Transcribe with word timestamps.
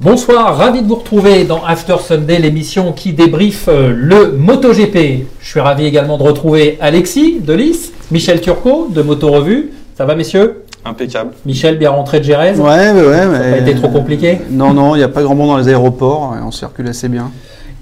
Bonsoir, 0.00 0.56
ravi 0.56 0.82
de 0.82 0.88
vous 0.88 0.96
retrouver 0.96 1.44
dans 1.44 1.64
After 1.64 1.94
Sunday, 2.04 2.40
l'émission 2.40 2.92
qui 2.92 3.12
débriefe 3.12 3.68
euh, 3.68 3.92
le 3.94 4.32
MotoGP. 4.32 5.24
Je 5.40 5.48
suis 5.48 5.60
ravi 5.60 5.86
également 5.86 6.18
de 6.18 6.24
retrouver 6.24 6.76
Alexis 6.80 7.38
de 7.40 7.52
Lys, 7.52 7.92
Michel 8.10 8.40
Turcot 8.40 8.88
de 8.90 9.02
Moto 9.02 9.30
Revue. 9.30 9.70
Ça 9.96 10.04
va 10.04 10.16
messieurs? 10.16 10.64
Impeccable. 10.84 11.30
Michel, 11.46 11.78
bien 11.78 11.90
rentré 11.90 12.18
de 12.18 12.24
Gérèse 12.24 12.58
Ouais, 12.58 12.92
mais 12.92 13.02
ouais. 13.02 13.16
Ça 13.18 13.28
n'a 13.28 13.50
pas 13.52 13.58
été 13.58 13.74
trop 13.76 13.88
compliqué? 13.88 14.40
Non, 14.50 14.74
non, 14.74 14.96
il 14.96 14.98
n'y 14.98 15.04
a 15.04 15.08
pas 15.08 15.22
grand 15.22 15.36
monde 15.36 15.50
dans 15.50 15.58
les 15.58 15.68
aéroports, 15.68 16.34
et 16.36 16.42
on 16.44 16.50
circule 16.50 16.88
assez 16.88 17.08
bien. 17.08 17.30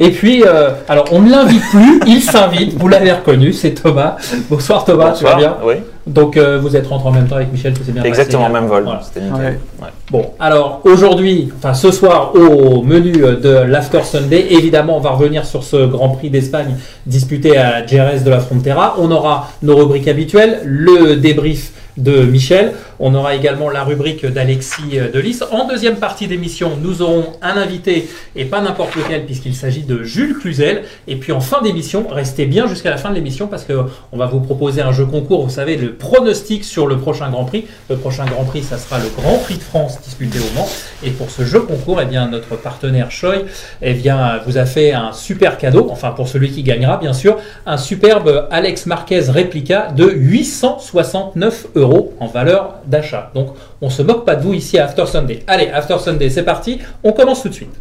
Et 0.01 0.11
puis, 0.11 0.43
euh, 0.45 0.71
alors 0.89 1.05
on 1.13 1.21
ne 1.21 1.31
l'invite 1.31 1.63
plus, 1.71 2.01
il 2.07 2.21
s'invite, 2.23 2.75
vous 2.77 2.89
l'avez 2.89 3.13
reconnu, 3.13 3.53
c'est 3.53 3.73
Thomas. 3.75 4.17
Bonsoir 4.51 4.85
Thomas, 4.85 5.13
tu 5.13 5.25
vas 5.25 5.37
bien 5.37 5.57
Oui, 5.65 5.75
Donc 6.07 6.37
euh, 6.37 6.59
vous 6.61 6.75
êtes 6.77 6.87
rentré 6.87 7.09
en 7.09 7.13
même 7.13 7.29
temps 7.29 7.37
avec 7.37 7.53
Michel, 7.53 7.75
tout 7.75 7.85
s'est 7.85 7.93
bien 7.93 8.03
exactement, 8.03 8.43
passé. 8.45 8.55
même 8.55 8.67
vol. 8.67 8.85
Voilà. 8.85 9.01
C'était 9.03 9.21
nickel. 9.21 9.39
Ouais. 9.41 9.59
Ouais. 9.81 9.89
Bon, 10.11 10.31
alors 10.41 10.81
aujourd'hui, 10.85 11.51
enfin 11.57 11.75
ce 11.75 11.91
soir 11.91 12.33
au 12.35 12.83
menu 12.83 13.13
de 13.13 13.63
l'After 13.67 14.03
Sunday, 14.03 14.47
évidemment 14.51 14.97
on 14.97 15.01
va 15.01 15.11
revenir 15.11 15.45
sur 15.45 15.63
ce 15.63 15.87
Grand 15.87 16.09
Prix 16.11 16.31
d'Espagne 16.31 16.75
disputé 17.07 17.57
à 17.57 17.87
Jerez 17.87 18.21
de 18.21 18.31
la 18.31 18.41
Frontera. 18.41 18.97
On 18.99 19.11
aura 19.11 19.51
nos 19.63 19.77
rubriques 19.77 20.09
habituelles, 20.09 20.61
le 20.65 21.17
débrief 21.17 21.71
de 21.97 22.23
Michel. 22.23 22.73
On 22.99 23.15
aura 23.15 23.35
également 23.35 23.69
la 23.69 23.85
rubrique 23.85 24.25
d'Alexis 24.25 24.99
Delis. 25.13 25.41
En 25.51 25.67
deuxième 25.67 25.97
partie 25.97 26.27
d'émission, 26.27 26.73
nous 26.81 27.03
aurons 27.03 27.33
un 27.43 27.57
invité 27.57 28.09
et 28.37 28.45
pas 28.45 28.61
n'importe 28.61 28.95
lequel 28.97 29.27
puisqu'il 29.27 29.55
s'agit 29.55 29.83
de 29.83 30.03
Jules 30.03 30.37
Cluzel. 30.39 30.85
Et 31.07 31.17
puis 31.17 31.33
en 31.33 31.41
fin 31.41 31.61
d'émission, 31.63 32.07
restez 32.09 32.47
bien 32.47 32.67
jusqu'à 32.67 32.91
la 32.91 32.97
fin 32.97 33.11
de 33.11 33.15
l'émission 33.15 33.47
parce 33.47 33.65
que 33.65 33.75
on 34.13 34.17
va 34.17 34.27
vous 34.27 34.41
proposer 34.41 34.83
un 34.83 34.93
jeu 34.93 35.05
concours. 35.05 35.45
Vous 35.45 35.51
savez, 35.51 35.77
le 35.77 35.93
pronostic 35.93 36.65
sur 36.65 36.87
le 36.87 36.99
prochain 36.99 37.31
Grand 37.31 37.45
Prix. 37.45 37.67
Le 37.91 37.97
prochain 37.97 38.25
Grand 38.25 38.45
Prix, 38.45 38.63
ça 38.63 38.79
sera 38.79 38.99
le 38.99 39.09
Grand 39.17 39.39
Prix 39.39 39.57
de 39.57 39.63
France 39.63 40.01
disputé 40.03 40.39
au 40.39 40.59
Mans. 40.59 40.69
Et 41.05 41.11
pour 41.11 41.31
ce 41.31 41.45
jeu 41.45 41.61
concours, 41.61 42.01
eh 42.01 42.07
bien 42.07 42.29
notre 42.29 42.57
partenaire 42.57 43.11
Choi, 43.11 43.35
eh 43.83 43.95
bien 43.95 44.41
vous 44.47 44.59
a 44.59 44.65
fait 44.65 44.93
un 44.93 45.13
super 45.13 45.59
cadeau. 45.59 45.89
Enfin 45.91 46.13
pour 46.13 46.29
celui 46.29 46.51
qui 46.51 46.63
gagnera, 46.63 46.97
bien 46.97 47.13
sûr, 47.13 47.37
un 47.67 47.77
superbe 47.77 48.49
Alex 48.51 48.87
Marquez 48.87 49.23
réplica 49.29 49.89
de 49.95 50.09
869 50.09 51.67
euros 51.75 51.82
en 51.83 52.27
valeur 52.27 52.77
d'achat. 52.87 53.31
Donc 53.35 53.49
on 53.81 53.91
se 53.91 54.03
moque 54.03 54.25
pas 54.25 54.37
de 54.37 54.43
vous 54.43 54.55
ici 54.55 54.79
à 54.79 54.85
After 54.85 55.07
Sunday. 55.07 55.43
Allez, 55.47 55.69
After 55.69 55.99
Sunday, 55.99 56.31
c'est 56.31 56.45
parti. 56.45 56.79
On 57.05 57.13
commence 57.13 57.43
tout 57.43 57.49
de 57.49 57.55
suite. 57.55 57.75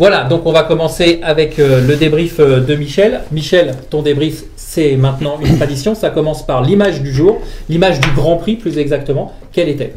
Voilà, 0.00 0.24
donc 0.24 0.46
on 0.46 0.52
va 0.52 0.62
commencer 0.62 1.20
avec 1.22 1.58
euh, 1.58 1.86
le 1.86 1.94
débrief 1.94 2.40
euh, 2.40 2.60
de 2.60 2.74
Michel. 2.74 3.20
Michel, 3.32 3.74
ton 3.90 4.00
débrief, 4.00 4.44
c'est 4.56 4.96
maintenant 4.96 5.38
une 5.44 5.58
tradition. 5.58 5.94
Ça 5.94 6.08
commence 6.08 6.46
par 6.46 6.62
l'image 6.62 7.02
du 7.02 7.12
jour, 7.12 7.38
l'image 7.68 8.00
du 8.00 8.08
Grand 8.12 8.36
Prix 8.36 8.56
plus 8.56 8.78
exactement. 8.78 9.34
Quelle 9.52 9.68
était 9.68 9.92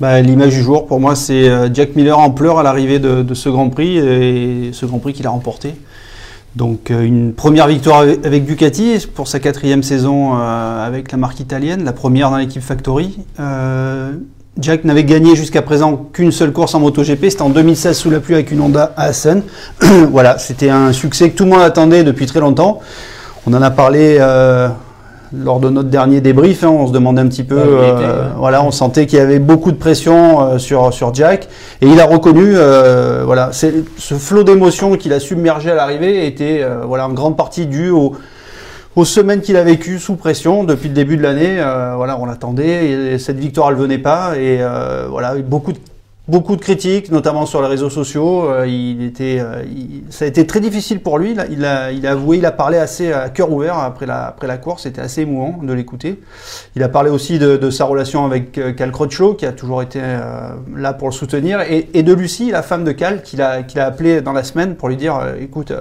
Bah, 0.00 0.20
L'image 0.20 0.54
du 0.54 0.62
jour, 0.62 0.84
pour 0.84 0.98
moi, 0.98 1.14
c'est 1.14 1.48
euh, 1.48 1.68
Jack 1.72 1.94
Miller 1.94 2.18
en 2.18 2.30
pleurs 2.30 2.58
à 2.58 2.64
l'arrivée 2.64 2.98
de, 2.98 3.22
de 3.22 3.34
ce 3.34 3.48
Grand 3.48 3.68
Prix, 3.68 3.98
et 3.98 4.70
ce 4.72 4.84
Grand 4.84 4.98
Prix 4.98 5.12
qu'il 5.12 5.28
a 5.28 5.30
remporté. 5.30 5.74
Donc 6.56 6.90
euh, 6.90 7.02
une 7.02 7.32
première 7.32 7.68
victoire 7.68 8.00
avec 8.00 8.44
Ducati 8.44 9.06
pour 9.14 9.28
sa 9.28 9.38
quatrième 9.38 9.82
saison 9.82 10.34
euh, 10.34 10.86
avec 10.86 11.12
la 11.12 11.18
marque 11.18 11.38
italienne, 11.40 11.84
la 11.84 11.92
première 11.92 12.30
dans 12.30 12.38
l'équipe 12.38 12.62
Factory. 12.62 13.18
Euh, 13.38 14.12
Jack 14.58 14.84
n'avait 14.84 15.04
gagné 15.04 15.36
jusqu'à 15.36 15.62
présent 15.62 15.96
qu'une 15.96 16.32
seule 16.32 16.52
course 16.52 16.74
en 16.74 16.80
MotoGP, 16.80 17.30
c'était 17.30 17.42
en 17.42 17.50
2016 17.50 17.96
sous 17.96 18.10
la 18.10 18.18
pluie 18.18 18.34
avec 18.34 18.50
une 18.50 18.60
Honda 18.60 18.92
à 18.96 19.04
Assen. 19.04 19.42
voilà, 20.10 20.38
c'était 20.38 20.70
un 20.70 20.92
succès 20.92 21.30
que 21.30 21.36
tout 21.36 21.44
le 21.44 21.50
monde 21.50 21.62
attendait 21.62 22.02
depuis 22.02 22.26
très 22.26 22.40
longtemps. 22.40 22.80
On 23.46 23.54
en 23.54 23.62
a 23.62 23.70
parlé 23.70 24.18
lors 25.32 25.60
de 25.60 25.68
notre 25.70 25.88
dernier 25.88 26.20
débrief, 26.20 26.64
hein, 26.64 26.68
on 26.70 26.86
se 26.86 26.92
demandait 26.92 27.22
un 27.22 27.28
petit 27.28 27.44
peu, 27.44 27.56
Ouais, 27.56 27.62
il 27.62 27.84
était, 27.84 28.04
euh, 28.04 28.24
ouais. 28.24 28.32
voilà, 28.36 28.64
on 28.64 28.70
sentait 28.70 29.06
qu'il 29.06 29.18
y 29.18 29.22
avait 29.22 29.38
beaucoup 29.38 29.70
de 29.70 29.76
pression 29.76 30.40
euh, 30.40 30.58
sur, 30.58 30.92
sur 30.92 31.14
Jack, 31.14 31.48
et 31.80 31.86
il 31.86 32.00
a 32.00 32.04
reconnu, 32.04 32.52
euh, 32.56 33.22
voilà, 33.24 33.50
ce 33.52 34.14
flot 34.14 34.42
d'émotions 34.42 34.96
qu'il 34.96 35.12
a 35.12 35.20
submergé 35.20 35.70
à 35.70 35.74
l'arrivée 35.74 36.26
était, 36.26 36.66
voilà, 36.86 37.06
en 37.06 37.12
grande 37.12 37.36
partie 37.36 37.66
dû 37.66 37.90
au, 37.90 38.14
aux 38.96 39.04
semaines 39.04 39.40
qu'il 39.40 39.56
a 39.56 39.62
vécues 39.62 40.00
sous 40.00 40.16
pression 40.16 40.64
depuis 40.64 40.88
le 40.88 40.94
début 40.94 41.16
de 41.16 41.22
l'année. 41.22 41.60
euh, 41.60 41.94
voilà, 41.96 42.18
on 42.18 42.24
l'attendait, 42.26 42.90
et 42.90 43.18
cette 43.18 43.38
victoire 43.38 43.70
elle 43.70 43.76
venait 43.76 43.98
pas, 43.98 44.32
et 44.36 44.58
euh, 44.60 45.06
voilà, 45.08 45.34
beaucoup 45.36 45.72
de 45.72 45.78
Beaucoup 46.30 46.54
de 46.54 46.60
critiques, 46.60 47.10
notamment 47.10 47.44
sur 47.44 47.60
les 47.60 47.66
réseaux 47.66 47.90
sociaux. 47.90 48.48
Euh, 48.48 48.64
il 48.64 49.02
était, 49.02 49.38
euh, 49.40 49.64
il- 49.66 50.04
ça 50.10 50.26
a 50.26 50.28
été 50.28 50.46
très 50.46 50.60
difficile 50.60 51.00
pour 51.00 51.18
lui. 51.18 51.34
Il 51.50 51.64
a, 51.64 51.90
il 51.90 52.06
a, 52.06 52.12
avoué, 52.12 52.36
il 52.38 52.46
a 52.46 52.52
parlé 52.52 52.78
assez 52.78 53.12
à 53.12 53.30
cœur 53.30 53.50
ouvert 53.50 53.76
après 53.78 54.06
la, 54.06 54.26
après 54.28 54.46
la 54.46 54.56
course. 54.56 54.84
C'était 54.84 55.00
assez 55.00 55.22
émouvant 55.22 55.58
de 55.60 55.72
l'écouter. 55.72 56.20
Il 56.76 56.84
a 56.84 56.88
parlé 56.88 57.10
aussi 57.10 57.40
de, 57.40 57.56
de 57.56 57.70
sa 57.70 57.84
relation 57.84 58.24
avec 58.24 58.58
euh, 58.58 58.72
Cal 58.72 58.92
Crutchlow, 58.92 59.34
qui 59.34 59.44
a 59.44 59.50
toujours 59.50 59.82
été 59.82 60.00
là 60.76 60.92
pour 60.92 61.08
le 61.08 61.12
soutenir, 61.12 61.62
et, 61.62 61.88
et 61.94 62.04
de 62.04 62.12
Lucie, 62.12 62.52
la 62.52 62.62
femme 62.62 62.84
de 62.84 62.92
Cal, 62.92 63.22
qu'il 63.22 63.42
a, 63.42 63.64
qu'il 63.64 63.80
a 63.80 63.86
appelé 63.86 64.20
dans 64.20 64.32
la 64.32 64.44
semaine 64.44 64.76
pour 64.76 64.88
lui 64.88 64.96
dire, 64.96 65.18
écoute. 65.40 65.72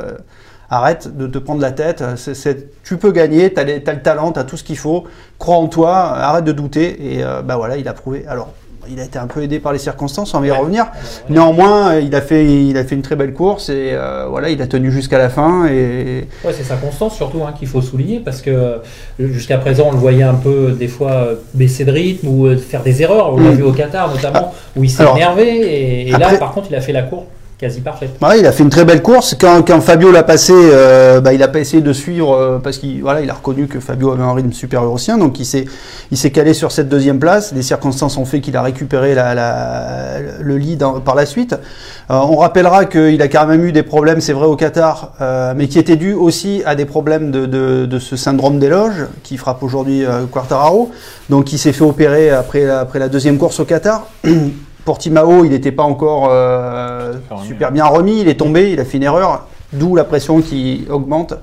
Arrête 0.71 1.17
de 1.17 1.25
te 1.25 1.39
prendre 1.39 1.61
la 1.61 1.71
tête, 1.71 2.03
c'est- 2.15 2.35
c'est- 2.35 2.67
tu 2.83 2.97
peux 2.97 3.11
gagner, 3.11 3.51
tu 3.51 3.59
as, 3.59 3.63
le 3.63 4.01
talent, 4.03 4.31
tu 4.31 4.37
as 4.39 4.43
tout 4.43 4.55
ce 4.55 4.63
qu'il 4.63 4.77
faut, 4.77 5.05
crois 5.39 5.55
en 5.55 5.67
toi, 5.67 5.95
arrête 5.97 6.43
de 6.45 6.51
douter, 6.51 7.15
et 7.15 7.23
euh, 7.23 7.41
bah 7.41 7.55
voilà, 7.57 7.77
il 7.77 7.87
a 7.87 7.93
prouvé. 7.93 8.23
Alors, 8.27 8.53
il 8.91 8.99
a 8.99 9.03
été 9.03 9.19
un 9.19 9.27
peu 9.27 9.41
aidé 9.43 9.59
par 9.59 9.73
les 9.73 9.79
circonstances, 9.79 10.33
on 10.33 10.39
va 10.39 10.47
y 10.47 10.51
revenir. 10.51 10.87
Néanmoins, 11.29 11.95
il 11.99 12.13
a 12.15 12.21
fait, 12.21 12.45
il 12.45 12.77
a 12.77 12.83
fait 12.83 12.95
une 12.95 13.01
très 13.01 13.15
belle 13.15 13.33
course 13.33 13.69
et 13.69 13.91
euh, 13.93 14.25
voilà, 14.29 14.49
il 14.49 14.61
a 14.61 14.67
tenu 14.67 14.91
jusqu'à 14.91 15.17
la 15.17 15.29
fin 15.29 15.67
et 15.67 16.27
Ouais, 16.43 16.53
c'est 16.53 16.63
sa 16.63 16.75
constance 16.75 17.15
surtout 17.15 17.41
hein, 17.43 17.53
qu'il 17.57 17.67
faut 17.67 17.81
souligner 17.81 18.19
parce 18.19 18.41
que 18.41 18.49
euh, 18.49 18.77
jusqu'à 19.19 19.57
présent 19.57 19.85
on 19.89 19.91
le 19.91 19.97
voyait 19.97 20.23
un 20.23 20.33
peu 20.35 20.71
des 20.77 20.87
fois 20.87 21.11
euh, 21.11 21.35
baisser 21.53 21.85
de 21.85 21.91
rythme 21.91 22.27
ou 22.27 22.45
euh, 22.47 22.57
faire 22.57 22.83
des 22.83 23.01
erreurs. 23.01 23.33
On 23.33 23.37
l'a 23.39 23.51
Mm. 23.51 23.55
vu 23.55 23.63
au 23.63 23.71
Qatar 23.73 24.09
notamment 24.13 24.53
où 24.75 24.83
il 24.83 24.89
s'est 24.89 25.03
énervé 25.15 25.47
et, 25.47 26.07
et 26.09 26.11
là 26.11 26.37
par 26.37 26.51
contre 26.53 26.67
il 26.69 26.75
a 26.75 26.81
fait 26.81 26.93
la 26.93 27.03
course 27.03 27.25
quasi 27.59 27.81
parfaite. 27.81 28.11
Ouais, 28.21 28.39
il 28.39 28.45
a 28.45 28.51
fait 28.53 28.63
une 28.63 28.69
très 28.69 28.85
belle 28.85 29.01
course. 29.01 29.35
Quand, 29.39 29.61
quand 29.67 29.81
Fabio 29.81 30.11
l'a 30.11 30.23
passé, 30.23 30.53
euh, 30.55 31.19
bah, 31.19 31.33
il 31.33 31.43
a 31.43 31.49
pas 31.49 31.59
essayé 31.59 31.83
de 31.83 31.91
suivre 31.91 32.33
euh, 32.33 32.57
parce 32.59 32.77
qu'il 32.77 33.01
voilà, 33.01 33.19
il 33.21 33.29
a 33.29 33.33
reconnu 33.33 33.67
que 33.67 33.79
Fabio 33.81 34.11
avait 34.13 34.23
un 34.23 34.33
rythme 34.33 34.53
supérieur 34.53 34.91
au 34.91 34.97
sien, 34.97 35.17
donc 35.17 35.39
il 35.39 35.45
s'est 35.45 35.65
il 36.11 36.17
s'est 36.17 36.31
calé 36.31 36.53
sur 36.53 36.71
cette 36.71 36.87
deuxième 36.87 37.19
place. 37.19 37.51
Les 37.53 37.61
circonstances 37.61 38.15
ont 38.17 38.23
fait 38.25 38.39
qu'il 38.39 38.55
a 38.55 38.61
récupéré 38.61 39.13
la, 39.13 39.35
la- 39.35 40.19
le 40.41 40.57
lead 40.57 40.83
par 41.03 41.15
la 41.15 41.25
suite. 41.25 41.53
Euh, 42.09 42.15
on 42.15 42.37
rappellera 42.37 42.85
qu'il 42.85 43.21
a 43.21 43.27
quand 43.27 43.45
même 43.45 43.65
eu 43.65 43.71
des 43.73 43.83
problèmes, 43.83 44.21
c'est 44.21 44.33
vrai 44.33 44.45
au 44.47 44.55
Qatar, 44.55 45.11
euh, 45.19 45.53
mais 45.55 45.67
qui 45.67 45.77
étaient 45.79 45.97
dus 45.97 46.13
aussi 46.13 46.63
à 46.65 46.75
des 46.75 46.85
problèmes 46.85 47.29
de, 47.29 47.45
de, 47.45 47.85
de 47.85 47.99
ce 47.99 48.15
syndrome 48.15 48.57
d'éloge 48.59 49.05
qui 49.23 49.35
frappe 49.37 49.61
aujourd'hui 49.63 50.05
euh, 50.05 50.25
Quartararo. 50.31 50.91
Donc 51.29 51.51
il 51.51 51.57
s'est 51.59 51.73
fait 51.73 51.83
opérer 51.83 52.29
après 52.29 52.67
après 52.69 52.99
la 52.99 53.09
deuxième 53.09 53.37
course 53.37 53.59
au 53.59 53.65
Qatar. 53.65 54.07
Portimao, 54.89 55.45
il 55.45 55.51
n'était 55.51 55.71
pas 55.71 55.83
encore 55.83 56.29
euh, 56.31 57.13
Super 57.45 57.71
bien 57.71 57.85
remis, 57.85 58.21
il 58.21 58.27
est 58.27 58.39
tombé, 58.39 58.71
il 58.71 58.79
a 58.79 58.85
fait 58.85 58.97
une 58.97 59.03
erreur, 59.03 59.45
d'où 59.71 59.95
la 59.95 60.03
pression 60.03 60.41
qui 60.41 60.87
augmente. 60.89 61.35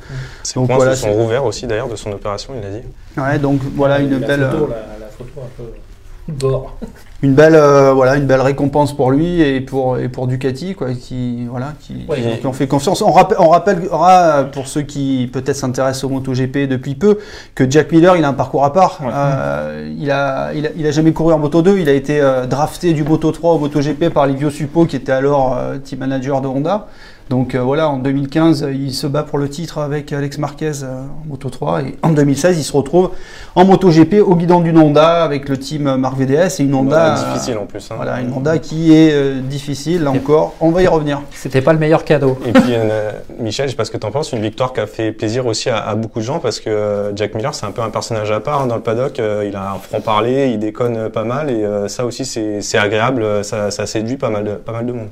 Ses 0.43 0.55
Donc 0.55 0.67
points 0.67 0.75
voilà, 0.75 0.97
se 0.97 1.03
sont 1.03 1.13
rouverts 1.13 1.45
aussi 1.45 1.65
d'ailleurs 1.69 1.89
de 1.89 1.95
son 1.95 2.11
opération, 2.11 2.55
il 2.57 2.63
l'a 2.63 2.81
dit. 2.81 2.85
Ouais, 3.17 3.39
donc 3.39 3.61
voilà 3.77 4.01
une 4.01 4.19
belle, 4.19 4.49
photo, 4.51 4.65
euh, 4.65 4.69
la, 4.71 5.07
la 5.07 5.13
photo 5.17 5.31
un 5.37 5.51
peu 5.57 6.33
bord. 6.33 6.77
Une 7.23 7.35
belle, 7.35 7.55
euh, 7.55 7.93
voilà, 7.95 8.17
une 8.17 8.27
belle 8.27 8.43
récompense 8.43 8.95
pour 8.95 9.11
lui 9.11 9.41
et 9.41 9.61
pour 9.63 9.99
et 9.99 10.09
pour 10.09 10.27
Ducati, 10.27 10.75
quoi, 10.75 10.89
qui 10.93 11.47
voilà, 11.47 11.73
qui, 11.81 12.05
Ouais. 12.09 12.39
qui 12.41 12.47
ont 12.47 12.53
fait 12.53 12.67
confiance. 12.67 13.01
On, 13.01 13.11
rappelle, 13.11 13.39
on 13.41 13.49
rappellera 13.49 14.45
pour 14.53 14.67
ceux 14.67 14.83
qui 14.83 15.29
peut-être 15.33 15.57
s'intéressent 15.57 16.05
au 16.05 16.09
MotoGP 16.11 16.69
depuis 16.69 16.95
peu 16.95 17.19
que 17.55 17.69
Jack 17.71 17.91
Miller, 17.91 18.17
il 18.17 18.25
a 18.25 18.29
un 18.29 18.35
parcours 18.35 18.65
à 18.65 18.73
part. 18.73 18.99
Ouais. 19.01 19.09
Euh, 19.15 19.95
il 19.99 20.11
a, 20.11 20.53
il 20.55 20.67
a, 20.67 20.71
il 20.77 20.87
a 20.87 20.91
jamais 20.91 21.13
couru 21.13 21.33
en 21.33 21.39
Moto 21.39 21.63
2. 21.63 21.79
Il 21.79 21.89
a 21.89 21.93
été 21.95 22.21
euh, 22.21 22.45
drafté 22.47 22.93
du 22.93 23.03
Moto 23.03 23.33
3 23.33 23.55
au 23.55 23.59
MotoGP 23.59 24.11
par 24.11 24.27
Livio 24.27 24.51
Suppo, 24.51 24.85
qui 24.85 24.97
était 24.97 25.13
alors 25.13 25.57
euh, 25.57 25.79
team 25.79 26.01
manager 26.01 26.43
de 26.43 26.49
Honda. 26.49 26.87
Donc 27.29 27.57
euh, 27.57 27.61
voilà, 27.61 27.89
en 27.89 27.97
2015, 27.99 28.69
il 28.73 28.95
se 28.95 29.09
bat 29.09 29.25
pour 29.25 29.39
le 29.39 29.49
titre 29.49 29.79
avec 29.79 30.13
Alex 30.13 30.39
Marquez 30.39 30.71
euh, 30.85 31.01
en 31.25 31.29
Moto 31.29 31.51
3 31.51 31.83
et 31.83 31.97
en 32.05 32.11
2016, 32.11 32.57
il 32.57 32.63
se 32.63 32.73
retrouve 32.73 33.11
en 33.57 33.65
Moto 33.65 33.89
GP 33.91 34.21
au 34.25 34.37
guidon 34.37 34.61
d'une 34.61 34.79
Honda 34.79 35.25
avec 35.25 35.49
le 35.49 35.57
team 35.59 35.97
Marc 35.97 36.17
VDS 36.17 36.61
et 36.61 36.63
une 36.63 36.75
Honda 36.75 37.15
Ouais, 37.15 37.33
difficile 37.33 37.59
en 37.59 37.67
plus. 37.67 37.91
hein. 37.91 37.95
Voilà, 37.97 38.21
une 38.21 38.33
Honda 38.33 38.59
qui 38.59 38.95
est 38.95 39.11
euh, 39.13 39.41
difficile 39.41 40.05
là 40.05 40.13
encore. 40.13 40.55
On 40.61 40.71
va 40.71 40.83
y 40.83 40.87
revenir. 40.87 41.21
C'était 41.33 41.63
pas 41.63 41.73
le 41.73 41.81
meilleur 41.81 42.05
cadeau. 42.05 42.39
Et 42.47 42.53
puis, 42.53 42.63
euh, 42.75 43.11
Michel, 43.41 43.67
je 43.67 43.71
sais 43.73 43.77
pas 43.77 43.85
ce 43.85 43.91
que 43.91 43.97
tu 43.99 44.07
en 44.07 44.13
penses, 44.13 44.31
une 44.33 44.43
victoire 44.43 44.73
qui 44.73 44.79
a 44.79 44.87
fait 44.87 45.11
plaisir 45.11 45.47
aussi 45.47 45.69
à, 45.69 45.79
à 45.79 45.97
beaucoup 45.97 46.21
de 46.21 46.25
gens 46.25 46.39
parce 46.39 46.61
que 46.61 46.71
euh, 46.71 47.17
Jack 47.17 47.35
Miller, 47.35 47.55
c'est 47.57 47.67
un 47.67 47.73
peu 47.73 47.83
un 47.83 47.91
personnage 47.91 48.31
à 48.31 48.39
part 48.39 48.63
hein, 48.63 48.67
dans 48.69 48.77
le 48.77 48.83
paddock. 48.83 49.19
Euh, 49.19 49.45
il 49.49 49.57
a 49.57 49.73
un 49.73 49.79
franc-parler, 49.79 50.51
il 50.53 50.61
déconne 50.61 50.97
euh, 50.97 51.09
pas 51.09 51.25
mal 51.25 51.51
et 51.51 51.65
euh, 51.65 51.89
ça 51.89 52.05
aussi, 52.05 52.25
c'est 52.25 52.79
agréable. 52.79 53.23
euh, 53.25 53.43
Ça, 53.43 53.73
ça 53.73 53.85
séduit 53.87 54.17
pas 54.17 54.31
mal 54.31 54.45
de, 54.45 54.51
pas 54.53 54.71
mal 54.73 54.87
de 54.87 54.93
monde. 54.93 55.09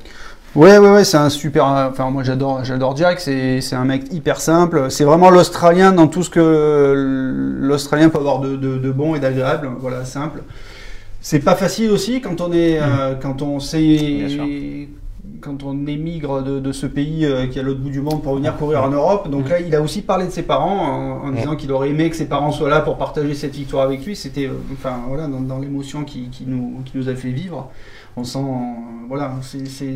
Ouais, 0.55 0.77
ouais, 0.77 0.89
ouais, 0.89 1.03
c'est 1.03 1.17
un 1.17 1.29
super. 1.29 1.65
Enfin, 1.65 2.09
moi, 2.09 2.23
j'adore, 2.23 2.63
j'adore 2.63 2.95
Jack. 2.95 3.19
C'est, 3.19 3.59
c'est 3.59 3.75
un 3.75 3.83
mec 3.83 4.13
hyper 4.13 4.39
simple. 4.39 4.89
C'est 4.89 5.03
vraiment 5.03 5.29
l'Australien 5.29 5.91
dans 5.91 6.07
tout 6.07 6.23
ce 6.23 6.29
que 6.29 7.57
l'Australien 7.59 8.07
peut 8.07 8.19
avoir 8.19 8.39
de, 8.39 8.55
de, 8.55 8.77
de 8.77 8.91
bon 8.91 9.15
et 9.15 9.19
d'agréable. 9.19 9.69
Voilà, 9.79 10.05
simple. 10.05 10.43
C'est 11.19 11.39
pas 11.39 11.55
facile 11.55 11.91
aussi 11.91 12.21
quand 12.21 12.39
on 12.39 12.53
est, 12.53 12.79
euh, 12.79 13.15
quand 13.21 13.41
on 13.41 13.59
sait, 13.59 14.87
quand 15.41 15.63
on 15.63 15.87
émigre 15.87 16.41
de, 16.41 16.59
de 16.61 16.71
ce 16.71 16.85
pays 16.85 17.25
euh, 17.25 17.47
qui 17.47 17.57
est 17.57 17.61
à 17.61 17.65
l'autre 17.65 17.81
bout 17.81 17.89
du 17.89 17.99
monde 17.99 18.21
pour 18.23 18.35
venir 18.35 18.55
courir 18.55 18.83
en 18.83 18.89
Europe. 18.89 19.29
Donc 19.29 19.49
là, 19.49 19.59
il 19.59 19.75
a 19.75 19.81
aussi 19.81 20.03
parlé 20.03 20.25
de 20.25 20.31
ses 20.31 20.43
parents 20.43 21.21
en, 21.23 21.27
en 21.27 21.31
disant 21.31 21.57
qu'il 21.57 21.71
aurait 21.73 21.89
aimé 21.89 22.09
que 22.09 22.15
ses 22.15 22.27
parents 22.27 22.51
soient 22.53 22.69
là 22.69 22.79
pour 22.79 22.97
partager 22.97 23.33
cette 23.33 23.55
victoire 23.55 23.83
avec 23.83 24.05
lui. 24.05 24.15
C'était, 24.15 24.45
euh, 24.45 24.53
enfin, 24.71 25.01
voilà, 25.09 25.27
dans, 25.27 25.41
dans 25.41 25.59
l'émotion 25.59 26.05
qui, 26.05 26.29
qui 26.29 26.45
nous, 26.47 26.81
qui 26.85 26.97
nous 26.97 27.09
a 27.09 27.15
fait 27.15 27.31
vivre 27.31 27.69
on 28.17 28.23
sent, 28.23 28.39
euh, 28.39 29.05
voilà, 29.09 29.33
c'est 29.41 29.89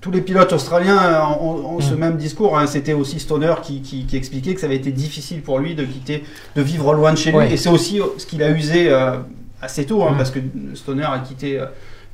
tous 0.00 0.10
les 0.10 0.20
pilotes 0.20 0.52
australiens 0.52 0.96
euh, 0.98 1.20
ont, 1.40 1.76
ont 1.76 1.80
ce 1.80 1.94
même 1.94 2.16
discours. 2.16 2.56
hein. 2.58 2.66
C'était 2.66 2.92
aussi 2.92 3.18
Stoner 3.20 3.54
qui, 3.62 3.80
qui, 3.82 4.04
qui 4.06 4.16
expliquait 4.16 4.54
que 4.54 4.60
ça 4.60 4.66
avait 4.66 4.76
été 4.76 4.92
difficile 4.92 5.42
pour 5.42 5.58
lui 5.58 5.74
de 5.74 5.84
quitter, 5.84 6.24
de 6.56 6.62
vivre 6.62 6.94
loin 6.94 7.12
de 7.12 7.18
chez 7.18 7.30
lui. 7.30 7.38
Ouais. 7.38 7.52
Et 7.52 7.56
c'est 7.56 7.68
aussi 7.70 8.00
euh, 8.00 8.04
ce 8.18 8.26
qu'il 8.26 8.42
a 8.42 8.50
usé 8.50 8.90
euh, 8.90 9.16
assez 9.60 9.84
tôt, 9.86 10.02
hein, 10.02 10.12
Mm. 10.12 10.16
parce 10.16 10.30
que 10.30 10.38
Stoner 10.74 11.04
a 11.04 11.18
quitté. 11.18 11.58
euh, 11.60 11.66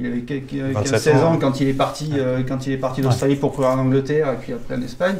il 0.02 0.06
avait 0.06 0.20
quelques- 0.22 0.54
27 0.54 0.98
16 0.98 1.22
ans 1.22 1.32
ans. 1.34 1.36
quand 1.38 1.60
il 1.60 1.68
est 1.68 1.74
parti, 1.74 2.10
euh, 2.14 2.40
quand 2.48 2.66
il 2.66 2.72
est 2.72 2.78
parti 2.78 3.02
d'Australie 3.02 3.36
pour 3.36 3.52
courir 3.52 3.68
en 3.72 3.78
Angleterre 3.80 4.32
et 4.32 4.36
puis 4.36 4.54
après 4.54 4.76
en 4.76 4.80
Espagne. 4.82 5.16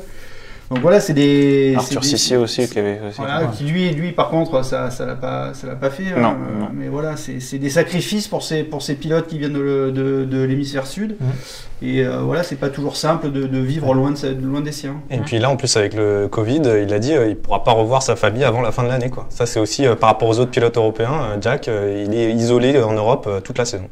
Donc 0.71 0.79
voilà, 0.83 1.01
c'est 1.01 1.15
des. 1.15 1.71
c'est 1.73 1.77
Arthur 1.79 2.01
des- 2.01 2.07
Sissier 2.07 2.37
aussi, 2.37 2.69
qui 2.69 2.79
avait 2.79 3.01
aussi. 3.09 3.17
voilà, 3.19 3.47
qui 3.47 3.65
lui, 3.65 3.91
lui 3.91 4.13
par 4.13 4.29
contre, 4.29 4.65
ça, 4.65 4.89
ça 4.91 5.05
l'a 5.05 5.17
pas, 5.17 5.53
ça 5.53 5.67
l'a 5.67 5.75
pas 5.75 5.91
fait. 5.91 6.05
Non, 6.17 6.29
hein, 6.29 6.37
non. 6.61 6.69
Mais 6.73 6.87
voilà, 6.87 7.17
c'est 7.17 7.41
c'est 7.41 7.59
des 7.59 7.71
sacrifices 7.71 8.29
pour 8.29 8.45
ces, 8.45 8.63
pour 8.63 8.81
ces 8.81 8.95
pilotes 8.95 9.27
qui 9.27 9.39
viennent 9.39 9.53
de, 9.55 9.59
le- 9.61 9.91
de, 9.91 10.25
de 10.25 10.43
l'hémisphère 10.45 10.87
sud. 10.87 11.17
Mhm. 11.21 11.27
Et 11.83 12.05
euh, 12.05 12.19
voilà, 12.21 12.43
c'est 12.45 12.57
pas 12.57 12.69
toujours 12.69 12.95
simple 12.97 13.33
de, 13.33 13.47
de 13.49 13.59
vivre 13.59 13.95
loin 13.95 14.13
de, 14.13 14.47
loin 14.47 14.61
des 14.61 14.71
siens. 14.71 15.01
Et 15.11 15.19
puis 15.19 15.39
là, 15.41 15.51
en 15.51 15.57
plus, 15.57 15.77
avec 15.77 15.93
le 15.95 16.29
Covid, 16.29 16.61
euh, 16.67 16.83
il 16.87 16.93
a 16.95 16.99
dit 17.01 17.15
euh, 17.15 17.27
il 17.29 17.37
pourra 17.37 17.65
pas 17.65 17.73
revoir 17.73 18.03
sa 18.03 18.15
famille 18.17 18.45
avant 18.45 18.61
la 18.61 18.71
fin 18.71 18.85
de 18.85 18.89
l'année. 18.89 19.11
quoi. 19.11 19.27
Ça, 19.31 19.47
c'est 19.47 19.59
aussi 19.59 19.87
euh, 19.87 19.97
par 19.97 20.11
rapport 20.11 20.29
aux 20.29 20.39
autres 20.39 20.51
pilotes 20.53 20.77
européens. 20.77 21.15
euh, 21.33 21.37
Jack, 21.41 21.67
euh, 21.67 22.05
il 22.07 22.15
est 22.15 22.33
isolé 22.33 22.81
en 22.81 22.93
Europe 22.93 23.25
euh, 23.29 23.41
toute 23.41 23.59
la 23.59 23.65
saison. 23.65 23.89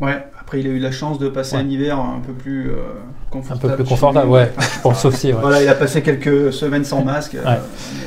Ouais. 0.00 0.18
Après, 0.50 0.58
il 0.62 0.66
a 0.66 0.70
eu 0.70 0.80
la 0.80 0.90
chance 0.90 1.20
de 1.20 1.28
passer 1.28 1.54
Ouais. 1.54 1.62
un 1.62 1.68
hiver 1.68 1.96
un 2.00 2.18
peu 2.26 2.32
plus 2.32 2.70
euh, 2.70 2.72
Un 2.72 3.30
confortable. 3.30 3.76
peu 3.76 3.84
plus 3.84 3.88
confortable, 3.88 4.28
ouais. 4.30 4.50
Je 4.58 4.80
pense 4.82 5.04
aussi. 5.04 5.28
ouais. 5.28 5.38
Voilà, 5.40 5.62
il 5.62 5.68
a 5.68 5.76
passé 5.76 6.02
quelques 6.02 6.52
semaines 6.52 6.82
sans 6.84 7.04
masque. 7.04 7.36
euh, 7.36 7.44
Ouais. 7.44 7.60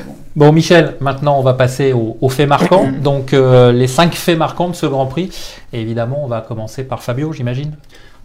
bon. 0.06 0.14
Bon, 0.36 0.52
Michel, 0.52 0.96
maintenant 1.00 1.38
on 1.38 1.42
va 1.42 1.54
passer 1.54 1.94
aux, 1.94 2.18
aux 2.20 2.28
faits 2.28 2.46
marquants. 2.46 2.90
Donc, 3.02 3.32
euh, 3.32 3.72
les 3.72 3.86
cinq 3.86 4.12
faits 4.14 4.36
marquants 4.36 4.68
de 4.68 4.74
ce 4.74 4.84
Grand 4.84 5.06
Prix. 5.06 5.30
Et 5.72 5.80
évidemment, 5.80 6.20
on 6.22 6.26
va 6.26 6.42
commencer 6.42 6.84
par 6.84 7.02
Fabio, 7.02 7.32
j'imagine. 7.32 7.72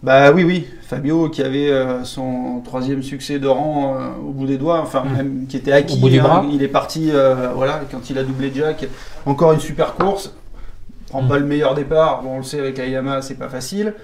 Bah 0.02 0.32
oui, 0.32 0.44
oui. 0.44 0.66
Fabio 0.82 1.30
qui 1.30 1.42
avait 1.42 1.70
euh, 1.70 2.04
son 2.04 2.60
troisième 2.62 3.02
succès 3.02 3.38
de 3.38 3.46
rang 3.48 3.94
euh, 3.98 4.08
au 4.28 4.32
bout 4.32 4.46
des 4.46 4.58
doigts, 4.58 4.82
enfin 4.82 5.02
Mm. 5.02 5.16
même 5.16 5.46
qui 5.48 5.56
était 5.56 5.72
acquis. 5.72 5.94
Au 5.96 5.96
bout 6.00 6.10
du 6.10 6.20
hein. 6.20 6.24
bras. 6.24 6.44
Il 6.52 6.62
est 6.62 6.68
parti, 6.68 7.08
euh, 7.10 7.48
voilà, 7.56 7.80
quand 7.90 8.10
il 8.10 8.18
a 8.18 8.22
doublé 8.22 8.52
Jack. 8.54 8.86
Encore 9.24 9.52
une 9.54 9.60
super 9.60 9.94
course. 9.94 10.34
Prend 11.10 11.22
Mm. 11.22 11.28
pas 11.28 11.38
le 11.38 11.44
meilleur 11.46 11.74
départ. 11.74 12.22
Bon, 12.22 12.34
on 12.36 12.38
le 12.38 12.42
sait 12.44 12.58
avec 12.60 12.78
la 12.78 12.86
Yamaha, 12.86 13.20
c'est 13.22 13.34
pas 13.38 13.48
facile. 13.48 13.94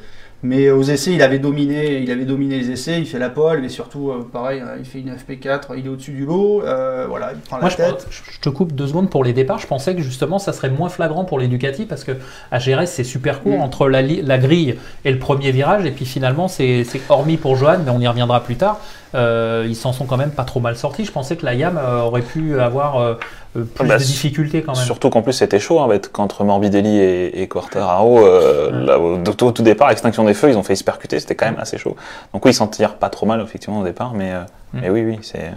Mais 0.42 0.68
aux 0.70 0.82
essais, 0.82 1.12
il 1.12 1.22
avait 1.22 1.38
dominé, 1.38 1.98
il 2.02 2.10
avait 2.10 2.26
dominé 2.26 2.58
les 2.58 2.70
essais. 2.70 2.98
Il 3.00 3.06
fait 3.06 3.18
la 3.18 3.30
pole, 3.30 3.62
mais 3.62 3.70
surtout, 3.70 4.10
euh, 4.10 4.28
pareil, 4.30 4.60
hein, 4.60 4.72
il 4.78 4.84
fait 4.84 5.00
une 5.00 5.08
FP4. 5.10 5.70
Il 5.78 5.86
est 5.86 5.88
au-dessus 5.88 6.10
du 6.12 6.26
lot. 6.26 6.62
euh, 6.62 7.06
voilà, 7.08 7.30
il 7.32 7.40
prend 7.40 7.56
Moi, 7.58 7.64
la 7.64 7.70
je, 7.70 7.76
tête. 7.76 8.06
je 8.10 8.38
te 8.40 8.50
coupe 8.50 8.72
deux 8.74 8.86
secondes 8.86 9.08
pour 9.08 9.24
les 9.24 9.32
départs. 9.32 9.58
Je 9.58 9.66
pensais 9.66 9.94
que 9.94 10.02
justement, 10.02 10.38
ça 10.38 10.52
serait 10.52 10.68
moins 10.68 10.90
flagrant 10.90 11.24
pour 11.24 11.38
les 11.38 11.48
Ducati 11.48 11.86
parce 11.86 12.04
que 12.04 12.12
à 12.52 12.58
GRS, 12.58 12.86
c'est 12.86 13.02
super 13.02 13.42
court 13.42 13.58
Mm. 13.58 13.62
entre 13.62 13.88
la, 13.88 14.02
la 14.02 14.38
grille 14.38 14.76
et 15.06 15.10
le 15.10 15.18
premier 15.18 15.52
virage. 15.52 15.86
Et 15.86 15.90
puis 15.90 16.04
finalement, 16.04 16.48
c'est 16.48 16.84
c'est 16.84 17.00
hormis 17.08 17.38
pour 17.38 17.56
Johan, 17.56 17.78
mais 17.84 17.90
on 17.90 17.98
y 18.00 18.06
reviendra 18.06 18.44
plus 18.44 18.56
tard. 18.56 18.78
Euh, 19.14 19.64
ils 19.68 19.76
s'en 19.76 19.92
sont 19.92 20.04
quand 20.04 20.16
même 20.16 20.30
pas 20.30 20.44
trop 20.44 20.60
mal 20.60 20.76
sortis. 20.76 21.04
Je 21.04 21.12
pensais 21.12 21.36
que 21.36 21.44
la 21.44 21.54
Yam 21.54 21.78
euh, 21.78 22.00
aurait 22.02 22.22
pu 22.22 22.58
avoir 22.60 22.98
euh, 23.00 23.14
plus 23.54 23.86
bah, 23.86 23.98
de 23.98 24.02
difficultés 24.02 24.62
quand 24.62 24.74
même. 24.76 24.84
Surtout 24.84 25.10
qu'en 25.10 25.22
plus 25.22 25.32
c'était 25.32 25.60
chaud, 25.60 25.80
hein, 25.80 25.88
qu'entre 26.12 26.44
Morbidelli 26.44 26.98
et, 26.98 27.42
et 27.42 27.48
Quartararo, 27.48 28.18
euh, 28.18 28.86
Ouais. 28.86 28.94
au, 28.94 29.18
tout, 29.32 29.46
au 29.46 29.52
tout 29.52 29.62
départ, 29.62 29.90
extinction 29.90 30.24
des 30.24 30.34
feux, 30.34 30.50
ils 30.50 30.58
ont 30.58 30.62
fait 30.62 30.76
se 30.76 30.84
percuter, 30.84 31.18
c'était 31.20 31.34
quand 31.34 31.46
même 31.46 31.58
assez 31.60 31.78
chaud. 31.78 31.96
Donc 32.34 32.44
oui, 32.44 32.50
ils 32.50 32.54
s'en 32.54 32.66
tirent 32.68 32.96
pas 32.96 33.08
trop 33.08 33.26
mal 33.26 33.40
effectivement 33.40 33.80
au 33.80 33.84
départ, 33.84 34.12
mais, 34.14 34.32
euh, 34.32 34.40
Mm. 34.72 34.78
mais 34.82 34.90
oui, 34.90 35.04
oui, 35.04 35.18
c'est. 35.22 35.52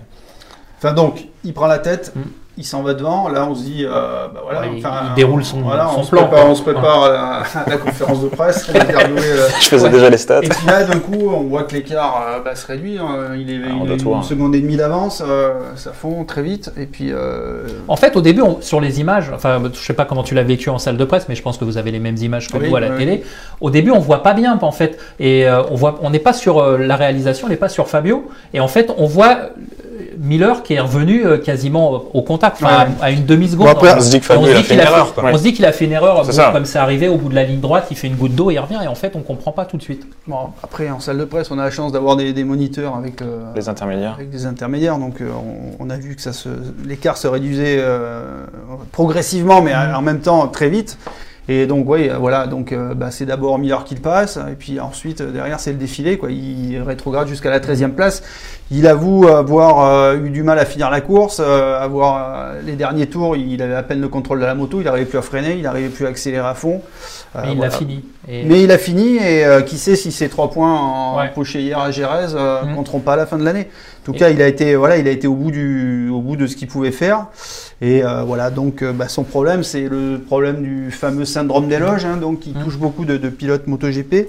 Enfin 0.78 0.94
donc, 0.94 1.28
il 1.44 1.54
prend 1.54 1.66
la 1.68 1.80
tête, 1.80 2.13
Mm. 2.16 2.22
Il 2.59 2.65
s'en 2.65 2.83
va 2.83 2.94
devant. 2.94 3.29
Là, 3.29 3.47
on 3.50 3.56
se 3.56 3.63
dit, 3.63 3.85
euh, 3.85 4.27
bah 4.33 4.41
voilà, 4.44 4.59
Ouais, 4.61 4.67
il- 4.75 4.85
enfin, 4.85 5.06
il 5.09 5.13
déroule 5.15 5.44
son- 5.45 5.61
voilà, 5.61 5.88
son 5.94 6.01
on 6.01 6.03
se 6.03 6.09
plan, 6.09 6.21
Prépare, 6.27 6.41
quoi. 6.41 6.50
on 6.51 6.56
se 6.56 6.61
prépare 6.61 7.03
à, 7.06 7.09
la, 7.09 7.21
à 7.65 7.69
la 7.69 7.77
conférence 7.77 8.21
de 8.21 8.27
presse. 8.27 8.69
on 8.69 8.73
va 8.77 8.81
interviewer, 8.83 9.21
euh, 9.25 9.47
Je 9.61 9.65
faisais 9.69 9.85
Ouais. 9.85 9.89
déjà 9.91 10.09
les 10.09 10.17
stats. 10.17 10.41
Et 10.44 10.50
puis 10.50 10.67
là, 10.67 10.83
d'un 10.83 11.00
coup, 11.00 11.29
on 11.33 11.44
voit 11.45 11.63
que 11.63 11.73
l'écart 11.73 12.21
euh, 12.27 12.39
bah, 12.44 12.56
se 12.56 12.67
réduit. 12.67 12.97
hein. 13.00 13.29
Il 13.35 13.50
est 13.50 13.59
Ah, 13.65 13.69
il 13.85 13.91
a 13.91 13.94
une 13.95 14.01
voir. 14.01 14.23
seconde 14.23 14.53
et 14.56 14.59
demie 14.59 14.75
d'avance. 14.77 15.23
euh, 15.25 15.53
ça 15.75 15.94
fond 15.94 16.25
très 16.25 16.41
vite. 16.44 16.71
Et 16.77 16.85
puis, 16.85 17.11
euh, 17.11 17.63
En 17.88 17.95
fait, 17.95 18.15
au 18.17 18.21
début, 18.21 18.41
on- 18.41 18.59
sur 18.61 18.81
les 18.81 19.00
images, 19.00 19.31
enfin, 19.33 19.61
je 19.73 19.79
sais 19.79 19.94
pas 19.94 20.03
comment 20.06 20.23
tu 20.23 20.35
l'as 20.35 20.44
vécu 20.44 20.69
en 20.69 20.77
salle 20.79 20.97
de 20.97 21.06
presse, 21.06 21.27
mais 21.29 21.35
je 21.35 21.41
pense 21.41 21.57
que 21.57 21.63
vous 21.65 21.77
avez 21.77 21.91
les 21.91 22.00
mêmes 22.00 22.17
images 22.17 22.50
que 22.50 22.57
Oui, 22.57 22.69
nous 22.69 22.75
à 22.75 22.81
la 22.81 22.89
oui. 22.89 22.97
télé. 22.97 23.23
Au 23.61 23.69
début, 23.69 23.91
on 23.91 24.00
voit 24.00 24.21
pas 24.21 24.33
bien, 24.33 24.59
en 24.61 24.71
fait, 24.71 25.00
et 25.19 25.47
euh, 25.47 25.61
on 25.71 25.75
voit, 25.75 25.97
on 26.01 26.09
n'est 26.09 26.19
pas 26.19 26.33
sur 26.33 26.59
euh, 26.59 26.77
la 26.77 26.97
réalisation, 26.97 27.47
on 27.47 27.50
n'est 27.50 27.56
pas 27.56 27.69
sur 27.69 27.88
Fabio, 27.88 28.27
et 28.53 28.59
en 28.59 28.67
fait, 28.67 28.91
on 28.97 29.06
voit 29.06 29.27
euh, 29.38 29.47
Miller 30.21 30.63
qui 30.63 30.74
est 30.74 30.80
revenu 30.80 31.25
euh, 31.25 31.38
quasiment 31.38 31.92
au 32.13 32.21
contact, 32.21 32.57
enfin, 32.62 32.86
Ouais. 32.86 32.92
à, 33.01 33.12
une 33.12 33.25
demi 33.25 33.48
seconde. 33.48 33.68
Bon, 33.68 33.71
après, 33.71 33.94
On 33.95 34.01
se 34.01 34.10
dit 34.12 34.19
que 34.19 34.25
Et 34.25 34.27
Fabio, 34.27 34.48
il 34.48 34.51
a 34.51 34.56
fait 34.57 34.63
qu'il 34.63 34.74
une 34.75 34.80
erreur. 34.81 35.13
quoi. 35.13 35.24
on 35.31 35.38
se 35.38 35.44
dit 35.44 35.54
qu'il 35.54 35.66
a 35.66 35.71
fait 35.71 35.86
une 35.86 35.92
erreur, 35.94 36.21
C'est 36.25 36.31
bon, 36.31 36.38
ça. 36.38 36.50
comme 36.51 36.66
c'est 36.66 36.77
arrivé 36.80 37.07
au 37.07 37.18
bout 37.18 37.30
de 37.30 37.36
la 37.36 37.44
ligne 37.44 37.60
droite, 37.62 37.88
il 37.89 37.95
fait 37.98 38.07
une 38.07 38.16
goutte 38.16 38.36
d'eau, 38.36 38.51
il 38.51 38.60
revient, 38.60 38.80
et 38.83 38.88
en 38.88 38.95
fait, 38.95 39.13
on 39.16 39.21
comprend 39.21 39.51
pas 39.51 39.66
tout 39.66 39.77
de 39.77 39.81
suite. 39.81 40.06
bon, 40.27 40.36
après, 40.62 40.89
en 40.89 41.00
salle 41.00 41.18
de 41.18 41.25
presse, 41.25 41.50
on 41.51 41.57
a 41.60 41.63
la 41.63 41.71
chance 41.71 41.92
d'avoir 41.92 42.16
des, 42.18 42.33
des 42.33 42.44
moniteurs 42.44 42.95
avec, 42.95 43.21
euh, 43.21 43.44
Les 43.56 43.69
intermédiaires. 43.69 44.13
avec 44.16 44.30
des 44.30 44.45
intermédiaires. 44.45 44.98
Donc, 44.98 45.21
euh, 45.21 45.30
on, 45.80 45.86
on 45.86 45.89
a 45.89 45.95
vu 45.98 46.16
que 46.16 46.21
l'écart 46.86 47.18
se 47.18 47.27
réduisait 47.27 47.77
euh, 47.80 48.45
progressivement, 48.92 49.62
mais 49.62 49.74
en 49.75 50.01
même 50.01 50.19
temps 50.19 50.48
très 50.48 50.69
vite. 50.69 50.98
Et 51.51 51.66
donc, 51.66 51.90
oui, 51.90 52.10
voilà, 52.19 52.46
donc 52.46 52.72
euh, 52.72 52.94
bah, 52.94 53.10
c'est 53.10 53.25
d'abord 53.25 53.57
Miller 53.57 53.84
qui 53.84 53.96
le 53.96 54.01
passe, 54.01 54.38
et 54.38 54.54
puis 54.54 54.80
ensuite, 54.80 55.22
euh, 55.22 55.31
derrière, 55.31 55.60
c'est 55.60 55.72
le 55.72 55.78
défilé. 55.80 56.18
Quoi. 56.19 56.30
Il 56.31 56.80
rétrograde 56.86 57.28
jusqu'à 57.28 57.50
la 57.50 57.60
13e 57.60 57.90
place. 57.94 58.22
Il 58.69 58.86
avoue 58.86 59.28
avoir 59.28 59.84
euh, 59.84 60.18
eu 60.18 60.30
du 60.30 60.44
mal 60.44 60.60
à 60.60 60.66
finir 60.66 60.92
la 60.92 61.01
course, 61.01 61.42
euh, 61.44 61.80
avoir 61.80 62.51
les 62.63 62.74
derniers 62.75 63.07
tours, 63.07 63.36
il 63.36 63.60
avait 63.63 63.74
à 63.74 63.81
peine 63.81 64.00
le 64.00 64.10
contrôle 64.10 64.40
de 64.42 64.46
la 64.46 64.54
moto, 64.54 64.80
il 64.80 64.84
n'arrivait 64.84 65.07
plus 65.07 65.18
à 65.18 65.24
freiner, 65.24 65.56
il 65.56 65.63
n'arrivait 65.63 65.90
plus 65.90 66.06
à 66.06 66.10
accélérer 66.10 66.45
à 66.47 66.54
fond. 66.54 66.81
Mais 67.33 67.42
il 67.52 67.57
voilà. 67.57 67.71
l'a 67.71 67.78
fini. 67.78 68.04
Et- 68.28 68.44
Mais 68.44 68.62
il 68.62 68.71
a 68.71 68.78
fini 68.78 69.18
et 69.18 69.44
qui 69.66 69.78
sait 69.80 69.95
si 69.95 70.12
ces 70.12 70.30
trois 70.30 70.52
points 70.52 70.71
en 70.80 71.18
Ouais. 71.18 71.31
hier 71.56 71.80
à 71.80 71.90
Gérèse 71.90 72.35
euh, 72.40 72.64
Mhm. 72.64 72.76
compteront 72.76 73.00
pas 73.00 73.14
à 73.14 73.16
la 73.16 73.26
fin 73.26 73.38
de 73.40 73.44
l'année. 73.44 73.68
En 74.04 74.06
tout 74.06 74.14
Et- 74.14 74.19
cas, 74.19 74.30
il 74.30 74.40
a 74.42 74.47
été 74.47 74.76
voilà, 74.76 74.97
il 74.97 75.07
a 75.07 75.12
été 75.12 75.26
au 75.28 75.33
bout 75.33 75.50
du 75.52 76.09
au 76.09 76.21
bout 76.21 76.35
de 76.35 76.45
ce 76.45 76.56
qu'il 76.56 76.68
pouvait 76.68 76.92
faire. 76.92 77.26
Et 77.81 78.04
euh, 78.04 78.24
voilà, 78.24 78.50
donc 78.50 78.81
euh, 78.81 78.92
bah, 78.92 79.07
son 79.07 79.24
problème, 79.24 79.64
c'est 79.64 79.88
le 79.88 80.19
problème 80.19 80.62
du 80.62 80.92
fameux 80.92 81.24
syndrome 81.26 81.69
des 81.69 81.80
loges, 81.80 82.04
hein, 82.06 82.18
donc 82.18 82.40
qui 82.42 82.52
Mhm. 82.54 82.64
touche 82.64 82.78
beaucoup 82.78 83.06
de, 83.06 83.16
de 83.18 83.30
pilotes 83.30 83.68
MotoGP. 83.68 84.28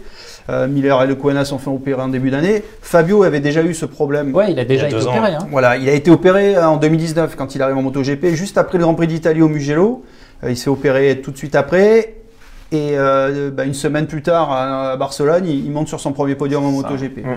Euh, 0.49 0.69
Miller 0.69 1.03
et 1.03 1.07
Le 1.07 1.15
Coena 1.17 1.45
sont 1.45 1.59
fait 1.59 1.71
opérer 1.71 2.01
en 2.01 2.09
début 2.09 2.31
d'année. 2.31 2.63
Fabio 2.81 3.23
avait 3.25 3.41
déjà 3.41 3.63
eu 3.63 3.75
ce 3.75 3.87
problème. 3.87 4.35
Ouais, 4.35 4.53
il 4.53 4.59
a 4.59 4.65
déjà 4.65 4.89
Il 4.89 4.93
y 4.93 4.95
a 4.95 4.99
été 4.99 5.09
opéré. 5.09 5.35
Hein. 5.35 5.47
Voilà, 5.51 5.77
il 5.77 5.89
a 5.89 5.93
été 5.93 6.11
opéré 6.11 6.57
en 6.59 6.77
2019 6.77 7.35
quand 7.37 7.55
il 7.55 7.63
arrive 7.63 7.77
en 7.77 7.83
MotoGP, 7.83 8.27
juste 8.35 8.57
après 8.57 8.79
le 8.79 8.85
Grand 8.85 8.95
Prix 8.95 9.07
d'Italie 9.09 9.43
au 9.43 9.49
Mugello. 9.49 10.05
Euh, 10.45 10.51
il 10.51 10.57
s'est 10.57 10.71
opéré 10.71 11.21
tout 11.21 11.31
de 11.33 11.37
suite 11.37 11.55
après. 11.57 12.15
Et 12.73 12.93
euh, 12.97 13.51
bah, 13.51 13.65
une 13.65 13.75
semaine 13.75 14.07
plus 14.07 14.23
tard, 14.23 14.53
à, 14.53 14.97
Barcelone, 14.97 15.45
il, 15.47 15.65
il 15.67 15.73
monte 15.73 15.89
sur 15.89 15.99
son 15.99 16.13
premier 16.13 16.37
podium 16.37 16.65
en 16.65 16.71
MotoGP. 16.71 17.19
Mm. 17.25 17.37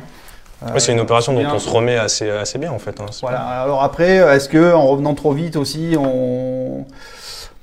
Euh, 0.67 0.73
Ouais, 0.73 0.79
c'est 0.79 0.91
une 0.93 0.99
opération 0.99 1.33
dont 1.33 1.43
on 1.53 1.59
se 1.59 1.69
remet 1.69 1.97
assez, 1.97 2.29
assez 2.29 2.57
bien 2.57 2.71
en 2.71 2.79
fait. 2.79 2.99
hein. 3.01 3.05
Voilà. 3.21 3.39
Alors 3.39 3.83
après, 3.83 4.15
est-ce 4.17 4.47
que 4.49 4.73
en 4.73 4.87
revenant 4.87 5.13
trop 5.13 5.33
vite 5.33 5.55
aussi, 5.55 5.95
on 5.99 6.85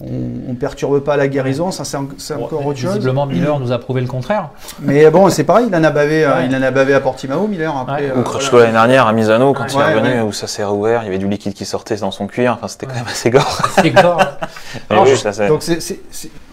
on, 0.02 0.50
on 0.50 0.54
perturbe 0.54 1.00
pas 1.00 1.18
la 1.18 1.28
guérison? 1.28 1.70
Ça, 1.70 1.84
c'est 1.84 1.98
en- 1.98 2.08
c'est 2.16 2.34
Bon, 2.34 2.44
encore 2.46 2.64
autre 2.64 2.78
chose? 2.78 2.92
Visiblement, 2.94 3.26
Miller 3.26 3.60
nous 3.60 3.70
a 3.70 3.78
prouvé 3.78 4.00
le 4.00 4.06
contraire. 4.06 4.48
Mais 4.80 5.10
bon, 5.10 5.28
c'est 5.28 5.44
pareil. 5.44 5.66
Il 5.68 5.76
en 5.76 5.84
a 5.84 5.90
bavé, 5.90 6.26
Ouais. 6.26 6.46
il 6.48 6.56
en 6.56 6.62
a 6.62 6.70
bavé 6.70 6.94
à 6.94 7.00
Portimao, 7.00 7.46
Miller. 7.46 7.76
Après, 7.76 8.04
Ouais. 8.04 8.10
euh, 8.10 8.20
Ou 8.20 8.22
Crutchlow 8.22 8.50
voilà. 8.52 8.64
l'année 8.66 8.72
dernière 8.94 9.06
à 9.06 9.12
Misano, 9.12 9.52
quand 9.52 9.66
il 9.72 9.78
est 9.78 9.94
revenu, 9.94 10.14
ouais. 10.14 10.20
où 10.22 10.32
ça 10.32 10.46
s'est 10.46 10.64
rouvert, 10.64 11.02
il 11.02 11.06
y 11.06 11.08
avait 11.08 11.18
du 11.18 11.28
liquide 11.28 11.52
qui 11.52 11.66
sortait 11.66 11.96
dans 11.96 12.10
son 12.10 12.26
cuir, 12.28 12.54
enfin 12.54 12.68
c'était 12.68 12.86
quand 12.86 12.94
même 12.94 13.04
assez 13.10 13.28
gore. 13.30 13.58
C'est 13.74 13.90
gore. 13.90 14.22
Oui, 14.90 14.98
je- 15.10 15.14
ça, 15.16 15.32
c'est- 15.34 15.48
Donc 15.48 15.62
c'est, 15.62 15.80
c'est- 15.80 16.00
c'est- 16.10 16.28
un- 16.28 16.49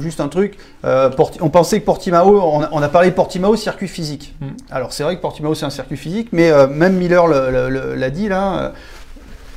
juste 0.00 0.20
un 0.20 0.28
truc. 0.28 0.56
euh, 0.84 1.10
on 1.40 1.48
pensait 1.48 1.80
que 1.80 1.84
Portimao, 1.84 2.40
on 2.40 2.62
a, 2.62 2.68
on 2.72 2.82
a 2.82 2.88
parlé 2.88 3.10
de 3.10 3.14
Portimao 3.14 3.56
circuit 3.56 3.88
physique. 3.88 4.34
Mm. 4.40 4.46
Alors 4.70 4.92
c'est 4.92 5.02
vrai 5.02 5.16
que 5.16 5.20
Portimao 5.22 5.54
c'est 5.54 5.66
un 5.66 5.70
circuit 5.70 5.96
physique, 5.96 6.28
mais 6.32 6.50
euh, 6.50 6.66
même 6.66 6.96
Miller 6.96 7.26
le- 7.26 7.50
le- 7.50 7.68
le- 7.68 7.94
l'a 7.94 8.10
dit 8.10 8.28
là. 8.28 8.58
euh, 8.58 8.70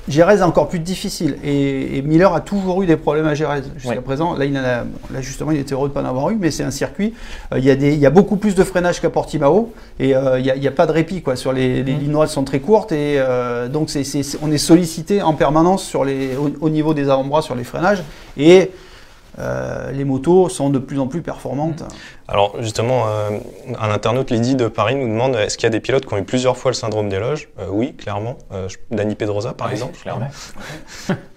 Jerez 0.07 0.37
est 0.39 0.41
encore 0.41 0.69
plus 0.69 0.79
difficile 0.79 1.37
et, 1.43 1.97
et 1.97 2.01
Miller 2.01 2.33
a 2.33 2.39
toujours 2.41 2.81
eu 2.81 2.87
des 2.87 2.97
problèmes 2.97 3.27
à 3.27 3.35
Jerez 3.35 3.61
jusqu'à 3.77 4.01
présent. 4.01 4.33
Là, 4.35 4.45
il 4.45 4.57
en 4.57 4.61
a, 4.63 4.63
là 5.13 5.21
justement, 5.21 5.51
il 5.51 5.59
était 5.59 5.73
heureux 5.75 5.87
de 5.87 5.93
ne 5.93 6.01
pas 6.01 6.01
en 6.01 6.09
avoir 6.09 6.31
eu, 6.31 6.37
mais 6.39 6.49
c'est 6.49 6.63
un 6.63 6.71
circuit. 6.71 7.13
euh, 7.53 7.59
il, 7.59 7.65
y 7.65 7.69
a 7.69 7.75
des, 7.75 7.93
il 7.93 7.99
y 7.99 8.07
a 8.07 8.09
beaucoup 8.09 8.35
plus 8.37 8.55
de 8.55 8.63
freinage 8.63 9.01
qu'à 9.01 9.11
Portimao 9.11 9.71
et 9.99 10.15
il 10.15 10.53
n'y 10.59 10.67
a, 10.67 10.71
pas 10.71 10.87
de 10.87 10.93
répit 10.93 11.21
quoi. 11.21 11.35
Sur 11.35 11.53
les, 11.53 11.83
les 11.83 11.93
lignes 11.93 12.11
droites 12.13 12.29
sont 12.29 12.43
très 12.43 12.59
courtes 12.59 12.91
et 12.91 13.21
donc 13.71 13.89
on 14.41 14.51
est 14.51 14.57
sollicité 14.57 15.21
en 15.21 15.35
permanence 15.35 15.83
sur 15.83 16.03
les, 16.03 16.35
au, 16.35 16.49
au 16.59 16.69
niveau 16.71 16.95
des 16.95 17.07
avant-bras 17.09 17.43
sur 17.43 17.53
les 17.53 17.63
freinages 17.63 18.01
et 18.35 18.71
euh, 19.39 19.91
les 19.91 20.03
motos 20.03 20.49
sont 20.49 20.69
de 20.69 20.79
plus 20.79 20.99
en 20.99 21.07
plus 21.07 21.21
performantes. 21.21 21.83
Alors 22.27 22.55
justement, 22.59 23.05
euh, 23.07 23.29
un 23.79 23.89
internaute, 23.91 24.29
Lydie 24.31 24.55
de 24.55 24.67
Paris, 24.67 24.95
nous 24.95 25.07
demande 25.07 25.35
est-ce 25.35 25.57
qu'il 25.57 25.63
y 25.63 25.67
a 25.67 25.71
des 25.71 25.79
pilotes 25.79 26.05
qui 26.05 26.13
ont 26.13 26.17
eu 26.17 26.23
plusieurs 26.23 26.57
fois 26.57 26.71
le 26.71 26.75
syndrome 26.75 27.09
des 27.09 27.19
loges? 27.19 27.49
Euh, 27.59 27.65
Oui, 27.71 27.93
clairement. 27.95 28.37
Euh, 28.53 28.67
Dani 28.91 29.15
Pedrosa, 29.15 29.53
par 29.53 29.67
Ouais, 29.67 29.73
exemple. 29.73 29.97
clairement. 30.01 30.27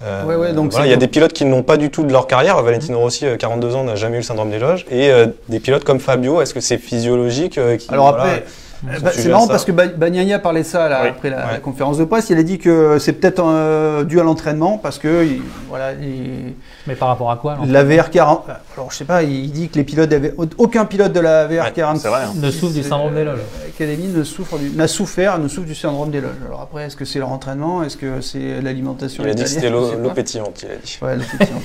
Euh, 0.02 0.24
Ouais, 0.26 0.36
ouais, 0.36 0.52
donc 0.52 0.70
voilà, 0.72 0.84
c'est- 0.84 0.88
il 0.88 0.90
y 0.90 0.94
a 0.94 0.98
des 0.98 1.08
pilotes 1.08 1.32
qui 1.32 1.44
ne 1.44 1.50
l'ont 1.50 1.62
pas 1.62 1.76
du 1.76 1.90
tout 1.90 2.02
de 2.04 2.12
leur 2.12 2.26
carrière. 2.26 2.60
Valentino 2.62 2.98
Rossi, 2.98 3.26
euh, 3.26 3.36
42 3.36 3.74
ans, 3.74 3.84
n'a 3.84 3.94
jamais 3.96 4.16
eu 4.16 4.20
le 4.20 4.24
syndrome 4.24 4.50
des 4.50 4.58
loges. 4.58 4.84
Et 4.90 5.10
euh, 5.10 5.26
des 5.48 5.60
pilotes 5.60 5.84
comme 5.84 6.00
Fabio, 6.00 6.40
est-ce 6.42 6.52
que 6.54 6.60
c'est 6.60 6.78
physiologique 6.78 7.56
euh, 7.58 7.76
qui, 7.76 7.90
Alors 7.90 8.10
voilà, 8.10 8.24
après, 8.24 8.44
bah, 8.82 9.10
c'est 9.12 9.28
marrant 9.28 9.46
parce 9.46 9.64
que 9.64 9.72
Ba- 9.72 9.86
Bagnaia 9.86 10.38
parlait 10.38 10.64
ça 10.64 10.88
là, 10.88 11.00
Oui, 11.02 11.08
après 11.10 11.30
la, 11.30 11.36
ouais. 11.46 11.52
la 11.52 11.58
conférence 11.58 11.98
de 11.98 12.04
presse. 12.04 12.30
Il 12.30 12.38
a 12.38 12.42
dit 12.42 12.58
que 12.58 12.98
c'est 12.98 13.12
peut-être 13.12 13.42
euh, 13.44 14.02
dû 14.04 14.18
à 14.18 14.22
l'entraînement 14.24 14.78
parce 14.78 14.98
que 14.98 15.24
il- 15.24 15.42
voilà, 15.68 15.92
il- 15.92 16.54
Mais 16.86 16.94
par 16.96 17.08
rapport 17.08 17.30
à 17.30 17.36
quoi 17.36 17.58
la 17.66 17.84
VR40. 17.84 18.42
Alors 18.76 18.90
je 18.90 18.96
sais 18.96 19.04
pas, 19.04 19.22
il 19.22 19.50
dit 19.52 19.68
que 19.68 19.76
les 19.76 19.84
pilotes 19.84 20.12
avaient 20.12 20.34
aucun 20.58 20.84
pilote 20.84 21.12
de 21.12 21.20
la 21.20 21.46
VR40 21.46 21.96
c'est 21.98 22.08
vrai, 22.08 22.22
hein. 22.24 22.32
Ne 22.34 22.50
souffre 22.50 22.74
du 22.74 22.82
syndrome 22.82 23.14
des 23.14 23.24
loges. 23.24 23.38
Académie 23.68 24.08
ne 24.08 24.24
souffre 24.24 24.58
du- 24.58 24.70
n'a 24.70 24.88
souffert, 24.88 25.38
ne 25.38 25.48
souffre 25.48 25.66
du 25.66 25.74
syndrome 25.74 26.10
des 26.10 26.20
loges. 26.20 26.32
Alors 26.46 26.62
après, 26.62 26.86
est-ce 26.86 26.96
que 26.96 27.04
c'est 27.04 27.18
leur 27.18 27.30
entraînement, 27.30 27.82
est-ce 27.84 27.96
que 27.96 28.20
c'est 28.20 28.60
l'alimentation 28.60 29.22
Il 29.24 29.30
a 29.30 29.34
dit 29.34 29.42
que 29.44 29.48
c'était 29.48 29.70
l'eau 29.70 29.92
l'eau 30.02 30.10
pétillante, 30.10 30.62
il 30.64 30.70
a 30.72 30.76
dit. 30.76 30.98
Ouais, 31.02 31.16
l'opération. 31.16 31.56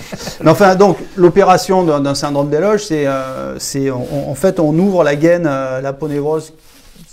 Mais 0.44 0.52
enfin, 0.52 0.76
donc, 0.76 0.98
l'opération 1.16 1.84
d'un 1.84 2.16
syndrome 2.16 2.50
des 2.50 2.60
loges, 2.60 2.84
c'est, 2.86 3.08
euh, 3.08 3.58
c'est, 3.60 3.90
en 3.92 4.36
fait, 4.36 4.60
on 4.60 4.78
ouvre 4.78 5.04
la 5.04 5.16
gaine, 5.16 5.46
euh, 5.48 5.82
la 5.82 5.94
peau 5.94 6.08
névrose, 6.08 6.54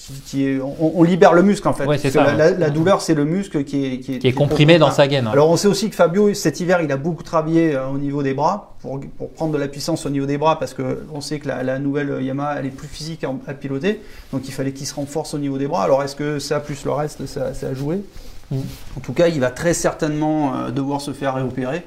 qui, 0.07 0.13
qui 0.21 0.47
est, 0.47 0.61
on, 0.61 0.99
on 0.99 1.03
libère 1.03 1.33
le 1.33 1.43
muscle, 1.43 1.67
en 1.67 1.73
fait. 1.73 1.87
Ouais, 1.87 1.97
ça, 1.99 2.09
La, 2.13 2.27
ouais. 2.33 2.37
la- 2.37 2.51
la 2.51 2.71
douleur, 2.71 3.01
c'est 3.01 3.15
le 3.15 3.25
muscle 3.25 3.65
qui 3.65 3.87
est, 3.87 3.99
qui 4.01 4.15
est, 4.15 4.19
Qui 4.19 4.29
est 4.29 4.33
comprimé 4.33 4.79
dans 4.79 4.91
sa 4.91 5.07
gaine. 5.09 5.27
Alors, 5.27 5.49
on 5.49 5.57
sait 5.57 5.69
aussi 5.69 5.89
que 5.89 5.97
Fabio, 5.97 6.35
cet 6.35 6.61
hiver, 6.61 6.83
il 6.83 6.93
a 6.93 6.97
beaucoup 6.99 7.23
travaillé 7.23 7.75
euh, 7.75 7.89
au 7.89 7.97
niveau 7.99 8.23
des 8.23 8.35
bras, 8.35 8.75
pour, 8.83 9.01
pour 9.17 9.31
prendre 9.31 9.53
de 9.53 9.59
la 9.59 9.69
puissance 9.69 10.05
au 10.05 10.11
niveau 10.11 10.27
des 10.27 10.37
bras, 10.37 10.59
parce 10.59 10.75
que 10.75 11.05
on 11.15 11.21
sait 11.23 11.39
que 11.39 11.49
la, 11.49 11.63
la 11.63 11.79
nouvelle 11.79 12.23
Yamaha, 12.23 12.57
elle 12.59 12.67
est 12.67 12.71
plus 12.71 12.89
physique 12.89 13.25
à, 13.25 13.31
à 13.47 13.55
piloter, 13.55 14.01
donc 14.33 14.47
il 14.47 14.53
fallait 14.53 14.73
qu'il 14.73 14.87
se 14.87 14.95
renforce 14.95 15.33
au 15.33 15.39
niveau 15.39 15.57
des 15.57 15.67
bras. 15.69 15.85
Alors, 15.85 16.03
est-ce 16.03 16.17
que 16.17 16.39
ça, 16.39 16.61
plus 16.61 16.85
le 16.85 16.91
reste, 16.93 17.25
ça, 17.27 17.55
ça 17.55 17.69
a 17.69 17.75
joué? 17.75 18.03
Mm. 18.51 18.57
En 18.99 19.01
tout 19.01 19.15
cas, 19.15 19.29
il 19.29 19.41
va 19.41 19.51
très 19.51 19.73
certainement 19.73 20.55
euh, 20.55 20.71
devoir 20.71 21.01
se 21.01 21.13
faire 21.13 21.35
réopérer. 21.35 21.83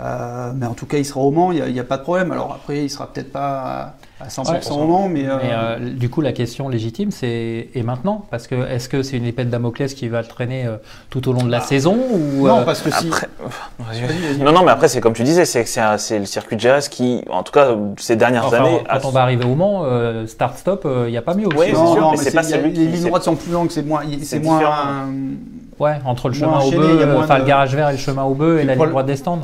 Euh, 0.00 0.52
mais 0.54 0.66
en 0.66 0.74
tout 0.74 0.86
cas, 0.86 0.98
il 0.98 1.04
sera 1.04 1.20
au 1.20 1.30
Mans, 1.32 1.50
il 1.50 1.72
n'y 1.72 1.80
a, 1.80 1.84
pas 1.84 1.96
de 1.96 2.02
problème. 2.02 2.30
Alors 2.30 2.52
après, 2.54 2.84
il 2.84 2.88
sera 2.88 3.08
peut-être 3.12 3.32
pas 3.32 3.94
à, 4.20 4.24
à 4.24 4.28
100% 4.28 4.50
Ouais. 4.52 4.60
au 4.80 4.86
Mans, 4.86 5.08
mais, 5.08 5.26
euh, 5.28 5.36
Mais 5.42 5.50
euh, 5.52 5.90
du 5.90 6.08
coup, 6.08 6.20
la 6.20 6.30
question 6.32 6.68
légitime, 6.68 7.10
c'est 7.10 7.68
et 7.74 7.82
maintenant? 7.82 8.24
Parce 8.30 8.46
que 8.46 8.54
est-ce 8.70 8.88
que 8.88 9.02
c'est 9.02 9.16
une 9.16 9.24
épée 9.24 9.44
de 9.44 9.50
Damoclès 9.50 9.92
qui 9.94 10.06
va 10.08 10.20
le 10.22 10.28
traîner 10.28 10.66
euh, 10.66 10.76
tout 11.10 11.28
au 11.28 11.32
long 11.32 11.42
de 11.42 11.50
la 11.50 11.60
saison 11.60 11.96
ou 12.12 12.46
non, 12.46 12.64
parce 12.64 12.80
que 12.80 12.90
si. 12.92 13.08
Après, 13.08 13.26
vas-y, 13.40 14.00
vas-y. 14.02 14.06
Vas-y, 14.06 14.32
vas-y. 14.34 14.42
Non, 14.44 14.52
non, 14.52 14.62
mais 14.64 14.70
après, 14.70 14.86
c'est 14.86 15.00
comme 15.00 15.14
tu 15.14 15.24
disais, 15.24 15.44
c'est 15.44 15.64
c'est 15.64 15.80
un- 15.80 15.98
c'est 15.98 16.20
le 16.20 16.26
circuit 16.26 16.54
de 16.56 16.60
GRS 16.60 16.88
qui, 16.88 17.24
en 17.28 17.42
tout 17.42 17.52
cas, 17.52 17.70
ces 17.98 18.14
dernières 18.14 18.46
enfin, 18.46 18.58
années, 18.64 18.78
quand 18.88 18.94
a- 18.98 19.06
on 19.06 19.10
va 19.10 19.22
arriver 19.22 19.44
au 19.46 19.56
Mans, 19.56 19.82
euh, 19.84 20.28
start-stop, 20.28 20.86
il 21.06 21.10
n'y 21.10 21.16
a 21.16 21.22
pas 21.22 21.34
mieux 21.34 21.48
aussi. 21.48 21.56
Oui, 21.58 21.66
c'est 21.70 21.72
Non, 21.72 21.92
sûr, 21.92 22.00
non, 22.02 22.10
mais 22.12 22.16
c'est 22.18 22.32
pas 22.34 22.44
celui 22.44 22.70
les 22.70 22.86
lignes 22.86 23.06
droites 23.08 23.24
sont 23.24 23.34
plus 23.34 23.50
longues, 23.50 23.70
c'est 23.70 23.82
moins, 23.82 24.02
c'est 24.20 24.24
C'est 24.24 24.38
moins. 24.38 24.60
Ouais, 25.80 25.96
entre 26.04 26.28
le 26.28 26.34
chemin 26.34 26.58
au 26.60 26.70
bœuf, 26.70 27.08
enfin 27.18 27.38
le 27.38 27.44
garage 27.44 27.74
vert 27.74 27.88
et 27.88 27.92
le 27.92 27.98
chemin 27.98 28.24
au 28.24 28.34
bœuf 28.34 28.60
et 28.60 28.64
la 28.64 28.74
ligne 28.74 28.88
droite 28.88 29.06
des 29.06 29.16
stands. 29.16 29.38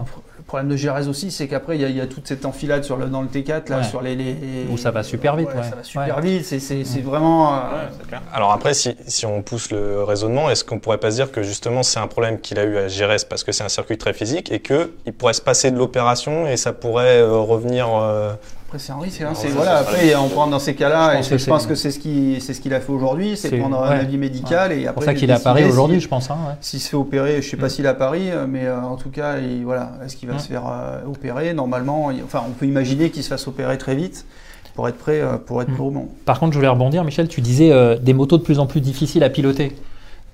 Le 0.55 0.59
problème 0.61 0.71
de 0.73 0.77
Gérez 0.81 1.09
aussi, 1.09 1.33
c'est 1.33 1.49
qu'après, 1.49 1.75
il 1.77 1.81
y, 1.81 1.85
a- 1.85 1.89
il 1.89 1.97
y 1.97 2.01
a 2.01 2.07
toute 2.07 2.29
cette 2.29 2.45
enfilade 2.47 2.85
sur 2.85 2.97
le, 2.97 3.07
dans 3.07 3.23
le 3.23 3.27
T4, 3.29 3.69
là, 3.71 3.79
Ouais. 3.79 3.83
sur 3.83 4.01
les, 4.01 4.15
les- 4.15 4.37
Où 4.71 4.77
ça 4.77 4.93
va 4.93 5.03
super 5.03 5.35
vite, 5.35 5.49
ouais. 5.49 5.65
Ça 5.69 5.75
va 5.75 5.83
super 5.83 6.15
Ouais. 6.19 6.23
vite, 6.23 6.45
c'est 6.45 6.61
c'est- 6.61 6.85
c'est 6.85 7.01
vraiment. 7.01 7.55
euh, 7.57 7.59
c'est 7.99 8.07
clair. 8.07 8.23
Alors 8.33 8.53
après, 8.53 8.73
si, 8.73 8.97
si 9.09 9.27
on 9.27 9.43
pousse 9.43 9.73
le 9.73 10.05
raisonnement, 10.05 10.49
est-ce 10.51 10.63
qu'on 10.63 10.79
pourrait 10.79 10.99
pas 10.99 11.11
se 11.11 11.17
dire 11.17 11.33
que 11.33 11.43
justement 11.43 11.83
c'est 11.83 11.99
un 11.99 12.07
problème 12.07 12.39
qu'il 12.39 12.61
a 12.61 12.65
eu 12.65 12.77
à 12.77 12.87
Gérès 12.87 13.25
parce 13.25 13.43
que 13.43 13.51
c'est 13.51 13.65
un 13.65 13.69
circuit 13.69 13.99
très 13.99 14.13
physique 14.13 14.53
et 14.53 14.61
que 14.61 14.93
il 15.07 15.13
pourrait 15.13 15.33
se 15.33 15.43
passer 15.43 15.73
de 15.73 15.77
l'opération 15.77 16.47
et 16.47 16.57
ça 16.57 16.73
pourrait 16.73 17.19
euh, 17.21 17.33
revenir. 17.39 17.89
euh, 17.93 18.35
Après, 18.75 18.85
c'est 18.85 18.93
un 18.93 18.99
risque. 18.99 19.21
hein, 19.21 19.31
c'est- 19.35 19.49
voilà, 19.51 19.77
après, 19.77 20.17
on 20.17 20.29
prend 20.29 20.49
dans 20.49 20.59
ces 20.59 20.75
cas-là, 20.75 21.11
Je 21.11 21.13
et 21.13 21.17
pense 21.19 21.29
je, 21.31 21.37
c'est- 21.37 21.49
pense 21.51 21.67
que 21.69 21.77
c'est 21.77 21.93
ce 21.93 22.01
qu'il 22.01 22.43
c'est 22.43 22.55
ce 22.55 22.61
qu'il 22.61 22.75
a 22.75 22.81
fait 22.81 22.91
aujourd'hui, 22.91 23.37
c'est 23.37 23.51
C'est- 23.51 23.59
prendre 23.59 23.81
un 23.81 23.89
avis 23.91 24.19
médical 24.19 24.73
et 24.73 24.81
C'est 24.81 24.87
après. 24.89 24.95
pour 24.95 25.03
ça 25.05 25.15
qu'il 25.15 25.31
est 25.31 25.33
à 25.35 25.39
Paris 25.39 25.63
si- 25.63 25.69
aujourd'hui, 25.69 26.01
je 26.01 26.09
pense. 26.09 26.29
hein, 26.29 26.37
ouais. 26.49 26.55
S'il 26.61 26.81
se 26.81 26.89
fait 26.89 26.97
opérer, 26.97 27.41
je 27.41 27.49
sais 27.49 27.57
pas 27.57 27.67
Mm. 27.67 27.71
s'il 27.71 27.85
est 27.85 27.89
à 27.89 27.95
Paris, 27.95 28.31
mais 28.49 28.65
euh, 28.67 28.81
en 28.83 28.97
tout 28.97 29.11
cas, 29.11 29.39
il- 29.39 29.63
voilà, 29.65 29.93
est-ce 30.05 30.17
qu'il 30.17 30.29
va 30.29 30.35
Mm. 30.35 30.39
se 30.41 30.49
faire 30.49 30.65
euh, 30.67 31.03
opérer? 31.09 31.55
Normalement, 31.55 32.11
il- 32.11 32.25
enfin, 32.25 32.43
on 32.49 32.51
peut 32.51 32.67
imaginer 32.67 33.11
qu'il 33.11 33.23
se 33.23 33.29
fasse 33.29 33.47
opérer 33.47 33.79
très 33.79 33.95
vite 33.95 34.27
pour 34.75 34.89
être 34.89 34.99
prêt, 34.99 35.21
euh, 35.21 35.37
pour 35.37 35.63
être 35.63 35.71
Mm. 35.71 35.81
au 35.81 35.91
Mans. 35.93 36.09
Par 36.25 36.41
contre, 36.41 36.53
je 36.55 36.59
voulais 36.59 36.67
rebondir, 36.69 37.05
Michel, 37.05 37.29
tu 37.29 37.41
disais 37.43 37.71
euh, 37.71 37.97
des 37.97 38.13
motos 38.13 38.39
de 38.39 38.43
plus 38.43 38.59
en 38.59 38.67
plus 38.67 38.81
difficiles 38.81 39.23
à 39.23 39.31
piloter. 39.31 39.77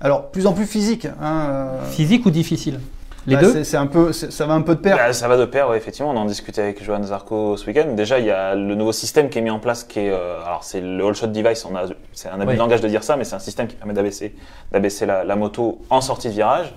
Alors, 0.01 0.31
plus 0.31 0.47
en 0.47 0.53
plus 0.53 0.65
physique. 0.65 1.05
Hein, 1.21 1.45
euh, 1.51 1.85
Physique 1.91 2.25
ou 2.25 2.31
difficile 2.31 2.79
Les 3.27 3.35
bah, 3.35 3.41
deux 3.41 3.51
c'est- 3.53 3.63
C'est 3.63 3.77
un 3.77 3.87
peu, 3.87 4.11
c'est- 4.13 4.31
ça 4.31 4.45
va 4.47 4.53
un 4.53 4.61
peu 4.61 4.75
de 4.75 4.79
pair. 4.81 4.97
Bah, 4.97 5.13
ça 5.13 5.27
va 5.27 5.37
de 5.37 5.45
pair, 5.45 5.69
ouais, 5.69 5.77
effectivement. 5.77 6.11
On 6.11 6.17
en 6.17 6.25
discutait 6.25 6.61
avec 6.61 6.83
Johan 6.83 7.03
Zarco 7.03 7.55
ce 7.57 7.65
week-end. 7.67 7.93
Déjà, 7.95 8.19
il 8.19 8.25
y 8.25 8.31
a 8.31 8.55
le 8.55 8.75
nouveau 8.75 8.91
système 8.91 9.29
qui 9.29 9.37
est 9.37 9.41
mis 9.41 9.49
en 9.51 9.59
place, 9.59 9.83
qui 9.83 9.99
est, 9.99 10.09
euh, 10.09 10.41
alors 10.45 10.63
c'est 10.63 10.81
le 10.81 11.05
all 11.05 11.13
shot 11.13 11.27
device. 11.27 11.65
On 11.65 11.75
a, 11.75 11.83
c'est 12.13 12.29
un 12.29 12.39
abus 12.41 12.53
de 12.53 12.57
langage 12.59 12.81
de 12.81 12.87
dire 12.87 13.03
ça, 13.03 13.17
mais 13.17 13.23
c'est 13.23 13.35
un 13.35 13.39
système 13.39 13.67
qui 13.67 13.75
permet 13.75 13.93
d'abaisser, 13.93 14.35
d'abaisser 14.71 15.05
la, 15.05 15.23
la 15.23 15.35
moto 15.35 15.79
en 15.89 16.01
sortie 16.01 16.29
de 16.29 16.33
virage. 16.33 16.73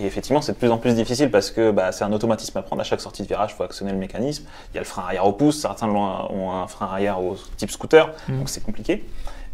Et 0.00 0.06
effectivement, 0.06 0.40
c'est 0.40 0.52
de 0.52 0.58
plus 0.58 0.70
en 0.70 0.78
plus 0.78 0.94
difficile 0.94 1.28
parce 1.30 1.50
que 1.50 1.72
bah, 1.72 1.90
c'est 1.90 2.04
un 2.04 2.12
automatisme 2.12 2.56
à 2.58 2.62
prendre 2.62 2.80
à 2.80 2.84
chaque 2.84 3.00
sortie 3.00 3.22
de 3.22 3.26
virage. 3.28 3.50
Il 3.52 3.56
faut 3.56 3.64
actionner 3.64 3.90
le 3.90 3.98
mécanisme. 3.98 4.44
Il 4.72 4.76
y 4.76 4.78
a 4.78 4.82
le 4.82 4.86
frein 4.86 5.02
arrière 5.02 5.26
au 5.26 5.32
pouce. 5.32 5.60
Certains 5.60 5.88
ont 5.88 6.52
un 6.52 6.66
frein 6.68 6.86
arrière 6.86 7.20
au 7.20 7.36
type 7.56 7.70
scooter, 7.72 8.12
Mhm. 8.28 8.38
donc 8.38 8.48
c'est 8.48 8.62
compliqué. 8.62 9.04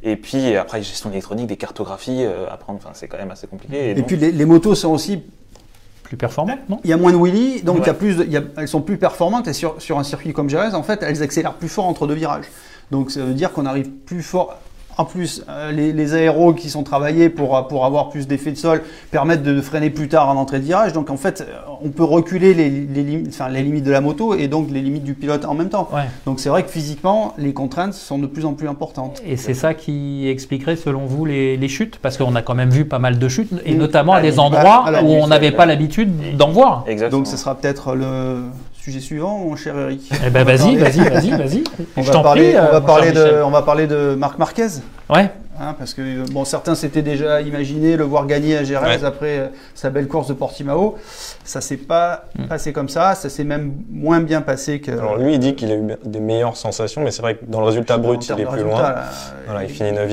Et 0.02 0.16
puis 0.16 0.54
après, 0.56 0.82
gestion 0.82 1.10
électronique, 1.10 1.46
des 1.46 1.56
cartographies 1.56 2.24
euh, 2.26 2.44
à 2.52 2.58
prendre. 2.58 2.78
Enfin, 2.82 2.90
c'est 2.92 3.08
quand 3.08 3.16
même 3.16 3.30
assez 3.30 3.46
compliqué. 3.46 3.90
Et 3.90 3.94
donc- 3.94 4.06
puis 4.06 4.16
les, 4.16 4.32
les 4.32 4.44
motos 4.44 4.74
sont 4.74 4.90
aussi, 4.90 5.22
Plus 6.14 6.18
performants, 6.18 6.58
non 6.68 6.78
il 6.84 6.90
y 6.90 6.92
a 6.92 6.96
moins 6.96 7.10
de 7.10 7.16
wheelie, 7.16 7.62
donc 7.62 7.78
il 7.82 7.86
y 7.86 7.90
a 7.90 7.94
plus, 7.94 8.16
de- 8.18 8.24
il 8.24 8.30
y 8.30 8.36
a- 8.36 8.42
elles 8.56 8.68
sont 8.68 8.80
plus 8.82 8.98
performantes 8.98 9.48
et 9.48 9.52
sur, 9.52 9.82
sur 9.82 9.98
un 9.98 10.04
circuit 10.04 10.32
comme 10.32 10.48
Jerez, 10.48 10.74
en 10.74 10.84
fait, 10.84 11.02
elles 11.02 11.22
accélèrent 11.24 11.54
plus 11.54 11.68
fort 11.68 11.86
entre 11.86 12.06
deux 12.06 12.14
virages. 12.14 12.44
Donc 12.92 13.10
ça 13.10 13.20
veut 13.24 13.34
dire 13.34 13.50
qu'on 13.52 13.66
arrive 13.66 13.90
plus 13.90 14.22
fort. 14.22 14.56
En 14.96 15.04
plus, 15.04 15.44
euh, 15.48 15.72
les, 15.72 15.92
les 15.92 16.14
aéros 16.14 16.52
qui 16.52 16.70
sont 16.70 16.82
travaillés 16.84 17.28
pour, 17.28 17.66
pour 17.68 17.84
avoir 17.84 18.10
plus 18.10 18.26
d'effet 18.28 18.52
de 18.52 18.56
sol 18.56 18.82
permettent 19.10 19.42
de 19.42 19.60
freiner 19.60 19.90
plus 19.90 20.08
tard 20.08 20.28
en 20.28 20.36
entrée 20.36 20.58
de 20.60 20.64
virage. 20.64 20.92
Donc 20.92 21.10
en 21.10 21.16
fait, 21.16 21.44
on 21.82 21.88
peut 21.90 22.04
reculer 22.04 22.54
les, 22.54 22.70
les, 22.70 23.02
limites, 23.02 23.28
enfin, 23.30 23.48
les 23.48 23.62
limites 23.62 23.84
de 23.84 23.90
la 23.90 24.00
moto 24.00 24.34
et 24.34 24.46
donc 24.48 24.70
les 24.70 24.80
limites 24.80 25.02
du 25.04 25.14
pilote 25.14 25.44
en 25.44 25.54
même 25.54 25.68
temps. 25.68 25.88
Ouais. 25.92 26.02
Donc 26.26 26.38
c'est 26.40 26.48
vrai 26.48 26.62
que 26.62 26.70
physiquement, 26.70 27.34
les 27.38 27.52
contraintes 27.52 27.94
sont 27.94 28.18
de 28.18 28.26
plus 28.26 28.44
en 28.44 28.52
plus 28.52 28.68
importantes. 28.68 29.20
Et 29.26 29.36
c'est 29.36 29.54
ça 29.54 29.74
qui 29.74 30.28
expliquerait, 30.28 30.76
selon 30.76 31.06
vous, 31.06 31.24
les, 31.24 31.56
les 31.56 31.68
chutes? 31.68 31.98
Parce 32.00 32.16
qu'on 32.16 32.34
a 32.36 32.42
quand 32.42 32.54
même 32.54 32.70
vu 32.70 32.84
pas 32.84 32.98
mal 33.00 33.18
de 33.18 33.28
chutes, 33.28 33.50
et 33.64 33.74
Mm. 33.74 33.78
notamment 33.78 34.12
à 34.12 34.18
Ah, 34.18 34.22
des 34.22 34.32
bah, 34.32 34.42
endroits 34.42 34.84
alors, 34.86 35.04
où 35.04 35.08
on 35.14 35.26
n'avait 35.26 35.50
pas 35.50 35.66
l'habitude 35.66 36.36
d'en 36.36 36.50
voir. 36.50 36.84
Exactement. 36.86 37.18
Donc 37.22 37.26
ce 37.26 37.36
sera 37.36 37.54
peut-être 37.56 37.94
le 37.94 38.42
sujet 38.84 39.00
suivant, 39.00 39.38
mon 39.38 39.56
cher 39.56 39.78
Eric. 39.78 40.02
Eh 40.12 40.28
ben 40.28 40.42
On 40.42 40.44
va 40.44 40.56
vas-y, 40.56 40.76
parler- 40.76 40.76
vas-y, 40.76 41.08
vas-y, 41.08 41.30
vas-y. 41.30 41.64
On 41.96 42.02
va 42.02 42.22
parler, 42.22 42.50
prie, 42.52 42.58
on, 42.60 42.64
euh, 42.64 42.70
va 42.70 42.80
parler 42.82 43.12
de, 43.12 43.42
on 43.42 43.50
va 43.50 43.62
parler 43.62 43.86
de 43.86 44.14
Marc 44.14 44.38
Marquez. 44.38 44.66
Ouais, 45.08 45.30
Hein, 45.58 45.76
parce 45.78 45.94
que 45.94 46.28
bon, 46.32 46.44
certains 46.44 46.74
s'étaient 46.74 47.00
déjà 47.02 47.40
imaginé 47.40 47.96
le 47.96 48.02
voir 48.02 48.26
gagner 48.26 48.56
à 48.58 48.64
Jerez 48.64 48.96
Ouais. 48.96 49.04
après 49.04 49.38
euh, 49.38 49.46
sa 49.72 49.88
belle 49.88 50.08
course 50.08 50.26
de 50.26 50.32
Portimao. 50.34 50.96
Ça 51.44 51.60
s'est 51.60 51.76
pas 51.76 52.24
Mm. 52.36 52.46
passé 52.48 52.72
comme 52.72 52.88
ça. 52.88 53.14
Ça 53.14 53.28
s'est 53.30 53.44
même 53.44 53.72
moins 53.88 54.20
bien 54.20 54.42
passé 54.42 54.80
que. 54.80 54.90
Alors 54.90 55.16
lui, 55.16 55.34
il 55.34 55.38
dit 55.38 55.54
qu'il 55.54 55.70
a 55.70 55.76
eu 55.76 55.82
des 56.04 56.20
meilleures 56.20 56.56
sensations, 56.56 57.02
mais 57.04 57.12
c'est 57.12 57.22
vrai 57.22 57.36
que 57.36 57.44
dans 57.46 57.60
le 57.60 57.66
résultat 57.66 57.96
brut, 57.98 58.28
il 58.28 58.40
est 58.40 58.44
plus 58.46 58.64
loin. 58.64 58.82
là. 58.82 59.04
Voilà, 59.46 59.62
il 59.64 59.70
finit 59.70 59.92
9 59.92 60.10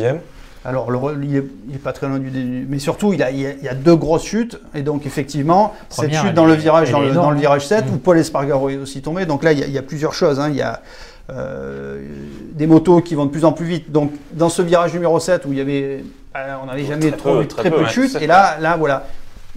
Alors 0.63 0.91
le 0.91 0.99
il, 1.23 1.35
est, 1.35 1.43
il 1.69 1.75
est 1.75 1.79
pas 1.79 1.91
très 1.91 2.07
loin 2.07 2.19
du 2.19 2.29
début, 2.29 2.67
mais 2.69 2.77
surtout 2.77 3.13
il, 3.13 3.23
a, 3.23 3.31
il, 3.31 3.39
y 3.39 3.47
a, 3.47 3.51
il 3.53 3.63
y 3.63 3.67
a 3.69 3.73
deux 3.73 3.95
grosses 3.95 4.25
chutes 4.25 4.59
et 4.75 4.83
donc 4.83 5.05
effectivement 5.07 5.73
Première, 5.89 6.11
cette 6.19 6.27
chute 6.27 6.35
dans 6.35 6.45
le 6.45 6.53
virage, 6.53 6.91
dans 6.91 6.99
le, 6.99 7.07
dans 7.07 7.13
énorme, 7.13 7.33
le 7.33 7.39
virage 7.39 7.65
7 7.65 7.85
Mm. 7.87 7.93
où 7.93 7.97
Paul 7.97 8.17
Espargaro 8.19 8.69
est 8.69 8.77
aussi 8.77 9.01
tombé. 9.01 9.25
Donc 9.25 9.43
là 9.43 9.53
il 9.53 9.59
y 9.59 9.63
a, 9.63 9.65
il 9.67 9.73
y 9.73 9.77
a 9.79 9.81
plusieurs 9.81 10.13
choses. 10.13 10.39
hein. 10.39 10.49
Il 10.49 10.55
y 10.55 10.61
a 10.61 10.81
euh, 11.31 12.01
des 12.53 12.67
motos 12.67 13.01
qui 13.01 13.15
vont 13.15 13.25
de 13.25 13.31
plus 13.31 13.45
en 13.45 13.53
plus 13.53 13.65
vite. 13.65 13.91
Donc 13.91 14.11
dans 14.33 14.49
ce 14.49 14.61
virage 14.61 14.93
numéro 14.93 15.19
7 15.19 15.45
où 15.45 15.51
il 15.51 15.57
y 15.57 15.61
avait, 15.61 16.03
euh, 16.35 16.55
on 16.61 16.67
n'avait 16.67 16.85
jamais 16.85 17.09
Très 17.09 17.17
trop 17.17 17.35
peu, 17.37 17.43
eu 17.43 17.47
très 17.47 17.61
très 17.63 17.71
peu 17.71 17.77
peu, 17.77 17.83
de 17.85 17.89
chutes 17.89 18.17
et 18.21 18.27
là 18.27 18.57
là 18.59 18.77
voilà. 18.77 19.07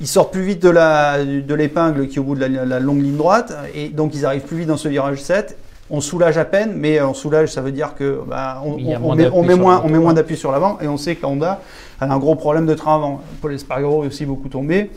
Ils 0.01 0.09
sortent 0.09 0.33
plus 0.33 0.43
vite 0.43 0.61
de 0.63 0.71
la 0.71 1.23
de 1.25 1.55
l'épingle 1.55 2.09
qui 2.09 2.17
est 2.17 2.19
au 2.19 2.25
bout 2.25 2.35
de 2.35 2.41
la, 2.45 2.65
la 2.65 2.81
longue 2.81 3.01
ligne 3.03 3.17
droite 3.17 3.53
et 3.75 3.91
donc 3.91 4.15
ils 4.15 4.27
arrivent 4.27 4.43
plus 4.43 4.57
vite 4.59 4.69
dans 4.69 4.77
ce 4.77 4.89
virage 4.89 5.21
7. 5.23 5.57
On 5.91 6.01
soulage 6.01 6.39
à 6.39 6.45
peine, 6.47 6.73
mais 6.75 7.01
on 7.03 7.13
soulage, 7.13 7.53
ça 7.53 7.61
veut 7.61 7.73
dire 7.73 7.95
que 7.95 8.21
bah, 8.27 8.63
on, 8.65 8.77
met, 9.15 9.29
on 9.31 9.43
moins, 9.57 9.83
on 9.85 9.89
met 9.89 9.99
moins 9.99 10.15
d'appui 10.15 10.37
sur 10.37 10.51
l'avant 10.51 10.79
et 10.81 10.89
on 10.89 10.97
sait 10.97 11.15
que 11.15 11.23
la 11.23 11.29
Honda 11.29 11.61
a 12.01 12.13
un 12.13 12.19
gros 12.19 12.37
problème 12.37 12.65
de 12.65 12.75
train 12.75 12.95
avant. 12.95 13.21
Paul 13.43 13.53
Espargaro 13.53 14.05
est 14.05 14.07
aussi 14.07 14.25
beaucoup 14.25 14.49
tombé. 14.49 14.91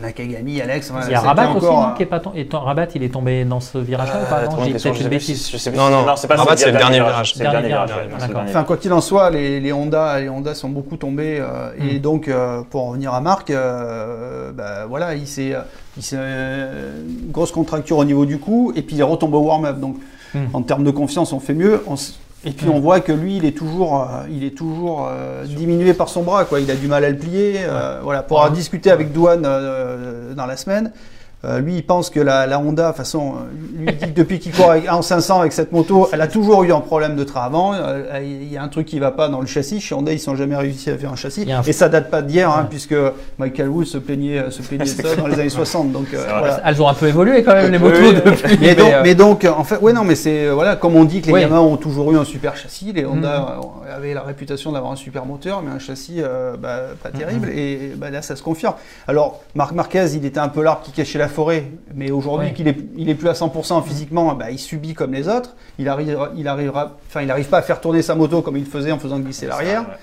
Nakagami, 0.00 0.60
Alex. 0.60 0.92
Il 1.06 1.12
y 1.12 1.14
a 1.14 1.20
Rabat 1.20 1.48
aussi, 1.48 1.56
encore, 1.66 1.80
non, 1.80 1.88
euh, 1.88 1.94
qui 1.96 2.02
est 2.02 2.06
pas 2.06 2.22
et 2.34 2.48
Rabat, 2.52 2.86
il 2.94 3.02
est 3.02 3.08
tombé 3.08 3.44
dans 3.44 3.60
ce 3.60 3.78
virage-là 3.78 4.22
ou 4.22 4.30
pas? 4.30 4.38
Euh, 4.40 4.46
Non, 4.46 4.64
j'ai 4.64 4.72
peut-être 4.72 5.00
une 5.00 5.08
bêtise. 5.08 5.50
je 5.50 5.56
sais 5.56 5.70
plus. 5.70 5.78
Non, 5.78 5.90
non, 5.90 6.04
c'est 6.16 6.26
pas 6.26 6.36
Rabat, 6.36 6.56
c'est 6.56 6.72
le 6.72 6.78
dernier 6.78 6.96
virage. 7.00 7.34
C'est 7.36 7.44
le 7.44 7.50
dernier 7.50 7.74
Enfin, 8.48 8.64
quoi 8.64 8.76
qu'il 8.76 8.92
en 8.92 9.00
soit, 9.00 9.30
les, 9.30 9.60
les 9.60 9.72
Honda, 9.72 10.20
les 10.20 10.28
Honda 10.28 10.54
sont 10.54 10.68
beaucoup 10.70 10.96
tombés. 10.96 11.38
euh, 11.40 11.70
Et 11.78 11.98
Mm. 11.98 12.02
donc, 12.02 12.28
euh, 12.28 12.62
pour 12.70 12.82
en 12.84 12.88
revenir 12.90 13.12
à 13.12 13.20
Marc, 13.20 13.50
euh, 13.50 14.52
bah, 14.52 14.86
voilà, 14.88 15.14
il 15.14 15.26
s'est, 15.26 15.54
il 15.96 16.02
s'est 16.02 16.16
euh, 16.18 17.02
une 17.24 17.30
grosse 17.30 17.52
contracture 17.52 17.98
au 17.98 18.04
niveau 18.04 18.24
du 18.26 18.38
cou, 18.38 18.72
et 18.74 18.82
puis 18.82 18.96
il 18.96 19.02
retombe 19.02 19.34
au 19.34 19.40
warm-up. 19.40 19.78
Donc, 19.80 19.96
Mm. 20.34 20.38
en 20.52 20.62
termes 20.62 20.82
de 20.84 20.90
confiance, 20.90 21.32
on 21.32 21.38
fait 21.40 21.54
mieux. 21.54 21.82
On 21.86 21.94
s- 21.94 22.18
et 22.46 22.50
puis, 22.50 22.68
on 22.68 22.78
voit 22.78 23.00
que 23.00 23.12
lui, 23.12 23.38
il 23.38 23.44
est 23.46 23.56
toujours, 23.56 24.02
euh, 24.02 24.26
il 24.30 24.44
est 24.44 24.56
toujours 24.56 25.08
euh, 25.08 25.44
diminué 25.44 25.94
par 25.94 26.10
son 26.10 26.22
bras. 26.22 26.44
Quoi. 26.44 26.60
Il 26.60 26.70
a 26.70 26.74
du 26.74 26.88
mal 26.88 27.04
à 27.04 27.10
le 27.10 27.16
plier. 27.16 27.60
euh, 27.60 28.00
voilà, 28.02 28.22
pour 28.22 28.38
avoir 28.40 28.52
discuté 28.52 28.90
avec 28.90 29.12
Douane 29.12 29.44
euh, 29.46 30.34
dans 30.34 30.46
la 30.46 30.56
semaine. 30.56 30.92
Euh, 31.44 31.58
lui, 31.60 31.76
il 31.76 31.82
pense 31.84 32.10
que 32.10 32.20
la, 32.20 32.46
la 32.46 32.58
Honda, 32.58 32.84
de 32.84 32.88
toute 32.88 32.96
façon, 32.96 33.34
euh, 33.34 33.78
lui 33.82 33.92
dit 33.92 34.06
que 34.12 34.16
depuis 34.18 34.38
qu'il 34.38 34.52
court 34.52 34.70
avec- 34.70 34.90
en 34.90 35.02
500 35.02 35.40
avec 35.40 35.52
cette 35.52 35.72
moto, 35.72 36.08
elle 36.12 36.20
a 36.20 36.26
toujours 36.26 36.64
eu 36.64 36.72
un 36.72 36.80
problème 36.80 37.16
de 37.16 37.24
train 37.24 37.42
avant. 37.42 37.74
Euh, 37.74 38.02
Il 38.22 38.52
y 38.52 38.56
a 38.56 38.62
un 38.62 38.68
truc 38.68 38.86
qui 38.86 38.98
va 38.98 39.10
pas 39.10 39.28
dans 39.28 39.40
le 39.40 39.46
châssis. 39.46 39.80
Chez 39.80 39.94
Honda, 39.94 40.12
ils 40.12 40.18
sont 40.20 40.36
jamais 40.36 40.56
réussi 40.56 40.90
à 40.90 40.96
faire 40.98 41.12
un 41.12 41.16
châssis. 41.16 41.50
Un- 41.52 41.62
Et 41.62 41.72
ça 41.72 41.88
date 41.88 42.10
pas 42.10 42.22
d'hier, 42.22 42.48
hein, 42.50 42.60
Ouais. 42.62 42.66
puisque 42.70 42.94
Michael 43.38 43.68
Wood 43.68 43.86
se 43.86 43.98
plaignait, 43.98 44.50
se 44.50 44.62
plaignait 44.62 44.84
de 44.84 44.88
ça 44.88 45.14
dans 45.16 45.26
les 45.26 45.38
années 45.40 45.48
60. 45.48 45.92
Donc 45.92 46.06
euh, 46.14 46.24
voilà. 46.28 46.60
Elles 46.64 46.80
ont 46.82 46.88
un 46.88 46.94
peu 46.94 47.08
évolué 47.08 47.42
quand 47.42 47.54
même, 47.54 47.70
les 47.72 47.78
motos 47.78 47.98
oui. 48.00 48.14
depuis. 48.14 48.58
Mais 48.60 48.74
donc, 48.74 48.92
mais 49.02 49.14
donc, 49.14 49.44
en 49.44 49.64
fait, 49.64 49.76
ouais, 49.78 49.92
non, 49.92 50.04
mais 50.04 50.14
c'est 50.14 50.48
voilà, 50.48 50.76
comme 50.76 50.96
on 50.96 51.04
dit 51.04 51.20
que 51.20 51.26
les 51.26 51.32
Oui. 51.32 51.40
Yamaha 51.42 51.60
ont 51.60 51.76
toujours 51.76 52.10
eu 52.12 52.16
un 52.16 52.24
super 52.24 52.56
châssis, 52.56 52.92
les 52.92 53.04
Honda 53.04 53.38
Mhm. 53.40 53.46
euh, 53.88 53.96
avaient 53.96 54.14
la 54.14 54.22
réputation 54.22 54.72
d'avoir 54.72 54.92
un 54.92 54.96
super 54.96 55.26
moteur, 55.26 55.62
mais 55.62 55.70
un 55.72 55.78
châssis 55.78 56.20
bah, 56.60 56.80
pas 57.02 57.10
Mhm. 57.10 57.18
terrible. 57.18 57.48
Et 57.50 57.92
bah, 57.96 58.10
là, 58.10 58.22
ça 58.22 58.36
se 58.36 58.42
confirme. 58.42 58.74
Alors, 59.08 59.40
Marc 59.54 59.72
Marquez, 59.72 60.06
il 60.14 60.24
était 60.24 60.38
un 60.40 60.48
peu 60.48 60.62
l'arbre 60.62 60.82
qui 60.82 60.92
cachait 60.92 61.18
la 61.18 61.28
forêt, 61.34 61.64
mais 61.94 62.10
aujourd'hui 62.10 62.52
qu'il 62.54 62.68
est, 62.68 62.76
il 62.96 63.08
est 63.08 63.14
plus 63.14 63.28
à 63.28 63.32
100% 63.32 63.82
physiquement, 63.84 64.34
bah, 64.34 64.50
il 64.50 64.58
subit 64.58 64.94
comme 64.94 65.12
les 65.12 65.28
autres. 65.28 65.54
Il 65.78 65.88
arrivera, 65.88 66.30
il 66.36 66.48
arrivera, 66.48 66.96
enfin, 67.08 67.22
il 67.22 67.26
n'arrive 67.26 67.48
pas 67.48 67.58
à 67.58 67.62
faire 67.62 67.80
tourner 67.80 68.02
sa 68.02 68.14
moto 68.14 68.40
comme 68.42 68.56
il 68.56 68.64
le 68.64 68.70
faisait 68.70 68.92
en 68.92 68.98
faisant 68.98 69.18
glisser 69.18 69.46
l'arrière. 69.46 69.82
Ouais. 69.82 69.94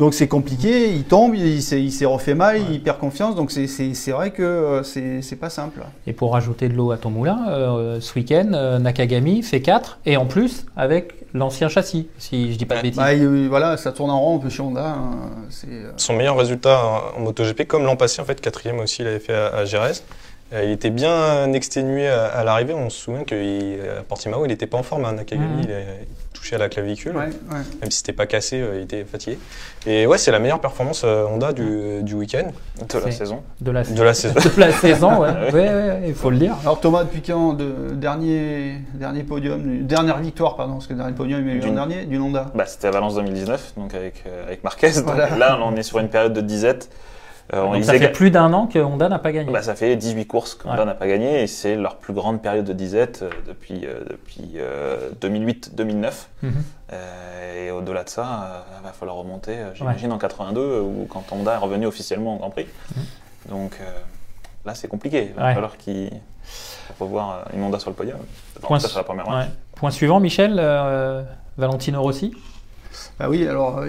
Donc 0.00 0.14
c'est 0.14 0.28
compliqué, 0.28 0.88
il 0.88 1.04
tombe, 1.04 1.34
il 1.34 1.60
s'est, 1.60 2.06
refait 2.06 2.34
mal, 2.34 2.58
il 2.70 2.82
perd 2.82 2.98
confiance, 2.98 3.34
donc 3.34 3.50
c'est, 3.50 3.66
vrai 4.12 4.30
que 4.30 4.42
euh, 4.42 4.82
c'est, 4.82 5.36
pas 5.36 5.50
simple. 5.50 5.82
Et 6.06 6.14
pour 6.14 6.32
rajouter 6.32 6.70
de 6.70 6.74
l'eau 6.74 6.90
à 6.90 6.96
ton 6.96 7.10
moulin, 7.10 7.38
euh, 7.50 8.00
ce 8.00 8.14
week-end, 8.14 8.52
euh, 8.54 8.78
Nakagami 8.78 9.42
fait 9.42 9.60
4, 9.60 9.98
et 10.06 10.16
en 10.16 10.24
plus 10.24 10.64
avec 10.74 11.12
l'ancien 11.34 11.68
châssis, 11.68 12.08
si 12.16 12.50
je 12.50 12.56
dis 12.56 12.64
pas 12.64 12.78
de 12.78 12.82
bêtises. 12.82 12.96
Bah, 12.96 13.12
il- 13.12 13.48
voilà, 13.50 13.76
ça 13.76 13.92
tourne 13.92 14.10
en 14.10 14.18
rond 14.18 14.36
un 14.36 14.40
peu 14.40 14.48
chez 14.48 14.62
Honda. 14.62 14.86
hein, 14.86 15.10
euh, 15.68 15.92
Son 15.98 16.14
meilleur 16.14 16.38
résultat 16.38 16.80
en 17.14 17.20
MotoGP, 17.20 17.66
comme 17.66 17.84
l'an 17.84 17.96
passé, 17.96 18.22
en 18.22 18.24
fait, 18.24 18.40
quatrième 18.40 18.78
aussi, 18.78 19.02
il 19.02 19.06
avait 19.06 19.18
fait 19.20 19.34
à, 19.34 19.48
à 19.48 19.64
Jerez. 19.66 19.92
Euh, 20.52 20.64
Il 20.64 20.70
était 20.70 20.90
bien 20.90 21.52
exténué 21.52 22.08
à, 22.08 22.26
à 22.26 22.44
l'arrivée. 22.44 22.74
On 22.74 22.90
se 22.90 22.98
souvient 22.98 23.24
qu'à 23.24 23.36
Portimao, 24.08 24.44
il 24.44 24.48
n'était 24.48 24.66
pas 24.66 24.78
en 24.78 24.82
forme. 24.82 25.04
Hein, 25.04 25.12
Nakagami, 25.12 25.46
Mhm. 25.46 25.60
il 25.64 25.70
est 25.70 25.86
touché 26.34 26.56
à 26.56 26.58
la 26.58 26.68
clavicule. 26.68 27.14
ouais, 27.16 27.24
ouais. 27.26 27.56
Même 27.82 27.90
si 27.90 27.98
c'était 27.98 28.12
pas 28.12 28.26
cassé, 28.26 28.60
euh, 28.60 28.76
il 28.78 28.82
était 28.82 29.04
fatigué. 29.04 29.38
Et 29.86 30.06
ouais, 30.06 30.18
c'est 30.18 30.30
la 30.32 30.38
meilleure 30.38 30.60
performance 30.60 31.02
euh, 31.04 31.24
Honda 31.26 31.52
du, 31.52 32.02
du 32.02 32.14
week-end, 32.14 32.50
De 32.88 32.98
la 32.98 33.10
saison. 33.12 33.42
De 33.60 33.70
la, 33.70 33.82
de 33.84 34.02
la 34.02 34.14
saison. 34.14 34.34
de 34.56 34.60
la 34.60 34.72
saison, 34.72 35.20
ouais. 35.20 35.28
Ouais. 35.40 35.52
Ouais, 35.52 35.68
ouais, 35.68 35.74
ouais, 35.74 36.02
il 36.08 36.14
faut 36.14 36.30
le 36.30 36.38
dire. 36.38 36.56
Alors 36.62 36.80
Thomas, 36.80 37.04
depuis 37.04 37.22
quand 37.22 37.52
de 37.52 37.90
dernier, 37.94 38.76
dernier 38.94 39.22
podium, 39.22 39.84
dernière 39.86 40.18
victoire, 40.18 40.56
pardon, 40.56 40.74
parce 40.74 40.86
que 40.86 40.92
le 40.94 40.98
dernier 40.98 41.14
podium, 41.14 41.40
il 41.42 41.48
y 41.48 41.50
a 41.52 41.54
eu 41.54 41.58
D'une- 41.60 41.76
l'an 41.76 41.86
dernier, 41.86 42.06
du 42.06 42.18
Honda. 42.18 42.50
Bah, 42.54 42.64
c'était 42.66 42.88
à 42.88 42.90
Valence 42.90 43.14
2019, 43.14 43.74
donc 43.76 43.94
avec, 43.94 44.24
euh, 44.26 44.46
avec 44.46 44.64
Marquez. 44.64 44.92
Donc 44.92 45.04
Voilà. 45.04 45.36
là, 45.36 45.58
on 45.62 45.76
est 45.76 45.82
sur 45.82 45.98
une 45.98 46.08
période 46.08 46.32
de 46.32 46.40
disette. 46.40 46.90
Euh, 47.52 47.62
on 47.64 47.72
Donc 47.72 47.84
ça 47.84 47.94
fait 47.98 48.12
plus 48.12 48.30
d'un 48.30 48.52
an 48.52 48.66
que 48.68 48.78
Honda 48.78 49.08
n'a 49.08 49.18
pas 49.18 49.32
gagné. 49.32 49.50
Bah, 49.52 49.62
ça 49.62 49.74
fait 49.74 49.96
18 49.96 50.26
courses 50.26 50.54
qu'Honda 50.54 50.78
Ouais. 50.80 50.84
n'a 50.84 50.94
pas 50.94 51.08
gagné 51.08 51.42
et 51.42 51.46
c'est 51.48 51.74
leur 51.74 51.96
plus 51.96 52.12
grande 52.14 52.40
période 52.40 52.64
de 52.64 52.72
disette 52.72 53.22
euh, 53.22 53.30
depuis, 53.48 53.86
euh, 53.86 54.04
depuis 54.08 54.52
euh, 54.56 55.10
2008-2009. 55.20 56.12
Mhm. 56.42 56.52
Et 57.66 57.70
au-delà 57.72 58.04
de 58.04 58.08
ça, 58.08 58.64
il 58.80 58.84
va 58.84 58.92
falloir 58.92 59.16
remonter, 59.16 59.56
j'imagine, 59.74 60.12
en 60.12 60.18
82, 60.18 60.60
euh, 60.60 60.80
ou 60.80 61.06
quand 61.08 61.24
Honda 61.32 61.54
est 61.54 61.58
revenu 61.58 61.86
officiellement 61.86 62.34
au 62.34 62.38
Grand 62.38 62.50
Prix. 62.50 62.66
Donc 63.48 63.76
euh, 63.80 63.84
là, 64.64 64.74
c'est 64.74 64.88
compliqué. 64.88 65.28
Il 65.30 65.34
va 65.34 65.42
Mhm. 65.42 65.48
Ouais. 65.48 65.54
falloir 65.54 65.76
qu'ils 65.76 66.10
revoient 67.00 67.42
euh, 67.52 67.56
une 67.56 67.62
Honda 67.64 67.78
sur 67.78 67.90
le 67.90 67.96
podium. 67.96 68.18
Point, 68.60 68.78
la 68.94 69.02
première. 69.04 69.48
Point 69.76 69.90
suivant, 69.90 70.20
Michel, 70.20 70.60
Valentino 71.58 72.02
Rossi. 72.02 72.32
Bah 73.18 73.26
oui, 73.28 73.46
alors 73.46 73.82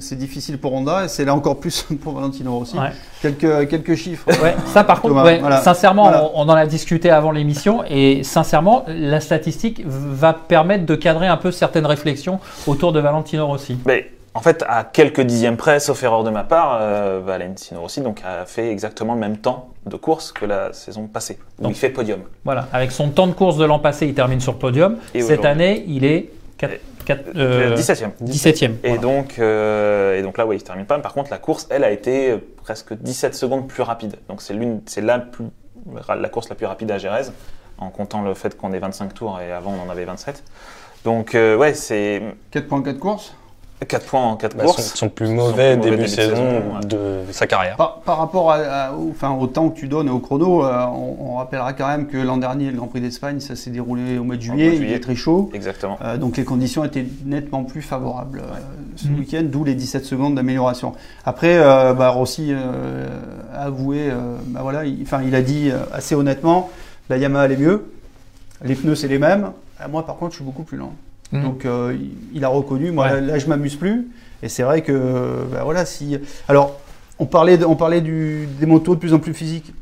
c'est 0.00 0.16
difficile 0.16 0.58
pour 0.58 0.72
Honda 0.74 1.04
et 1.04 1.08
c'est 1.08 1.24
là 1.24 1.34
encore 1.34 1.58
plus 1.60 1.82
pour 2.02 2.14
Valentino 2.14 2.56
Rossi. 2.58 2.78
Ouais. 2.78 2.90
Quelques, 3.22 3.68
quelques 3.68 3.94
chiffres. 3.94 4.26
Ouais, 4.42 4.54
ça 4.66 4.84
par 4.84 5.00
contre, 5.00 5.14
Thomas, 5.14 5.24
ouais, 5.24 5.38
voilà. 5.38 5.60
sincèrement, 5.60 6.04
Voilà. 6.04 6.24
On, 6.34 6.42
on 6.46 6.48
en 6.48 6.54
a 6.54 6.66
discuté 6.66 7.10
avant 7.10 7.30
l'émission 7.30 7.82
et 7.88 8.22
sincèrement, 8.22 8.84
la 8.88 9.20
statistique 9.20 9.82
va 9.86 10.32
permettre 10.32 10.86
de 10.86 10.94
cadrer 10.94 11.26
un 11.26 11.36
peu 11.36 11.50
certaines 11.50 11.86
réflexions 11.86 12.40
autour 12.66 12.92
de 12.92 13.00
Valentino 13.00 13.46
Rossi. 13.46 13.76
Mais 13.86 14.10
en 14.34 14.40
fait, 14.40 14.64
à 14.68 14.84
quelques 14.84 15.20
dixièmes 15.22 15.56
près, 15.56 15.80
sauf 15.80 16.00
erreur 16.02 16.22
de 16.22 16.30
ma 16.30 16.44
part, 16.44 16.78
euh, 16.80 17.20
Valentino 17.24 17.80
Rossi 17.80 18.00
donc, 18.00 18.22
a 18.24 18.44
fait 18.46 18.70
exactement 18.70 19.14
le 19.14 19.20
même 19.20 19.38
temps 19.38 19.70
de 19.86 19.96
course 19.96 20.32
que 20.32 20.44
la 20.44 20.72
saison 20.72 21.06
passée, 21.06 21.38
où 21.58 21.62
Donc- 21.64 21.72
il 21.72 21.78
fait 21.78 21.88
podium. 21.90 22.20
Voilà, 22.44 22.68
avec 22.72 22.92
son 22.92 23.08
temps 23.08 23.26
de 23.26 23.32
course 23.32 23.56
de 23.56 23.64
l'an 23.64 23.78
passé, 23.80 24.06
il 24.06 24.14
termine 24.14 24.40
sur 24.40 24.52
le 24.52 24.58
podium. 24.58 24.96
Et 25.14 25.22
Cette 25.22 25.44
année, 25.44 25.84
il 25.88 26.04
est 26.04 26.30
4, 26.58 26.72
Euh, 27.36 27.74
17e. 27.76 28.10
17e. 28.22 28.64
Et, 28.64 28.88
Voilà. 28.88 29.02
donc, 29.02 29.38
euh, 29.38 30.18
et 30.18 30.22
donc 30.22 30.38
là, 30.38 30.46
oui, 30.46 30.56
il 30.56 30.60
ne 30.60 30.64
termine 30.64 30.86
pas. 30.86 30.98
Par 30.98 31.12
contre, 31.14 31.30
la 31.30 31.38
course, 31.38 31.66
elle, 31.70 31.84
a 31.84 31.90
été 31.90 32.30
euh, 32.32 32.38
presque 32.62 32.94
17 32.94 33.34
secondes 33.34 33.68
plus 33.68 33.82
rapide. 33.82 34.16
Donc 34.28 34.42
c'est 34.42 34.54
l'une, 34.54 34.80
c'est 34.86 35.00
la, 35.00 35.18
plus, 35.18 35.46
la 36.08 36.28
course 36.28 36.48
la 36.48 36.54
plus 36.54 36.66
rapide 36.66 36.90
à 36.90 36.98
Jerez, 36.98 37.30
en 37.78 37.90
comptant 37.90 38.22
le 38.22 38.34
fait 38.34 38.56
qu'on 38.56 38.72
ait 38.72 38.78
25 38.78 39.14
tours 39.14 39.40
et 39.40 39.52
avant 39.52 39.74
on 39.74 39.86
en 39.88 39.90
avait 39.90 40.04
27. 40.04 40.42
Donc 41.04 41.34
euh, 41.34 41.56
ouais, 41.56 41.74
c'est 41.74 42.22
4.4 42.52 42.98
courses? 42.98 43.34
4 43.86 44.06
points 44.06 44.22
en 44.24 44.36
4 44.36 44.56
Bah, 44.56 44.64
courses. 44.64 44.94
son 44.94 45.08
plus 45.08 45.26
Son 45.28 45.34
mauvais 45.34 45.76
plus 45.76 45.90
début 45.90 46.02
de 46.02 46.08
saison, 46.08 46.44
ouais. 46.44 46.86
de 46.86 47.20
sa 47.32 47.46
carrière. 47.46 47.76
Par, 47.76 48.00
par 48.00 48.18
rapport 48.18 48.50
à, 48.50 48.56
à- 48.56 48.92
au, 48.92 49.10
enfin, 49.10 49.30
au 49.30 49.46
temps 49.46 49.68
que 49.70 49.78
tu 49.78 49.86
donnes 49.88 50.08
au 50.10 50.18
chrono, 50.18 50.64
euh, 50.64 50.84
on, 50.86 51.16
on 51.32 51.36
rappellera 51.36 51.72
quand 51.72 51.86
même 51.86 52.06
que 52.08 52.16
l'an 52.16 52.36
dernier, 52.38 52.70
le 52.70 52.76
Grand 52.76 52.88
Prix 52.88 53.00
d'Espagne, 53.00 53.40
ça 53.40 53.54
s'est 53.56 53.70
déroulé 53.70 54.18
au 54.18 54.24
mois 54.24 54.36
de 54.36 54.42
juillet, 54.42 54.70
mois 54.70 54.78
de 54.80 54.84
il 54.84 54.92
est 54.92 55.00
très 55.00 55.14
chaud. 55.14 55.50
Exactement. 55.54 55.98
Euh, 56.02 56.16
donc 56.16 56.36
les 56.36 56.44
conditions 56.44 56.84
étaient 56.84 57.06
nettement 57.24 57.64
plus 57.64 57.82
favorables 57.82 58.40
euh, 58.40 58.56
ce 58.96 59.06
Mhm. 59.08 59.18
week-end, 59.18 59.42
d'où 59.44 59.62
les 59.64 59.74
17 59.74 60.04
secondes 60.04 60.34
d'amélioration. 60.34 60.94
Après, 61.24 61.56
euh, 61.58 61.94
bah, 61.94 62.08
Rossi 62.10 62.48
euh, 62.50 63.06
a 63.54 63.64
avoué, 63.66 64.08
euh, 64.10 64.36
bah, 64.46 64.60
voilà, 64.62 64.84
il, 64.84 65.02
enfin, 65.02 65.20
il 65.24 65.34
a 65.34 65.42
dit 65.42 65.70
euh, 65.70 65.78
assez 65.92 66.14
honnêtement, 66.16 66.70
la 67.10 67.16
Yamaha 67.18 67.44
elle 67.46 67.52
est 67.52 67.56
mieux, 67.56 67.90
les 68.64 68.74
pneus 68.74 68.96
c'est 68.96 69.08
les 69.08 69.18
mêmes, 69.18 69.52
Euh, 69.80 69.84
moi 69.88 70.04
par 70.04 70.16
contre 70.16 70.32
je 70.32 70.36
suis 70.38 70.44
beaucoup 70.44 70.64
plus 70.64 70.76
lent. 70.76 70.92
Mhm. 71.32 71.42
Donc 71.42 71.64
euh, 71.64 71.96
il, 72.34 72.44
a 72.44 72.48
reconnu, 72.48 72.90
moi 72.90 73.06
Ouais. 73.06 73.14
là, 73.14 73.20
là, 73.20 73.38
je 73.38 73.46
m'amuse 73.46 73.76
plus, 73.76 74.08
et 74.42 74.48
c'est 74.48 74.62
vrai 74.62 74.82
que, 74.82 75.44
bah, 75.52 75.60
voilà, 75.64 75.84
si... 75.84 76.16
Alors, 76.48 76.78
on 77.18 77.26
parlait, 77.26 77.58
de- 77.58 77.64
on 77.66 77.76
parlait 77.76 78.00
du, 78.00 78.48
des 78.60 78.66
motos 78.66 78.94
de 78.94 79.00
plus 79.00 79.12
en 79.12 79.18
plus 79.18 79.34
physiques. 79.34 79.72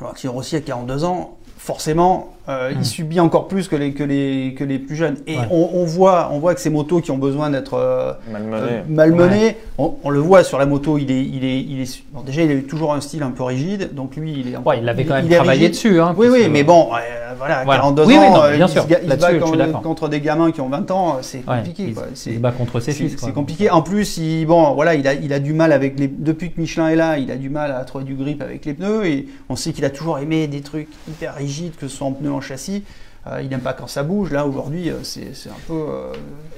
Alors, 0.00 0.16
si 0.16 0.28
Rossi 0.28 0.56
a 0.56 0.60
42 0.60 1.04
ans, 1.04 1.36
forcément, 1.58 2.32
euh, 2.48 2.72
il 2.74 2.84
subit 2.84 3.20
encore 3.20 3.46
plus 3.46 3.68
que 3.68 3.76
les, 3.76 3.92
que 3.94 4.02
les, 4.02 4.54
que 4.58 4.64
les 4.64 4.78
plus 4.80 4.96
jeunes. 4.96 5.16
Et 5.28 5.36
Ouais. 5.38 5.44
on, 5.50 5.70
on 5.74 5.84
voit, 5.84 6.28
on 6.32 6.38
voit 6.40 6.54
que 6.56 6.60
ces 6.60 6.70
motos 6.70 7.00
qui 7.00 7.10
ont 7.12 7.18
besoin 7.18 7.50
d'être 7.50 7.74
euh, 7.74 8.12
Malmené. 8.30 8.56
euh, 8.60 8.80
malmenées, 8.88 9.56
on, 9.78 9.94
on 10.02 10.10
le 10.10 10.18
voit 10.18 10.42
sur 10.44 10.58
la 10.58 10.66
moto, 10.66 10.98
il 10.98 11.10
est, 11.12 11.22
il 11.24 11.44
est, 11.44 11.60
il 11.60 11.80
est, 11.80 12.02
bon, 12.12 12.22
déjà 12.22 12.42
il 12.42 12.50
a 12.50 12.54
eu 12.54 12.64
toujours 12.64 12.92
un 12.94 13.00
style 13.00 13.22
un 13.22 13.30
peu 13.30 13.44
rigide, 13.44 13.94
donc 13.94 14.16
lui 14.16 14.32
il 14.32 14.52
est. 14.52 14.56
Ouais, 14.56 14.78
il 14.80 14.88
avait 14.88 15.04
quand 15.04 15.14
même 15.14 15.28
travaillé 15.28 15.66
rigide. 15.68 15.70
dessus. 15.70 16.00
Hein, 16.00 16.14
Oui, 16.16 16.26
oui, 16.30 16.42
que- 16.44 16.48
mais 16.48 16.64
bon, 16.64 16.88
euh, 16.92 17.21
voilà, 17.42 17.64
Voilà. 17.64 17.80
42 17.80 18.04
Oui, 18.06 18.16
ans, 18.16 18.20
oui, 18.20 18.30
non, 18.30 18.42
euh, 18.44 18.56
bien 18.56 18.66
il 18.66 18.70
sûr. 18.72 18.86
il 19.02 19.10
se 19.10 19.16
bat 19.16 19.66
contre 19.82 20.08
des 20.08 20.20
gamins 20.20 20.52
qui 20.52 20.60
ont 20.60 20.68
20 20.68 20.90
ans, 20.92 21.18
c'est 21.22 21.38
Ouais, 21.38 21.56
compliqué. 21.58 21.84
il, 21.88 21.94
quoi. 21.94 22.04
il 22.10 22.16
C'est- 22.16 22.34
se 22.34 22.38
bat 22.38 22.52
contre 22.52 22.78
ses 22.80 22.92
c'est 22.92 22.98
fils. 23.08 23.16
c'est 23.18 23.32
compliqué. 23.32 23.68
En 23.70 23.82
plus, 23.82 24.16
il, 24.18 24.46
bon, 24.46 24.74
voilà, 24.74 24.94
il 24.94 25.06
a, 25.08 25.14
il 25.14 25.32
a 25.32 25.40
du 25.40 25.52
mal 25.52 25.72
avec 25.72 25.98
les. 25.98 26.06
Depuis 26.08 26.52
que 26.52 26.60
Michelin 26.60 26.88
est 26.88 26.96
là, 26.96 27.18
il 27.18 27.30
a 27.32 27.36
du 27.36 27.50
mal 27.50 27.72
à 27.72 27.84
trouver 27.84 28.04
du 28.04 28.14
grip 28.14 28.40
avec 28.42 28.64
les 28.64 28.74
pneus. 28.74 29.06
Et 29.06 29.26
on 29.48 29.56
sait 29.56 29.72
qu'il 29.72 29.84
a 29.84 29.90
toujours 29.90 30.18
aimé 30.20 30.46
des 30.46 30.60
trucs 30.60 30.88
hyper 31.08 31.34
rigides, 31.34 31.74
que 31.76 31.88
ce 31.88 31.96
soit 31.96 32.06
en 32.06 32.12
pneus, 32.12 32.32
en 32.32 32.40
châssis. 32.40 32.84
Euh, 33.28 33.40
il 33.40 33.48
n'aime 33.50 33.60
pas 33.60 33.72
quand 33.72 33.86
ça 33.86 34.02
bouge. 34.02 34.32
Là, 34.32 34.46
aujourd'hui, 34.46 34.90
euh, 34.90 34.94
c'est 35.04 35.34
c'est 35.34 35.48
un 35.48 35.60
peu. 35.68 35.74
euh, 35.74 36.12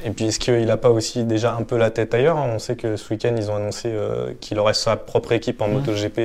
Et 0.07 0.11
puis, 0.11 0.25
est-ce 0.27 0.39
qu'il 0.39 0.65
n'a 0.65 0.79
pas 0.79 0.91
aussi 0.91 1.25
déjà 1.25 1.55
un 1.55 1.63
peu 1.63 1.77
la 1.77 1.91
tête 1.91 2.15
ailleurs 2.15 2.37
On 2.39 2.59
sait 2.59 2.75
que 2.77 2.97
ce 2.97 3.13
week-end, 3.13 3.35
ils 3.37 3.51
ont 3.51 3.57
annoncé 3.57 3.93
qu'il 4.41 4.59
aurait 4.59 4.73
sa 4.75 4.97
propre 4.97 5.33
équipe 5.33 5.61
en. 5.61 5.69
MotoGP 5.69 6.17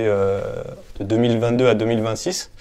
de 0.99 1.04
2022 1.06 1.67
à 1.67 1.75
2026, 1.75 2.52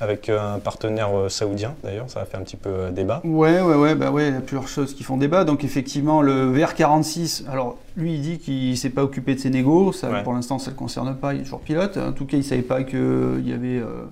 avec 0.00 0.28
un 0.28 0.58
partenaire 0.58 1.10
saoudien, 1.28 1.74
d'ailleurs. 1.84 2.06
Ça 2.08 2.20
a 2.20 2.24
fait 2.24 2.36
un 2.36 2.42
petit 2.42 2.56
peu 2.56 2.90
débat. 2.90 3.20
Ouais, 3.24 3.60
ouais, 3.60 3.74
ouais, 3.76 3.94
bah 3.94 4.10
ouais, 4.10 4.28
il 4.28 4.34
y 4.34 4.36
a 4.36 4.40
plusieurs 4.40 4.68
choses 4.68 4.94
qui 4.94 5.02
font 5.04 5.16
débat. 5.16 5.44
Donc 5.44 5.62
effectivement, 5.64 6.22
le 6.22 6.52
VR46, 6.56 7.48
alors 7.48 7.76
lui 7.96 8.14
il 8.14 8.20
dit 8.20 8.38
qu'il 8.38 8.76
s'est 8.78 8.90
pas 8.90 9.02
occupé 9.02 9.34
de 9.34 9.40
ses 9.40 9.50
négos, 9.50 9.92
ça 9.92 10.08
Ouais. 10.10 10.22
pour 10.22 10.32
l'instant 10.32 10.58
ça 10.60 10.70
le 10.70 10.76
concerne 10.76 11.14
pas, 11.16 11.34
il 11.34 11.40
est 11.40 11.44
toujours 11.44 11.60
pilote. 11.60 11.96
En 11.96 12.12
tout 12.12 12.24
cas, 12.26 12.36
il 12.36 12.44
savait 12.44 12.62
pas 12.62 12.82
qu'il 12.84 13.42
y 13.44 13.52
avait 13.52 13.78
euh, 13.78 14.04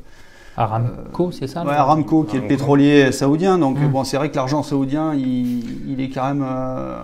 Aramco, 0.56 1.30
c'est 1.32 1.46
ça 1.46 1.64
ouais, 1.64 1.72
Aramco 1.74 2.22
qui 2.24 2.36
est 2.36 2.40
le 2.40 2.46
pétrolier 2.48 3.12
saoudien. 3.12 3.58
Donc 3.58 3.78
Mm. 3.78 3.88
bon, 3.88 4.04
c'est 4.04 4.16
vrai 4.16 4.30
que 4.30 4.36
l'argent 4.36 4.62
saoudien, 4.62 5.12
il, 5.14 5.90
il 5.92 6.00
est 6.00 6.08
quand 6.08 6.26
même 6.26 6.44
euh, 6.48 6.96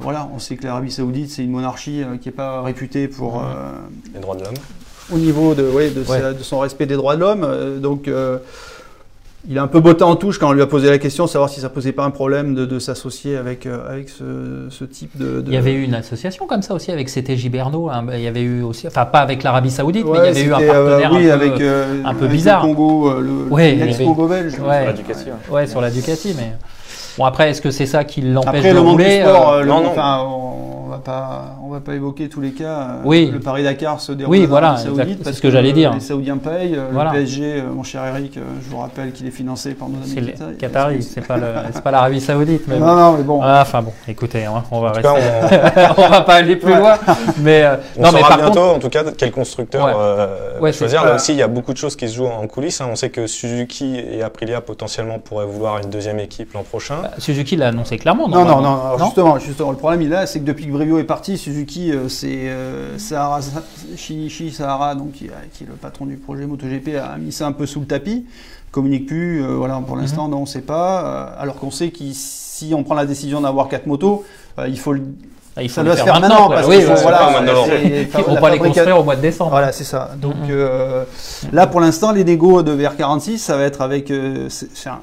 voilà, 0.00 0.28
on 0.34 0.38
sait 0.38 0.56
que 0.56 0.64
l'Arabie 0.64 0.90
Saoudite 0.90 1.30
c'est 1.30 1.44
une 1.44 1.50
monarchie 1.50 2.02
euh, 2.02 2.16
qui 2.16 2.28
est 2.28 2.32
pas 2.32 2.62
réputée 2.62 3.08
pour 3.08 3.36
Ouais. 3.36 3.42
euh, 3.44 3.72
Les 4.14 4.20
droits 4.20 4.36
de 4.36 4.44
l'homme. 4.44 4.54
au 5.12 5.18
niveau 5.18 5.54
de, 5.54 5.68
ouais, 5.70 5.90
de, 5.90 6.00
Ouais. 6.00 6.20
sa- 6.20 6.32
de 6.32 6.42
son 6.42 6.58
respect 6.60 6.86
des 6.86 6.96
droits 6.96 7.14
de 7.16 7.20
l'homme. 7.20 7.44
Euh, 7.44 7.78
donc, 7.78 8.08
euh, 8.08 8.38
il 9.48 9.58
a 9.58 9.62
un 9.62 9.66
peu 9.66 9.80
botté 9.80 10.04
en 10.04 10.14
touche 10.16 10.38
quand 10.38 10.48
on 10.50 10.52
lui 10.52 10.62
a 10.62 10.66
posé 10.66 10.88
la 10.88 10.98
question, 10.98 11.26
savoir 11.26 11.50
si 11.50 11.60
ça 11.60 11.68
posait 11.68 11.92
pas 11.92 12.04
un 12.04 12.10
problème 12.10 12.54
de, 12.54 12.64
de 12.64 12.78
s'associer 12.78 13.36
avec, 13.36 13.66
euh, 13.66 13.88
avec 13.90 14.08
ce, 14.08 14.68
ce 14.70 14.84
type 14.84 15.16
de, 15.18 15.40
de- 15.40 15.48
Il 15.48 15.54
y 15.54 15.56
avait 15.56 15.72
eu 15.72 15.82
une 15.82 15.94
association 15.94 16.46
comme 16.46 16.62
ça 16.62 16.74
aussi 16.74 16.92
avec 16.92 17.08
CTJ 17.08 17.48
Berno. 17.50 17.88
hein. 17.90 18.04
Il 18.14 18.20
y 18.20 18.28
avait 18.28 18.42
eu 18.42 18.62
aussi, 18.62 18.86
enfin 18.86 19.04
pas 19.04 19.18
avec 19.20 19.42
l'Arabie 19.42 19.70
Saoudite, 19.70 20.06
mais 20.06 20.18
il 20.18 20.24
y 20.24 20.28
avait 20.28 20.42
eu 20.44 20.52
un 20.54 20.60
euh, 20.60 20.98
partenaire 21.00 21.12
oui, 21.12 21.30
un 21.30 21.38
peu, 21.38 21.44
avec, 21.44 21.60
euh, 21.60 22.02
un 22.04 22.14
peu 22.14 22.24
avec 22.26 22.30
bizarre. 22.36 22.66
Le 22.66 22.74
Congo, 22.74 23.10
euh, 23.10 23.20
le, 23.20 23.52
Ouais, 23.52 23.74
l'ex-Congo-belge. 23.74 24.52
Ouais. 24.60 24.78
Sur 24.78 24.86
la 24.86 24.92
Ducati, 24.92 25.24
ouais. 25.50 25.66
sur 25.66 25.80
la 25.80 25.90
Ducati, 25.90 26.34
mais 26.36 26.52
bon 27.18 27.24
après 27.24 27.50
est-ce 27.50 27.60
que 27.60 27.70
c'est 27.70 27.86
ça 27.86 28.04
qui 28.04 28.22
l'empêche 28.22 28.64
de 28.64 28.70
le 28.70 28.80
rouler 28.80 29.20
sport, 29.22 29.58
le- 29.60 29.66
non, 29.66 29.82
non. 29.82 29.92
Enfin, 31.02 31.22
on 31.22 31.30
va 31.30 31.40
pas, 31.40 31.56
on 31.64 31.68
va 31.70 31.80
pas 31.80 31.94
évoquer 31.94 32.28
tous 32.28 32.40
les 32.40 32.52
cas. 32.52 32.64
euh, 32.64 32.96
Oui. 33.04 33.30
Le 33.32 33.40
Paris-Dakar 33.40 34.00
se 34.00 34.12
déroule 34.12 34.30
Oui, 34.36 34.44
en 34.44 34.48
voilà, 34.48 34.68
Arabie 34.68 34.82
Saoudite 34.82 35.00
exact, 35.02 35.16
c'est 35.18 35.24
parce 35.24 35.36
ce 35.36 35.42
que 35.42 35.50
j'allais 35.50 35.72
dire. 35.72 35.92
Les 35.92 36.00
Saoudiens 36.00 36.38
payent. 36.38 36.76
euh, 36.76 36.88
Voilà. 36.92 37.10
Le 37.12 37.18
PSG, 37.18 37.42
euh, 37.60 37.72
mon 37.72 37.82
cher 37.82 38.04
Eric, 38.06 38.34
je 38.36 38.70
vous 38.70 38.78
rappelle 38.78 39.12
qu'il 39.12 39.26
est 39.26 39.30
financé 39.30 39.74
par 39.74 39.88
nos 39.88 39.96
amis 39.96 40.10
C'est 40.14 40.20
les 40.50 40.56
Qataris. 40.56 41.02
C'est 41.02 41.26
pas 41.26 41.36
le- 41.36 41.42
c'est 41.72 41.82
pas 41.82 41.90
l'Arabie 41.90 42.20
Saoudite. 42.20 42.62
Mais 42.68 42.78
bon. 42.78 42.86
Non, 42.86 42.96
non, 42.96 43.12
mais 43.16 43.22
bon. 43.22 43.40
Ah, 43.42 43.60
Enfin 43.62 43.82
bon, 43.82 43.92
écoutez, 44.08 44.44
hein, 44.44 44.62
on 44.70 44.80
va 44.80 44.92
cas, 44.92 45.12
rester. 45.12 45.92
on, 45.98 46.02
on 46.04 46.08
va 46.08 46.20
pas 46.22 46.34
aller 46.34 46.56
plus 46.56 46.72
Ouais. 46.72 46.78
loin. 46.78 46.94
Mais 47.40 47.62
euh, 47.64 47.76
on 47.98 48.02
non, 48.02 48.08
mais 48.12 48.18
saura 48.18 48.28
par 48.30 48.38
bientôt, 48.38 48.60
contre, 48.60 48.74
en 48.76 48.78
tout 48.78 48.88
cas, 48.90 49.04
quel 49.16 49.30
constructeur 49.32 49.86
Ouais. 49.86 49.92
euh, 49.96 50.60
Ouais, 50.60 50.72
c'est- 50.72 50.78
choisir. 50.78 51.04
Là 51.04 51.16
aussi, 51.16 51.32
il 51.32 51.38
y 51.38 51.42
a 51.42 51.48
beaucoup 51.48 51.72
de 51.72 51.78
choses 51.78 51.96
qui 51.96 52.08
se 52.08 52.14
jouent 52.16 52.26
en 52.26 52.46
coulisses. 52.46 52.80
hein. 52.80 52.86
On 52.90 52.96
sait 52.96 53.10
que 53.10 53.26
Suzuki 53.26 53.96
et 53.98 54.22
Aprilia 54.22 54.60
potentiellement 54.60 55.18
pourraient 55.18 55.46
vouloir 55.46 55.78
une 55.78 55.90
deuxième 55.90 56.18
équipe 56.20 56.52
l'an 56.54 56.62
prochain. 56.62 56.96
bah, 57.02 57.10
Suzuki 57.18 57.56
l'a 57.56 57.68
annoncé 57.68 57.98
clairement. 57.98 58.28
Non, 58.28 58.44
non, 58.44 58.60
non, 58.60 58.78
justement, 59.04 59.38
justement, 59.38 59.70
le 59.70 59.76
problème 59.76 60.02
il 60.02 60.08
est 60.08 60.10
là, 60.14 60.26
c'est 60.26 60.40
que 60.40 60.44
depuis 60.44 60.66
que 60.66 60.72
Est 60.98 61.04
parti, 61.04 61.36
Suzuki, 61.38 61.92
euh, 61.92 62.08
c'est 62.08 62.48
euh, 62.48 62.98
Sahara, 62.98 63.40
Shinichi 63.96 64.50
Sahara, 64.50 64.94
donc 64.94 65.12
qui, 65.12 65.26
est 65.26 65.66
le 65.66 65.74
patron 65.74 66.06
du 66.06 66.16
projet 66.16 66.46
MotoGP, 66.46 66.96
a 66.96 67.16
mis 67.18 67.32
ça 67.32 67.46
un 67.46 67.52
peu 67.52 67.66
sous 67.66 67.80
le 67.80 67.86
tapis, 67.86 68.26
communique 68.70 69.06
plus, 69.06 69.42
euh, 69.44 69.56
voilà, 69.56 69.80
pour 69.86 69.96
l'instant, 69.96 70.28
non, 70.28 70.38
on 70.38 70.46
sait 70.46 70.62
pas, 70.62 71.34
alors 71.38 71.56
qu'on 71.56 71.70
sait 71.70 71.90
que 71.90 72.04
si 72.12 72.72
on 72.74 72.82
prend 72.84 72.94
la 72.94 73.06
décision 73.06 73.40
d'avoir 73.40 73.68
quatre 73.68 73.86
motos, 73.86 74.24
il 74.68 74.78
faut 74.78 74.92
le, 74.92 75.02
Ah, 75.56 75.62
il 75.62 75.68
faut 75.68 75.74
ça 75.76 75.82
le 75.82 75.88
doit 75.88 75.96
faire 75.96 76.04
faire 76.04 76.20
maintenant. 76.20 76.48
parce 76.48 76.66
Oui, 76.66 76.80
faut, 76.80 76.94
voilà, 77.02 77.30
Ils 77.42 78.24
vont 78.24 78.34
la 78.34 78.40
pas 78.40 78.50
les 78.50 78.58
construire 78.58 78.98
au 78.98 79.04
mois 79.04 79.16
de 79.16 79.20
décembre. 79.20 79.50
Voilà, 79.50 79.72
c'est 79.72 79.84
ça. 79.84 80.10
Donc 80.20 80.34
Mhm. 80.36 80.46
euh, 80.50 81.04
là, 81.52 81.66
pour 81.66 81.80
l'instant, 81.80 82.12
les 82.12 82.24
négos 82.24 82.62
de 82.62 82.72
VR46, 82.72 83.38
ça 83.38 83.56
va 83.56 83.64
être 83.64 83.82
avec 83.82 84.10
euh, 84.10 84.48
c'est 84.48 84.88
un- 84.88 85.00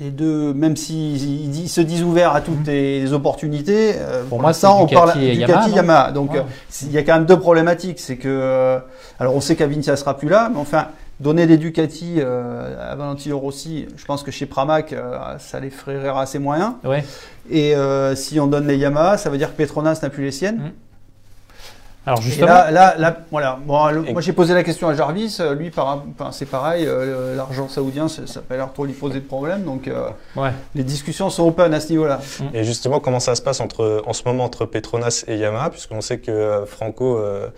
les 0.00 0.10
deux, 0.10 0.54
même 0.54 0.76
s'ils 0.76 1.16
ils- 1.46 1.60
ils 1.62 1.68
se 1.68 1.80
disent 1.80 2.02
ouverts 2.04 2.34
à 2.34 2.40
toutes 2.40 2.66
les 2.66 3.12
opportunités. 3.12 3.94
euh, 3.96 4.20
Pour 4.28 4.38
pour, 4.38 4.46
l'instant, 4.46 4.86
c'est 4.88 4.94
on 4.96 4.98
parle 4.98 5.12
Ducati 5.18 5.26
et 5.28 5.36
Ducati, 5.46 5.70
Yamaha. 5.72 6.12
Donc, 6.12 6.32
Ouais. 6.32 6.38
euh, 6.40 6.42
il 6.82 6.92
y 6.92 6.98
a 6.98 7.02
quand 7.02 7.14
même 7.14 7.26
deux 7.26 7.38
problématiques. 7.38 7.98
C'est 7.98 8.16
que, 8.16 8.28
euh, 8.28 8.78
alors, 9.18 9.34
on 9.34 9.40
sait 9.40 9.56
qu'Avincia 9.56 9.96
sera 9.96 10.16
plus 10.16 10.28
là, 10.28 10.50
mais 10.52 10.60
enfin, 10.60 10.88
donner 11.20 11.46
des 11.48 11.56
Ducati 11.56 12.16
euh, 12.18 12.92
à 12.92 12.94
Valentino 12.94 13.38
Rossi, 13.38 13.86
je 13.96 14.04
pense 14.04 14.22
que 14.22 14.30
chez 14.30 14.46
Pramac, 14.46 14.92
euh, 14.92 15.16
ça 15.38 15.58
les 15.58 15.70
ferait 15.70 15.98
assez 16.08 16.38
moyens. 16.38 16.72
Ouais. 16.84 17.04
Et 17.50 17.74
euh, 17.74 18.14
si 18.14 18.38
on 18.38 18.46
donne 18.46 18.66
les 18.68 18.76
Yamaha, 18.76 19.16
ça 19.18 19.30
veut 19.30 19.38
dire 19.38 19.50
que 19.50 19.56
Petronas 19.56 19.98
n'a 20.02 20.10
plus 20.10 20.22
les 20.24 20.30
siennes. 20.32 20.58
Mhm. 20.58 20.72
Alors 22.08 22.20
Et 22.20 22.22
justement, 22.22 22.46
là, 22.46 22.70
là, 22.70 22.94
là, 22.96 23.16
voilà. 23.30 23.58
Bon, 23.66 23.86
le- 23.88 24.08
Et- 24.08 24.12
moi, 24.14 24.22
j'ai 24.22 24.32
posé 24.32 24.54
la 24.54 24.62
question 24.64 24.88
à 24.88 24.94
Jarvis. 24.94 25.36
euh, 25.40 25.54
Lui, 25.54 25.68
par, 25.70 26.02
enfin, 26.18 26.32
c'est 26.32 26.46
pareil. 26.46 26.86
euh, 26.86 27.36
L'argent 27.36 27.68
saoudien, 27.68 28.08
ça 28.08 28.22
n'a 28.22 28.40
pas 28.40 28.56
l'air 28.56 28.72
trop 28.72 28.86
lui 28.86 28.94
poser 28.94 29.20
de 29.20 29.26
problème. 29.26 29.64
Donc, 29.64 29.88
euh, 29.88 30.08
ouais. 30.34 30.48
les 30.74 30.84
discussions 30.84 31.28
sont 31.28 31.46
open 31.46 31.74
à 31.74 31.80
ce 31.80 31.90
niveau-là. 31.90 32.18
Et 32.54 32.64
justement, 32.64 32.98
comment 32.98 33.20
ça 33.20 33.34
se 33.34 33.42
passe 33.42 33.60
entre, 33.60 34.02
en 34.06 34.14
ce 34.14 34.22
moment 34.24 34.44
entre 34.44 34.64
Petronas 34.64 35.24
et 35.28 35.36
Yamaha, 35.36 35.68
puisqu'on 35.68 36.00
sait 36.00 36.18
que 36.18 36.30
euh, 36.30 36.64
Franco 36.64 37.18
euh, 37.18 37.48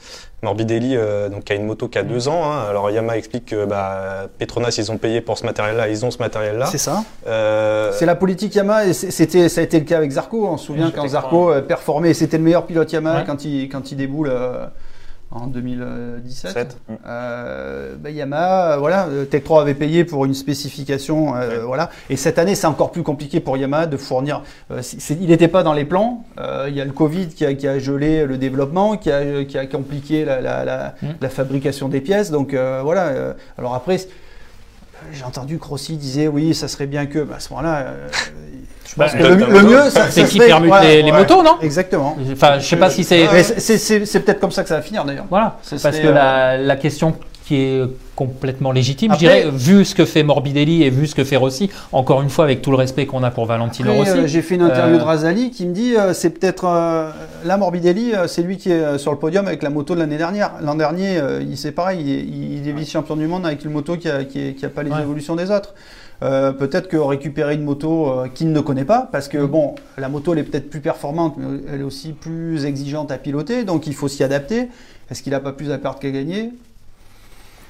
Morbidelli 0.42 0.96
euh, 0.96 1.28
donc, 1.28 1.50
a 1.50 1.54
une 1.54 1.66
moto 1.66 1.88
qui 1.88 1.98
a 1.98 2.02
deux 2.02 2.28
ans. 2.28 2.50
hein. 2.50 2.64
Alors 2.68 2.90
Yamaha 2.90 3.18
explique 3.18 3.46
que 3.46 3.66
bah, 3.66 4.26
Petronas, 4.38 4.74
ils 4.78 4.90
ont 4.90 4.96
payé 4.96 5.20
pour 5.20 5.36
ce 5.36 5.44
matériel-là, 5.44 5.88
ils 5.88 6.04
ont 6.06 6.10
ce 6.10 6.18
matériel-là. 6.18 6.66
C'est 6.66 6.78
ça. 6.78 7.04
Euh, 7.26 7.92
C'est 7.92 8.06
la 8.06 8.14
politique 8.14 8.54
Yamaha. 8.54 8.86
Et 8.86 8.92
c'était, 8.94 9.48
ça 9.48 9.60
a 9.60 9.64
été 9.64 9.78
le 9.78 9.84
cas 9.84 9.98
avec 9.98 10.10
Zarco. 10.12 10.46
On 10.46 10.56
se 10.56 10.66
souvient 10.66 10.86
Oui, 10.86 10.92
quand 10.94 11.06
Zarco 11.08 11.50
euh, 11.52 11.60
performait. 11.60 12.14
C'était 12.14 12.38
le 12.38 12.44
meilleur 12.44 12.64
pilote 12.66 12.90
Yamaha 12.92 13.18
Ouais. 13.18 13.24
quand, 13.26 13.44
il, 13.44 13.68
quand 13.68 13.92
il 13.92 13.96
déboule 13.96 14.28
euh, 14.30 14.64
en 15.32 15.46
2017. 15.46 16.50
Sept. 16.52 16.76
Mm. 16.88 16.92
Euh, 17.06 17.94
bah, 17.98 18.10
Yamaha, 18.10 18.76
voilà, 18.78 19.06
euh, 19.06 19.24
Tech 19.24 19.44
3 19.44 19.62
avait 19.62 19.74
payé 19.74 20.04
pour 20.04 20.24
une 20.24 20.34
spécification, 20.34 21.36
euh, 21.36 21.62
voilà. 21.64 21.90
Et 22.08 22.16
cette 22.16 22.38
année, 22.38 22.54
c'est 22.54 22.66
encore 22.66 22.90
plus 22.90 23.02
compliqué 23.02 23.40
pour 23.40 23.56
Yamaha 23.56 23.86
de 23.86 23.96
fournir. 23.96 24.42
euh, 24.70 24.82
il 25.10 25.28
n'était 25.28 25.48
pas 25.48 25.62
dans 25.62 25.72
les 25.72 25.84
plans. 25.84 26.24
Euh, 26.38 26.66
il 26.68 26.74
y 26.76 26.80
a 26.80 26.84
le 26.84 26.92
Covid 26.92 27.28
qui 27.28 27.44
a, 27.46 27.54
qui 27.54 27.68
a 27.68 27.78
gelé 27.78 28.26
le 28.26 28.38
développement, 28.38 28.96
qui 28.96 29.10
a, 29.10 29.44
qui 29.44 29.56
a 29.58 29.66
compliqué 29.66 30.24
la, 30.24 30.40
la, 30.40 30.64
la, 30.64 30.94
Mm. 31.02 31.06
la 31.20 31.28
fabrication 31.28 31.88
des 31.88 32.00
pièces. 32.00 32.30
Donc 32.30 32.52
euh, 32.54 32.80
voilà. 32.82 33.06
euh, 33.08 33.32
alors 33.58 33.74
après. 33.74 33.98
J'ai 35.12 35.24
entendu 35.24 35.58
que 35.58 35.64
Rossi 35.66 35.96
disait 35.96 36.28
oui, 36.28 36.54
ça 36.54 36.68
serait 36.68 36.86
bien 36.86 37.06
que. 37.06 37.18
Bah, 37.20 37.34
à 37.36 37.40
ce 37.40 37.50
moment-là, 37.50 37.76
euh, 37.78 38.08
je 38.88 38.96
Bah, 38.96 39.08
que 39.08 39.18
le, 39.22 39.62
mieux, 39.62 39.82
c'est 39.84 40.10
ça 40.10 40.22
qui 40.24 40.36
serait- 40.38 40.46
permute 40.48 40.68
voilà, 40.68 40.88
les, 40.88 41.02
les 41.02 41.10
ouais, 41.12 41.18
motos, 41.18 41.42
non? 41.42 41.58
Exactement. 41.62 42.16
Enfin, 42.32 42.58
je 42.58 42.66
sais 42.66 42.76
pas 42.76 42.90
si 42.90 43.04
c'est. 43.04 43.26
C'est- 43.60 44.20
peut-être 44.20 44.40
comme 44.40 44.50
ça 44.52 44.62
que 44.62 44.68
ça 44.68 44.76
va 44.76 44.82
finir 44.82 45.04
d'ailleurs. 45.04 45.26
Voilà, 45.30 45.58
Ce 45.62 45.76
parce 45.76 45.98
que 45.98 46.06
euh, 46.06 46.12
la, 46.12 46.56
la 46.58 46.76
question 46.76 47.16
qui 47.50 47.56
est 47.56 47.82
complètement 48.14 48.70
légitime, 48.70 49.10
Après- 49.10 49.26
je 49.26 49.30
dirais, 49.48 49.50
vu 49.52 49.84
ce 49.84 49.96
que 49.96 50.04
fait 50.04 50.22
Morbidelli 50.22 50.84
et 50.84 50.90
vu 50.90 51.08
ce 51.08 51.16
que 51.16 51.24
fait 51.24 51.34
Rossi, 51.36 51.68
encore 51.90 52.22
une 52.22 52.28
fois, 52.30 52.44
avec 52.44 52.62
tout 52.62 52.70
le 52.70 52.76
respect 52.76 53.06
qu'on 53.06 53.24
a 53.24 53.32
pour 53.32 53.46
Valentino 53.46 53.90
Après, 53.90 53.98
Rossi. 54.10 54.18
euh, 54.22 54.26
J'ai 54.28 54.40
fait 54.42 54.54
une 54.54 54.62
interview 54.62 54.94
Euh, 54.94 54.98
de 55.00 55.02
Razali 55.04 55.50
qui 55.50 55.66
me 55.66 55.72
dit 55.74 55.96
euh, 55.96 56.12
c'est 56.12 56.30
peut-être 56.30 56.62
là 57.44 57.56
Morbidelli, 57.56 58.12
c'est 58.28 58.42
lui 58.42 58.56
qui 58.56 58.70
est 58.70 58.98
sur 58.98 59.10
le 59.10 59.18
podium 59.18 59.48
avec 59.48 59.64
la 59.64 59.70
moto 59.70 59.94
de 59.96 59.98
l'année 59.98 60.16
dernière. 60.18 60.52
L'an 60.62 60.76
dernier, 60.76 61.18
il 61.40 61.56
c'est 61.56 61.72
pareil, 61.72 62.00
il, 62.00 62.10
est- 62.12 62.60
il 62.62 62.68
est 62.68 62.72
vice-champion 62.72 63.16
du 63.16 63.26
monde 63.26 63.44
avec 63.44 63.64
une 63.64 63.72
moto 63.72 63.96
qui 63.96 64.08
a, 64.08 64.22
qui 64.22 64.38
est- 64.40 64.54
qui 64.54 64.64
a 64.64 64.68
pas 64.68 64.84
les 64.84 64.92
Ouais. 64.92 65.02
évolutions 65.02 65.34
des 65.34 65.50
autres. 65.50 65.74
Euh, 66.22 66.52
peut-être 66.52 66.86
que 66.88 66.98
récupérer 66.98 67.54
une 67.54 67.64
moto 67.64 68.06
euh, 68.10 68.28
qu'il 68.32 68.52
ne 68.52 68.60
connaît 68.60 68.84
pas, 68.84 69.08
parce 69.10 69.26
que 69.26 69.38
bon, 69.44 69.74
la 69.98 70.08
moto 70.08 70.34
elle 70.34 70.38
est 70.40 70.42
peut-être 70.44 70.68
plus 70.70 70.80
performante, 70.80 71.34
mais 71.38 71.46
elle 71.72 71.80
est 71.80 71.84
aussi 71.84 72.12
plus 72.12 72.64
exigeante 72.66 73.10
à 73.10 73.16
piloter, 73.18 73.64
donc 73.64 73.86
il 73.88 73.94
faut 73.94 74.06
s'y 74.06 74.22
adapter. 74.22 74.68
Est-ce 75.10 75.22
qu'il 75.24 75.32
n'a 75.32 75.40
pas 75.40 75.52
plus 75.52 75.72
à 75.72 75.78
perdre 75.78 75.98
qu'à 75.98 76.10
gagner? 76.10 76.50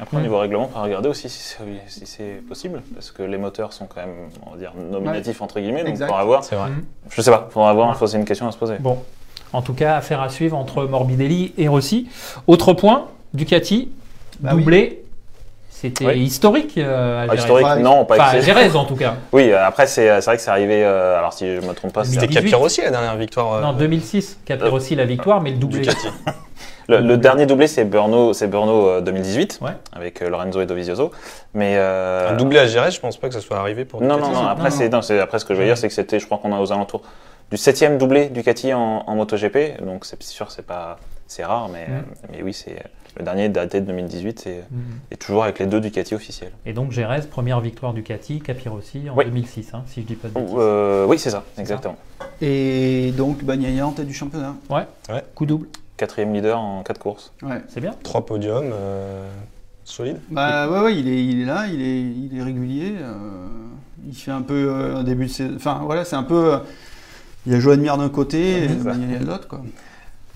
Après, 0.00 0.16
au 0.16 0.20
niveau 0.20 0.38
règlement, 0.38 0.70
on 0.74 0.78
va 0.78 0.84
regarder 0.84 1.08
aussi 1.08 1.28
si 1.28 1.38
c'est 1.42 1.58
si 1.88 2.06
c'est 2.06 2.42
possible, 2.48 2.82
parce 2.94 3.10
que 3.10 3.22
les 3.22 3.36
moteurs 3.38 3.72
sont 3.72 3.86
quand 3.86 4.00
même, 4.00 4.14
on 4.46 4.52
va 4.52 4.56
dire, 4.56 4.72
nominatifs 4.90 5.42
entre 5.42 5.60
guillemets, 5.60 5.80
donc 5.80 5.90
Exact. 5.90 6.06
faudra 6.06 6.24
voir. 6.24 6.44
C'est 6.44 6.56
vrai. 6.56 6.70
Je 7.10 7.20
sais 7.20 7.30
pas, 7.30 7.48
faudra 7.50 7.72
voir, 7.74 7.96
faut- 7.96 8.06
c'est 8.06 8.16
une 8.18 8.24
question 8.24 8.48
à 8.48 8.52
se 8.52 8.56
poser. 8.58 8.76
Bon, 8.80 8.98
en 9.52 9.62
tout 9.62 9.74
cas, 9.74 9.96
affaire 9.96 10.20
à 10.22 10.28
suivre 10.28 10.56
entre 10.56 10.84
Morbidelli 10.84 11.52
et 11.58 11.68
Rossi. 11.68 12.08
Autre 12.46 12.72
point, 12.72 13.08
Ducati, 13.34 13.90
Bah 14.40 14.52
doublé. 14.52 14.99
C'était 15.80 16.04
Oui. 16.06 16.18
historique 16.20 16.76
euh, 16.76 17.20
à 17.20 17.22
Ah, 17.22 17.24
Jerez. 17.28 17.38
historique, 17.38 17.66
Ouais. 17.66 17.78
non, 17.80 18.04
pas 18.04 18.16
Enfin. 18.16 18.40
Jerez 18.40 18.76
en 18.76 18.84
tout 18.84 18.96
cas. 18.96 19.14
Oui, 19.32 19.50
euh, 19.50 19.64
après, 19.64 19.86
c'est 19.86 20.20
c'est 20.20 20.26
vrai 20.26 20.36
que 20.36 20.42
c'est 20.42 20.50
arrivé, 20.50 20.84
euh, 20.84 21.18
alors 21.18 21.32
si 21.32 21.46
je 21.56 21.60
me 21.62 21.72
trompe 21.72 21.92
pas, 21.94 22.04
C'était 22.04 22.26
2018. 22.26 22.42
Capir 22.50 22.60
aussi 22.60 22.82
la 22.82 22.90
dernière 22.90 23.16
victoire. 23.16 23.54
euh, 23.54 23.60
Non, 23.62 23.72
2006, 23.72 24.40
Capirossi 24.44 24.94
la 24.94 25.06
victoire, 25.06 25.40
mais 25.40 25.50
le 25.52 25.56
doublé. 25.56 25.82
Le, 26.88 26.98
le 26.98 27.16
dernier 27.16 27.46
doublé, 27.46 27.68
c'est 27.68 27.84
Burno, 27.84 28.32
c'est 28.32 28.48
Burno 28.48 28.88
euh, 28.88 29.00
2018, 29.00 29.60
Ouais. 29.62 29.70
avec 29.92 30.22
euh, 30.22 30.28
Lorenzo 30.28 30.60
et 30.60 30.66
Dovizioso. 30.66 31.12
Mais 31.54 31.74
euh, 31.76 32.30
Un 32.30 32.36
doublé 32.36 32.58
à 32.58 32.66
Jerez, 32.66 32.90
je 32.90 32.98
pense 33.00 33.16
pas 33.16 33.28
que 33.28 33.34
ça 33.34 33.40
soit 33.40 33.58
arrivé 33.58 33.84
pour 33.84 34.02
Non, 34.02 34.16
Ducati. 34.16 34.32
non, 34.34 34.42
non. 34.42 34.48
Après, 34.48 34.70
non, 34.88 35.20
après 35.22 35.38
ce 35.38 35.44
que 35.44 35.54
je 35.54 35.60
veux 35.60 35.66
dire, 35.66 35.78
c'est 35.78 35.86
que 35.88 35.94
c'était, 35.94 36.18
je 36.18 36.26
crois 36.26 36.38
qu'on 36.38 36.52
est 36.54 36.60
aux 36.60 36.72
alentours 36.72 37.02
du 37.50 37.56
septième 37.56 37.96
doublé 37.96 38.28
Ducati 38.28 38.74
en, 38.74 39.04
en 39.06 39.14
MotoGP. 39.14 39.82
Donc 39.84 40.04
c'est 40.04 40.20
sûr, 40.22 40.50
c'est 40.50 40.66
pas, 40.66 40.98
c'est 41.28 41.44
rare, 41.44 41.68
mais, 41.72 41.86
Mm. 41.86 42.02
mais 42.32 42.42
oui, 42.42 42.52
c'est 42.52 42.76
le 43.18 43.24
dernier 43.24 43.48
daté 43.48 43.80
de 43.80 43.86
2018 43.86 44.46
et, 44.46 44.50
Mhm. 44.70 44.80
et 45.10 45.16
toujours 45.16 45.42
avec 45.44 45.58
les 45.58 45.66
deux 45.66 45.80
Ducati 45.80 46.14
officiels. 46.14 46.52
Et 46.66 46.72
donc 46.72 46.92
Jerez, 46.92 47.20
première 47.30 47.60
victoire 47.60 47.92
Ducati, 47.92 48.40
Capirossi 48.40 49.10
en 49.10 49.16
Oui. 49.16 49.24
2006, 49.26 49.74
hein, 49.74 49.82
si 49.86 50.02
je 50.02 50.06
dis 50.06 50.14
pas 50.14 50.28
de 50.28 50.34
bêtises. 50.34 50.54
Euh, 50.56 51.06
oui, 51.06 51.18
c'est 51.18 51.30
ça, 51.30 51.44
exactement. 51.58 51.96
Et 52.40 53.12
donc 53.16 53.42
Bagnaia 53.44 53.86
en 53.86 53.92
tête 53.92 54.06
du 54.06 54.14
championnat. 54.14 54.54
Coup 55.34 55.46
double, 55.46 55.66
Quatrième 55.96 56.32
leader 56.32 56.58
en 56.58 56.82
quatre 56.82 56.98
courses. 57.00 57.32
Ouais. 57.42 57.60
c'est 57.68 57.80
bien. 57.80 57.94
Trois 58.02 58.24
podiums, 58.24 58.70
euh, 58.72 59.28
solide. 59.84 60.18
Bah 60.30 60.68
ouais, 60.70 60.80
ouais, 60.80 60.96
il 60.98 61.08
est, 61.08 61.24
il 61.24 61.42
est 61.42 61.44
là, 61.44 61.66
il 61.66 61.82
est, 61.82 62.00
il 62.00 62.38
est 62.38 62.42
régulier. 62.42 62.94
euh, 63.00 63.46
il 64.08 64.14
fait 64.16 64.30
un 64.30 64.40
peu 64.42 64.54
euh, 64.70 64.96
un 64.96 65.02
début 65.04 65.26
de 65.26 65.30
saison. 65.30 65.54
Enfin 65.56 65.80
voilà, 65.84 66.04
c'est 66.06 66.16
un 66.16 66.22
peu. 66.22 66.54
euh, 66.54 66.58
il 67.46 67.52
y 67.52 67.54
a 67.56 67.60
Joan 67.60 67.80
Mir 67.80 67.96
d'un 67.98 68.08
côté 68.08 68.64
et. 68.64 68.68
Bagnaia 68.68 69.18
de 69.18 69.26
l'autre 69.26 69.46
quoi. 69.48 69.60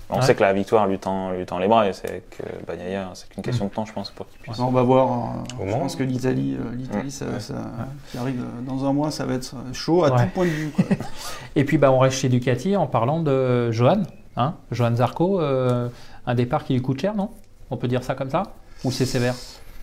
On 0.09 0.17
Ouais. 0.17 0.21
sait 0.21 0.35
que 0.35 0.41
la 0.41 0.53
victoire 0.53 0.85
lui 0.87 0.99
tend, 0.99 1.31
lui 1.31 1.45
tend 1.47 1.57
les 1.57 1.67
bras 1.67 1.87
et 1.89 1.93
c'est 1.93 2.23
que 2.29 2.43
Bagnaia, 2.67 3.09
c'est 3.15 3.27
qu'une 3.27 3.41
question 3.43 3.65
de 3.65 3.71
temps, 3.71 3.85
je 3.85 3.93
pense, 3.93 4.11
pour 4.11 4.27
qu'il 4.29 4.39
puisse. 4.39 4.59
On 4.59 4.69
va 4.71 4.83
voir. 4.83 5.07
euh, 5.59 5.63
Au 5.63 5.67
je 5.67 5.71
pense 5.73 5.95
que 5.95 6.03
l'Italie, 6.03 6.55
euh, 6.59 6.75
l'Italie, 6.75 7.07
Mm. 7.07 7.09
ça, 7.09 7.39
ça- 7.39 7.53
qui 8.11 8.17
arrive 8.19 8.39
euh, 8.41 8.61
dans 8.67 8.85
un 8.85 8.93
mois, 8.93 9.09
ça 9.09 9.25
va 9.25 9.33
être 9.33 9.55
chaud 9.73 10.03
à 10.03 10.11
Ouais. 10.11 10.23
tout 10.25 10.29
point 10.35 10.45
de 10.45 10.49
vue. 10.51 10.69
quoi. 10.75 10.85
Et 11.55 11.63
puis 11.65 11.77
bah, 11.79 11.91
on 11.91 11.97
reste 11.99 12.17
chez 12.17 12.29
Ducati 12.29 12.75
en 12.75 12.85
parlant 12.85 13.19
de 13.19 13.71
Johan, 13.71 14.03
hein, 14.37 14.53
Johan 14.71 14.95
Zarco, 14.95 15.41
euh, 15.41 15.87
un 16.27 16.35
départ 16.35 16.65
qui 16.65 16.73
lui 16.73 16.81
coûte 16.83 17.01
cher, 17.01 17.15
non? 17.15 17.29
On 17.71 17.77
peut 17.77 17.87
dire 17.87 18.03
ça 18.03 18.13
comme 18.13 18.29
ça? 18.29 18.43
Ou 18.83 18.91
c'est 18.91 19.05
sévère? 19.07 19.33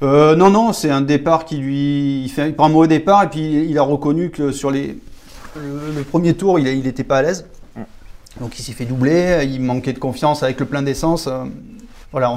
Euh, 0.05 0.37
non, 0.37 0.51
non, 0.51 0.73
c'est 0.73 0.91
un 0.91 1.01
départ 1.01 1.45
qui 1.45 1.57
lui. 1.57 2.23
Il, 2.25 2.29
fait, 2.29 2.49
il 2.49 2.55
prend 2.55 2.67
un 2.67 2.69
mauvais 2.69 2.89
départ 2.89 3.25
et 3.25 3.29
puis 3.29 3.67
il 3.69 3.77
a 3.79 3.83
reconnu 3.83 4.31
que 4.31 4.53
sur 4.53 4.71
les, 4.71 4.99
le, 5.57 5.93
le 5.97 6.03
premier 6.03 6.35
tour, 6.35 6.59
il 6.61 6.83
n'était 6.83 7.05
pas 7.05 7.19
à 7.19 7.23
l'aise. 7.23 7.47
Donc 8.41 8.59
il 8.59 8.63
s'est 8.63 8.73
fait 8.73 8.85
doubler, 8.87 9.45
il 9.45 9.61
manquait 9.61 9.93
de 9.93 9.99
confiance 9.99 10.43
avec 10.43 10.59
le 10.61 10.67
plein 10.67 10.83
d'essence. 10.83 11.27
euh, 11.27 11.45
voilà, 12.13 12.31
on 12.31 12.37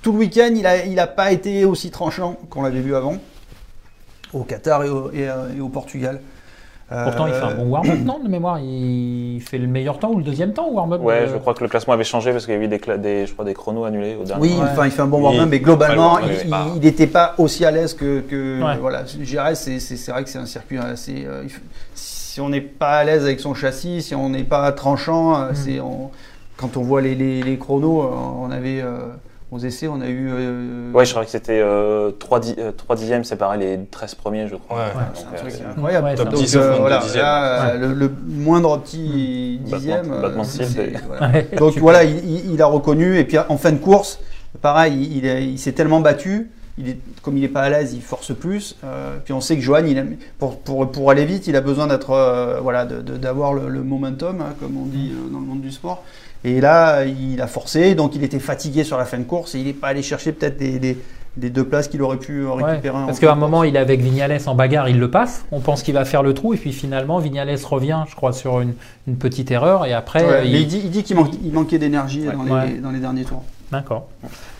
tout 0.00 0.12
le 0.12 0.18
week-end, 0.18 0.50
il 0.54 0.66
a, 0.66 0.84
il 0.86 0.98
a 0.98 1.06
pas 1.06 1.32
été 1.32 1.64
aussi 1.64 1.90
tranchant 1.90 2.36
qu'on 2.50 2.62
l'avait 2.62 2.80
vu 2.80 2.94
avant, 2.94 3.16
au 4.32 4.42
Qatar 4.44 4.84
et 4.84 4.88
au, 4.88 5.10
et, 5.12 5.28
euh, 5.28 5.54
et 5.56 5.60
au 5.60 5.68
Portugal. 5.68 6.20
Pourtant, 6.88 7.26
il 7.26 7.32
fait 7.32 7.40
un 7.40 7.50
Euh, 7.52 7.54
bon 7.54 7.68
warm-up, 7.70 7.98
non, 8.04 8.18
de 8.22 8.28
mémoire 8.28 8.58
Il 8.60 9.40
fait 9.40 9.56
le 9.56 9.66
meilleur 9.66 9.98
temps 9.98 10.10
ou 10.10 10.18
le 10.18 10.24
deuxième 10.24 10.52
temps 10.52 10.66
au 10.68 10.74
warm-up 10.74 11.00
Ouais, 11.02 11.20
euh, 11.22 11.32
je 11.32 11.38
crois 11.38 11.54
que 11.54 11.64
le 11.64 11.70
classement 11.70 11.94
avait 11.94 12.04
changé 12.04 12.32
parce 12.32 12.44
qu'il 12.44 12.52
y 12.54 12.58
a 12.58 12.60
eu 12.60 12.68
des, 12.68 13.26
je 13.26 13.32
crois, 13.32 13.46
des 13.46 13.54
chronos 13.54 13.84
annulés 13.86 14.14
au 14.20 14.24
dernier. 14.24 14.42
Oui, 14.42 14.52
Ouais. 14.58 14.68
enfin, 14.70 14.84
il 14.84 14.90
fait 14.90 15.00
un 15.00 15.06
bon 15.06 15.22
warm-up, 15.22 15.48
mais 15.50 15.60
globalement, 15.60 16.16
Ouais, 16.16 16.24
ouais, 16.24 16.46
il- 16.76 16.80
n'était 16.82 17.06
pas 17.06 17.34
aussi 17.38 17.64
à 17.64 17.70
l'aise 17.70 17.94
que, 17.94 18.20
que 18.20 18.62
Ouais. 18.62 18.76
voilà. 18.78 19.04
GRS, 19.04 19.54
c'est- 19.54 19.80
c'est 19.80 19.96
c'est 19.96 20.12
vrai 20.12 20.22
que 20.22 20.28
c'est 20.28 20.38
un 20.38 20.44
circuit 20.44 20.76
assez. 20.76 21.24
euh, 21.26 21.44
si 22.32 22.40
on 22.40 22.48
n'est 22.48 22.62
pas 22.62 22.92
à 22.96 23.04
l'aise 23.04 23.24
avec 23.24 23.40
son 23.40 23.52
châssis, 23.52 24.00
si 24.00 24.14
on 24.14 24.30
n'est 24.30 24.42
pas 24.42 24.72
tranchant, 24.72 25.36
euh, 25.38 25.50
c'est 25.52 25.80
on- 25.80 26.10
quand 26.56 26.78
on 26.78 26.82
voit 26.82 27.02
les, 27.02 27.14
les, 27.14 27.42
les 27.42 27.58
chronos, 27.58 28.04
euh, 28.04 28.06
on 28.40 28.50
avait 28.50 28.80
euh, 28.80 29.00
aux 29.50 29.58
essais, 29.58 29.86
on 29.86 30.00
a 30.00 30.06
eu. 30.08 30.30
euh, 30.32 30.92
Ouais, 30.94 31.04
je 31.04 31.10
crois 31.10 31.26
que 31.26 31.30
c'était 31.30 31.60
euh, 31.62 32.10
3, 32.12 32.40
di- 32.40 32.54
euh, 32.56 32.72
3 32.72 32.96
dixièmes 32.96 33.24
séparés 33.24 33.58
les 33.58 33.80
13 33.90 34.14
premiers, 34.14 34.48
je 34.48 34.56
crois. 34.56 34.78
Ouais. 34.78 34.84
Donc, 34.94 35.26
c'est 35.36 35.44
euh, 35.44 35.50
c'est- 35.50 35.64
incroyable. 35.76 36.06
Ouais, 36.06 36.14
Top 36.14 36.28
c'est 36.30 36.34
un- 36.34 36.40
10 36.40 36.54
Donc, 36.54 36.62
euh, 36.62 36.76
voilà, 36.78 37.02
là, 37.16 37.66
Ouais. 37.74 37.78
le, 37.78 37.92
le 37.92 38.10
moindre 38.28 38.78
petit 38.78 39.60
dixième. 39.62 40.10
euh, 40.10 40.22
battement 40.22 40.44
c'est- 40.44 40.64
c'est- 40.64 40.92
c'est- 40.92 41.02
voilà. 41.06 41.28
Ouais, 41.34 41.48
Donc 41.58 41.76
voilà, 41.76 42.02
il, 42.04 42.16
il- 42.16 42.54
il 42.54 42.62
a 42.62 42.66
reconnu. 42.66 43.18
Et 43.18 43.24
puis 43.24 43.36
en 43.46 43.58
fin 43.58 43.72
de 43.72 43.76
course, 43.78 44.18
pareil, 44.62 44.94
il, 44.94 45.18
il 45.18 45.26
est- 45.26 45.44
il 45.44 45.58
s'est 45.58 45.72
tellement 45.72 46.00
battu. 46.00 46.50
Il 46.78 46.88
est, 46.88 46.96
comme 47.22 47.36
il 47.36 47.42
n'est 47.42 47.48
pas 47.48 47.60
à 47.62 47.68
l'aise, 47.70 47.92
il 47.94 48.00
force 48.00 48.34
plus. 48.34 48.76
Euh, 48.82 49.16
puis 49.22 49.34
on 49.34 49.40
sait 49.42 49.56
que 49.56 49.62
Johan, 49.62 49.84
il 49.86 49.98
aime- 49.98 50.16
pour, 50.38 50.58
pour, 50.58 50.90
pour 50.90 51.10
aller 51.10 51.26
vite, 51.26 51.46
il 51.46 51.54
a 51.56 51.60
besoin 51.60 51.86
d'être, 51.86 52.10
euh, 52.12 52.60
voilà, 52.62 52.86
d'avoir 52.86 53.52
le, 53.52 53.68
le 53.68 53.82
momentum, 53.82 54.40
hein, 54.40 54.54
comme 54.58 54.76
on 54.78 54.86
dit 54.86 55.12
euh, 55.12 55.30
dans 55.30 55.40
le 55.40 55.46
monde 55.46 55.60
du 55.60 55.70
sport. 55.70 56.02
Et 56.44 56.60
là, 56.62 57.04
il 57.04 57.40
a 57.42 57.46
forcé, 57.46 57.94
donc 57.94 58.16
il 58.16 58.24
était 58.24 58.38
fatigué 58.40 58.84
sur 58.84 58.96
la 58.96 59.04
fin 59.04 59.18
de 59.18 59.22
course 59.24 59.54
et 59.54 59.58
il 59.60 59.66
n'est 59.66 59.72
pas 59.74 59.88
allé 59.88 60.02
chercher 60.02 60.32
peut-être 60.32 60.56
des, 60.56 60.78
des- 60.78 60.98
des 61.38 61.48
deux 61.48 61.64
places 61.64 61.88
qu'il 61.88 62.02
aurait 62.02 62.18
pu 62.18 62.46
récupérer. 62.46 62.98
parce 63.06 63.18
qu'à 63.18 63.32
un 63.32 63.36
moment, 63.36 63.64
il 63.64 63.74
est 63.76 63.78
avec 63.78 64.00
Vignales 64.02 64.38
en 64.44 64.54
bagarre, 64.54 64.90
il 64.90 64.98
le 64.98 65.10
passe. 65.10 65.46
On 65.50 65.60
pense 65.60 65.82
qu'il 65.82 65.94
va 65.94 66.04
faire 66.04 66.22
le 66.22 66.34
trou, 66.34 66.52
et 66.52 66.58
puis 66.58 66.72
finalement, 66.72 67.18
Vignales 67.20 67.54
revient, 67.64 68.04
je 68.10 68.14
crois, 68.14 68.32
sur 68.34 68.60
une, 68.60 68.74
une 69.06 69.16
petite 69.16 69.50
erreur, 69.50 69.86
et 69.86 69.94
après, 69.94 70.22
Ouais, 70.24 70.30
euh, 70.30 70.40
mais 70.42 70.50
il- 70.50 70.60
il 70.60 70.66
dit, 70.66 70.82
il 70.94 71.02
qu'il 71.02 71.16
il 71.42 71.52
manquait 71.52 71.78
d'énergie 71.78 72.26
Ouais. 72.28 72.78
dans 72.82 72.90
les 72.90 72.98
derniers 72.98 73.24
tours. 73.24 73.44
D'accord. 73.72 74.06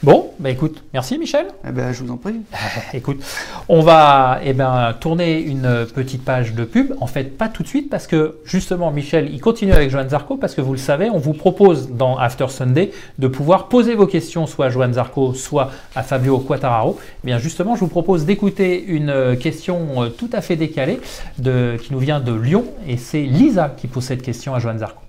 Bon, 0.03 0.31
bah 0.39 0.49
écoute, 0.49 0.83
merci 0.95 1.19
Michel. 1.19 1.45
Eh 1.69 1.71
ben, 1.71 1.93
je 1.93 2.03
vous 2.03 2.11
en 2.11 2.17
prie. 2.17 2.41
Écoute, 2.95 3.23
on 3.69 3.83
va 3.83 4.41
eh 4.43 4.55
ben, 4.55 4.95
tourner 4.99 5.39
une 5.39 5.85
petite 5.95 6.25
page 6.25 6.55
de 6.55 6.65
pub. 6.65 6.95
En 6.99 7.07
fait, 7.07 7.37
pas 7.37 7.51
tout 7.51 7.63
de 7.63 7.69
suite 7.69 7.91
parce 7.91 8.07
que 8.07 8.39
justement, 8.47 8.91
Michel, 8.91 9.29
il 9.31 9.39
continue 9.43 9.73
avec 9.73 9.91
Johan 9.91 10.09
Zarco 10.09 10.39
parce 10.39 10.55
que 10.55 10.63
vous 10.63 10.73
le 10.73 10.79
savez, 10.79 11.11
on 11.11 11.19
vous 11.19 11.35
propose 11.35 11.91
dans 11.91 12.17
After 12.17 12.49
Sunday 12.49 12.91
de 13.19 13.29
pouvoir 13.29 13.69
poser 13.69 13.97
vos 13.97 14.07
questions 14.07 14.47
soit 14.47 14.67
à 14.67 14.71
Johan 14.71 14.95
Zarco, 14.95 15.35
soit 15.35 15.71
à 15.95 16.03
Fabio 16.03 16.39
Quattararo. 16.39 16.99
Eh 17.23 17.27
bien, 17.27 17.37
justement, 17.37 17.75
je 17.75 17.81
vous 17.81 17.89
propose 17.89 18.25
d'écouter 18.25 18.83
une 18.83 19.11
euh, 19.11 19.37
question 19.37 20.05
euh, 20.05 20.09
tout 20.09 20.31
à 20.33 20.41
fait 20.41 20.57
décalée 20.57 20.99
de, 21.37 21.77
qui 21.83 21.93
nous 21.93 21.99
vient 21.99 22.21
de 22.21 22.33
Lyon 22.33 22.65
et 22.89 22.97
c'est 22.97 23.25
Lisa 23.25 23.75
qui 23.77 23.89
pose 23.89 24.05
cette 24.05 24.23
question 24.23 24.55
à 24.55 24.59
Johan 24.59 24.79
Zarco. 24.79 25.03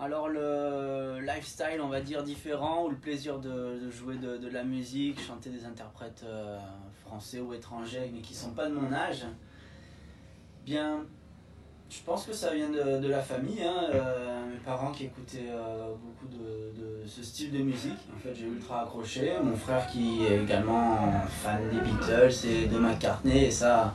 Alors 0.00 0.28
le 0.28 1.26
lifestyle, 1.38 1.80
on 1.82 1.88
va 1.88 2.00
dire 2.00 2.22
différent, 2.22 2.84
ou 2.84 2.90
le 2.90 2.96
plaisir 2.96 3.38
de, 3.38 3.90
jouer 3.90 4.16
de, 4.16 4.48
la 4.48 4.64
musique, 4.64 5.20
chanter 5.20 5.50
des 5.50 5.64
interprètes 5.64 6.22
euh, 6.24 6.58
français 7.06 7.40
ou 7.40 7.54
étrangers, 7.54 8.10
mais 8.12 8.20
qui 8.20 8.34
sont 8.34 8.50
pas 8.50 8.68
de 8.68 8.74
mon 8.74 8.92
âge, 8.92 9.24
bien, 10.64 11.04
je 11.88 12.00
pense 12.04 12.26
que 12.26 12.32
ça 12.32 12.54
vient 12.54 12.68
de, 12.68 13.08
la 13.08 13.22
famille. 13.22 13.62
hein, 13.62 13.88
euh, 13.94 14.50
mes 14.50 14.58
parents 14.58 14.92
qui 14.92 15.04
écoutaient 15.04 15.50
euh, 15.50 15.94
beaucoup 15.94 16.26
de, 16.26 17.02
de 17.02 17.06
ce 17.06 17.22
style 17.22 17.52
de 17.52 17.58
musique. 17.58 17.98
En 18.14 18.18
fait, 18.18 18.34
j'ai 18.34 18.46
ultra 18.46 18.82
accroché. 18.82 19.32
Mon 19.42 19.56
frère 19.56 19.86
qui 19.86 20.24
est 20.24 20.42
également 20.42 21.12
fan 21.28 21.70
des 21.70 21.80
Beatles 21.80 22.46
et 22.46 22.66
de 22.66 22.78
McCartney, 22.78 23.44
et 23.44 23.50
ça 23.50 23.94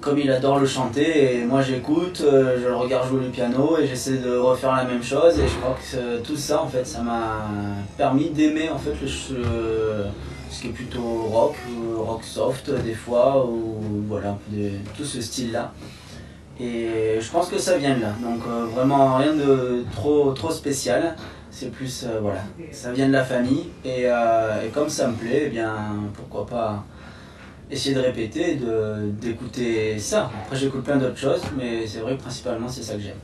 comme 0.00 0.18
il 0.18 0.30
adore 0.30 0.58
le 0.60 0.66
chanter 0.66 1.36
et 1.40 1.44
moi 1.44 1.62
j'écoute, 1.62 2.22
euh, 2.24 2.58
je 2.62 2.68
le 2.68 2.76
regarde 2.76 3.08
jouer 3.08 3.22
le 3.24 3.30
piano 3.30 3.76
et 3.78 3.86
j'essaie 3.86 4.18
de 4.18 4.36
refaire 4.36 4.72
la 4.76 4.84
même 4.84 5.02
chose 5.02 5.38
et 5.38 5.48
je 5.48 5.54
crois 5.56 5.76
que 5.80 5.84
ce- 5.84 6.18
tout 6.22 6.36
ça 6.36 6.62
en 6.62 6.68
fait 6.68 6.86
ça 6.86 7.00
m'a 7.02 7.40
permis 7.96 8.30
d'aimer 8.30 8.68
en 8.70 8.78
fait 8.78 8.92
le, 9.02 9.08
euh, 9.44 10.04
ce 10.50 10.60
qui 10.62 10.68
est 10.68 10.70
plutôt 10.70 11.00
rock, 11.30 11.56
rock 11.96 12.22
soft 12.22 12.70
des 12.84 12.94
fois 12.94 13.44
ou 13.46 13.80
voilà 14.08 14.36
de- 14.48 14.70
tout 14.96 15.04
ce 15.04 15.20
style 15.20 15.52
là. 15.52 15.72
Et 16.58 17.18
je 17.20 17.30
pense 17.30 17.48
que 17.48 17.58
ça 17.58 17.76
vient 17.76 17.94
de 17.96 18.00
là, 18.02 18.14
donc 18.22 18.40
euh, 18.48 18.64
vraiment 18.74 19.16
rien 19.16 19.34
de 19.34 19.84
trop, 19.92 20.32
trop 20.32 20.50
spécial, 20.50 21.14
c'est 21.50 21.70
plus 21.70 22.04
euh, 22.04 22.18
voilà, 22.20 22.40
ça 22.72 22.92
vient 22.92 23.08
de 23.08 23.12
la 23.12 23.24
famille 23.24 23.64
et, 23.84 24.04
euh, 24.06 24.64
et 24.64 24.68
comme 24.68 24.88
ça 24.88 25.08
me 25.08 25.14
plaît, 25.14 25.44
eh 25.46 25.48
bien 25.50 25.74
pourquoi 26.14 26.46
pas 26.46 26.84
essayer 27.70 27.94
de 27.94 28.00
répéter, 28.00 28.58
d'écouter 29.20 29.98
ça. 29.98 30.30
Après 30.44 30.56
j'écoute 30.56 30.84
plein 30.84 30.96
d'autres 30.96 31.18
choses, 31.18 31.42
mais 31.56 31.86
c'est 31.86 32.00
vrai 32.00 32.16
que 32.16 32.22
principalement 32.22 32.68
c'est 32.68 32.82
ça 32.82 32.94
que 32.94 33.00
j'aime. 33.00 33.16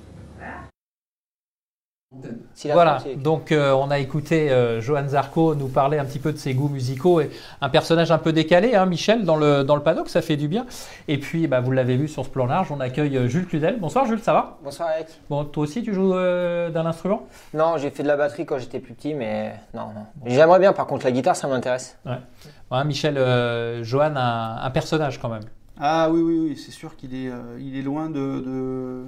Voilà, 2.73 2.99
donc 3.17 3.53
euh, 3.53 3.73
on 3.73 3.91
a 3.91 3.99
écouté 3.99 4.51
euh, 4.51 4.81
Johan 4.81 5.09
Zarco 5.09 5.55
nous 5.55 5.69
parler 5.69 5.99
un 5.99 6.05
petit 6.05 6.19
peu 6.19 6.31
de 6.33 6.37
ses 6.37 6.53
goûts 6.53 6.69
musicaux 6.69 7.21
et 7.23 7.31
un 7.61 7.71
personnage 7.71 8.13
un 8.13 8.19
peu 8.19 8.33
décalé, 8.33 8.75
hein, 8.75 8.85
Michel, 8.85 9.25
dans 9.25 9.37
le, 9.37 9.65
dans 9.65 9.77
le 9.77 9.83
paddock, 9.83 10.11
ça 10.11 10.21
fait 10.21 10.37
du 10.37 10.47
bien. 10.47 10.67
Et 11.09 11.19
puis, 11.19 11.47
bah, 11.47 11.61
vous 11.61 11.71
l'avez 11.71 11.97
vu 11.97 12.09
sur 12.09 12.25
ce 12.25 12.31
plan 12.31 12.47
large, 12.47 12.71
on 12.71 12.81
accueille 12.81 13.17
euh, 13.17 13.29
Jules 13.29 13.47
Cluzel. 13.47 13.81
Bonsoir 13.81 14.05
Jules, 14.05 14.21
ça 14.21 14.35
va? 14.35 14.59
Bonsoir 14.63 14.91
Alex. 14.91 15.19
Bon, 15.31 15.45
toi 15.45 15.63
aussi 15.63 15.83
tu 15.83 15.95
joues 15.95 16.15
euh, 16.15 16.69
d'un 16.69 16.85
instrument? 16.85 17.27
Non, 17.55 17.79
j'ai 17.79 17.91
fait 17.91 18.03
de 18.03 18.09
la 18.09 18.17
batterie 18.17 18.45
quand 18.45 18.59
j'étais 18.59 18.79
plus 18.79 18.93
petit, 18.93 19.15
mais 19.15 19.55
non, 19.73 19.87
non. 19.95 20.05
J'aimerais 20.27 20.59
bien, 20.59 20.75
par 20.75 20.87
contre, 20.87 21.07
la 21.07 21.13
guitare, 21.13 21.35
ça 21.35 21.49
m'intéresse. 21.49 21.99
Ouais, 22.05 22.85
Michel, 22.85 23.17
euh, 23.17 23.83
Johan 23.83 24.15
a 24.17 24.21
un, 24.21 24.65
un 24.65 24.71
personnage 24.71 25.19
quand 25.19 25.31
même. 25.31 25.45
Ah 25.81 26.11
oui, 26.11 26.21
oui, 26.21 26.39
oui, 26.51 26.57
c'est 26.57 26.71
sûr 26.73 26.95
qu'il 26.95 27.15
est, 27.15 27.31
euh, 27.31 27.59
il 27.59 27.77
est 27.77 27.83
loin 27.83 28.11
de, 28.11 28.15
de, 28.15 29.05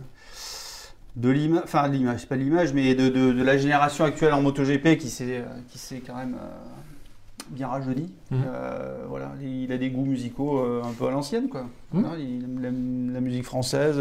de 1.16 1.28
l'image, 1.28 1.62
enfin 1.64 1.88
de 1.88 1.94
l'image, 1.94 2.26
pas 2.26 2.36
l'image, 2.36 2.72
mais 2.72 2.94
de, 2.94 3.08
de, 3.08 3.32
de 3.32 3.42
la 3.42 3.56
génération 3.56 4.04
actuelle 4.04 4.32
en 4.34 4.42
MotoGP 4.42 4.96
qui 4.98 5.08
s'est, 5.10 5.38
euh, 5.38 5.44
qui 5.68 5.78
s'est 5.78 6.02
quand 6.04 6.16
même 6.16 6.34
euh, 6.34 6.46
bien 7.50 7.68
rajeuni. 7.68 8.12
Mhm. 8.30 8.42
Euh, 8.46 9.04
voilà, 9.08 9.32
il 9.42 9.70
a 9.70 9.78
des 9.78 9.90
goûts 9.90 10.04
musicaux 10.04 10.58
euh, 10.58 10.82
un 10.84 10.92
peu 10.92 11.06
à 11.06 11.10
l'ancienne, 11.10 11.48
quoi. 11.48 11.62
Mhm. 11.92 12.02
Voilà, 12.02 12.18
il 12.18 12.42
aime 12.44 12.58
la, 12.60 13.14
la 13.14 13.20
musique 13.20 13.44
française. 13.44 13.96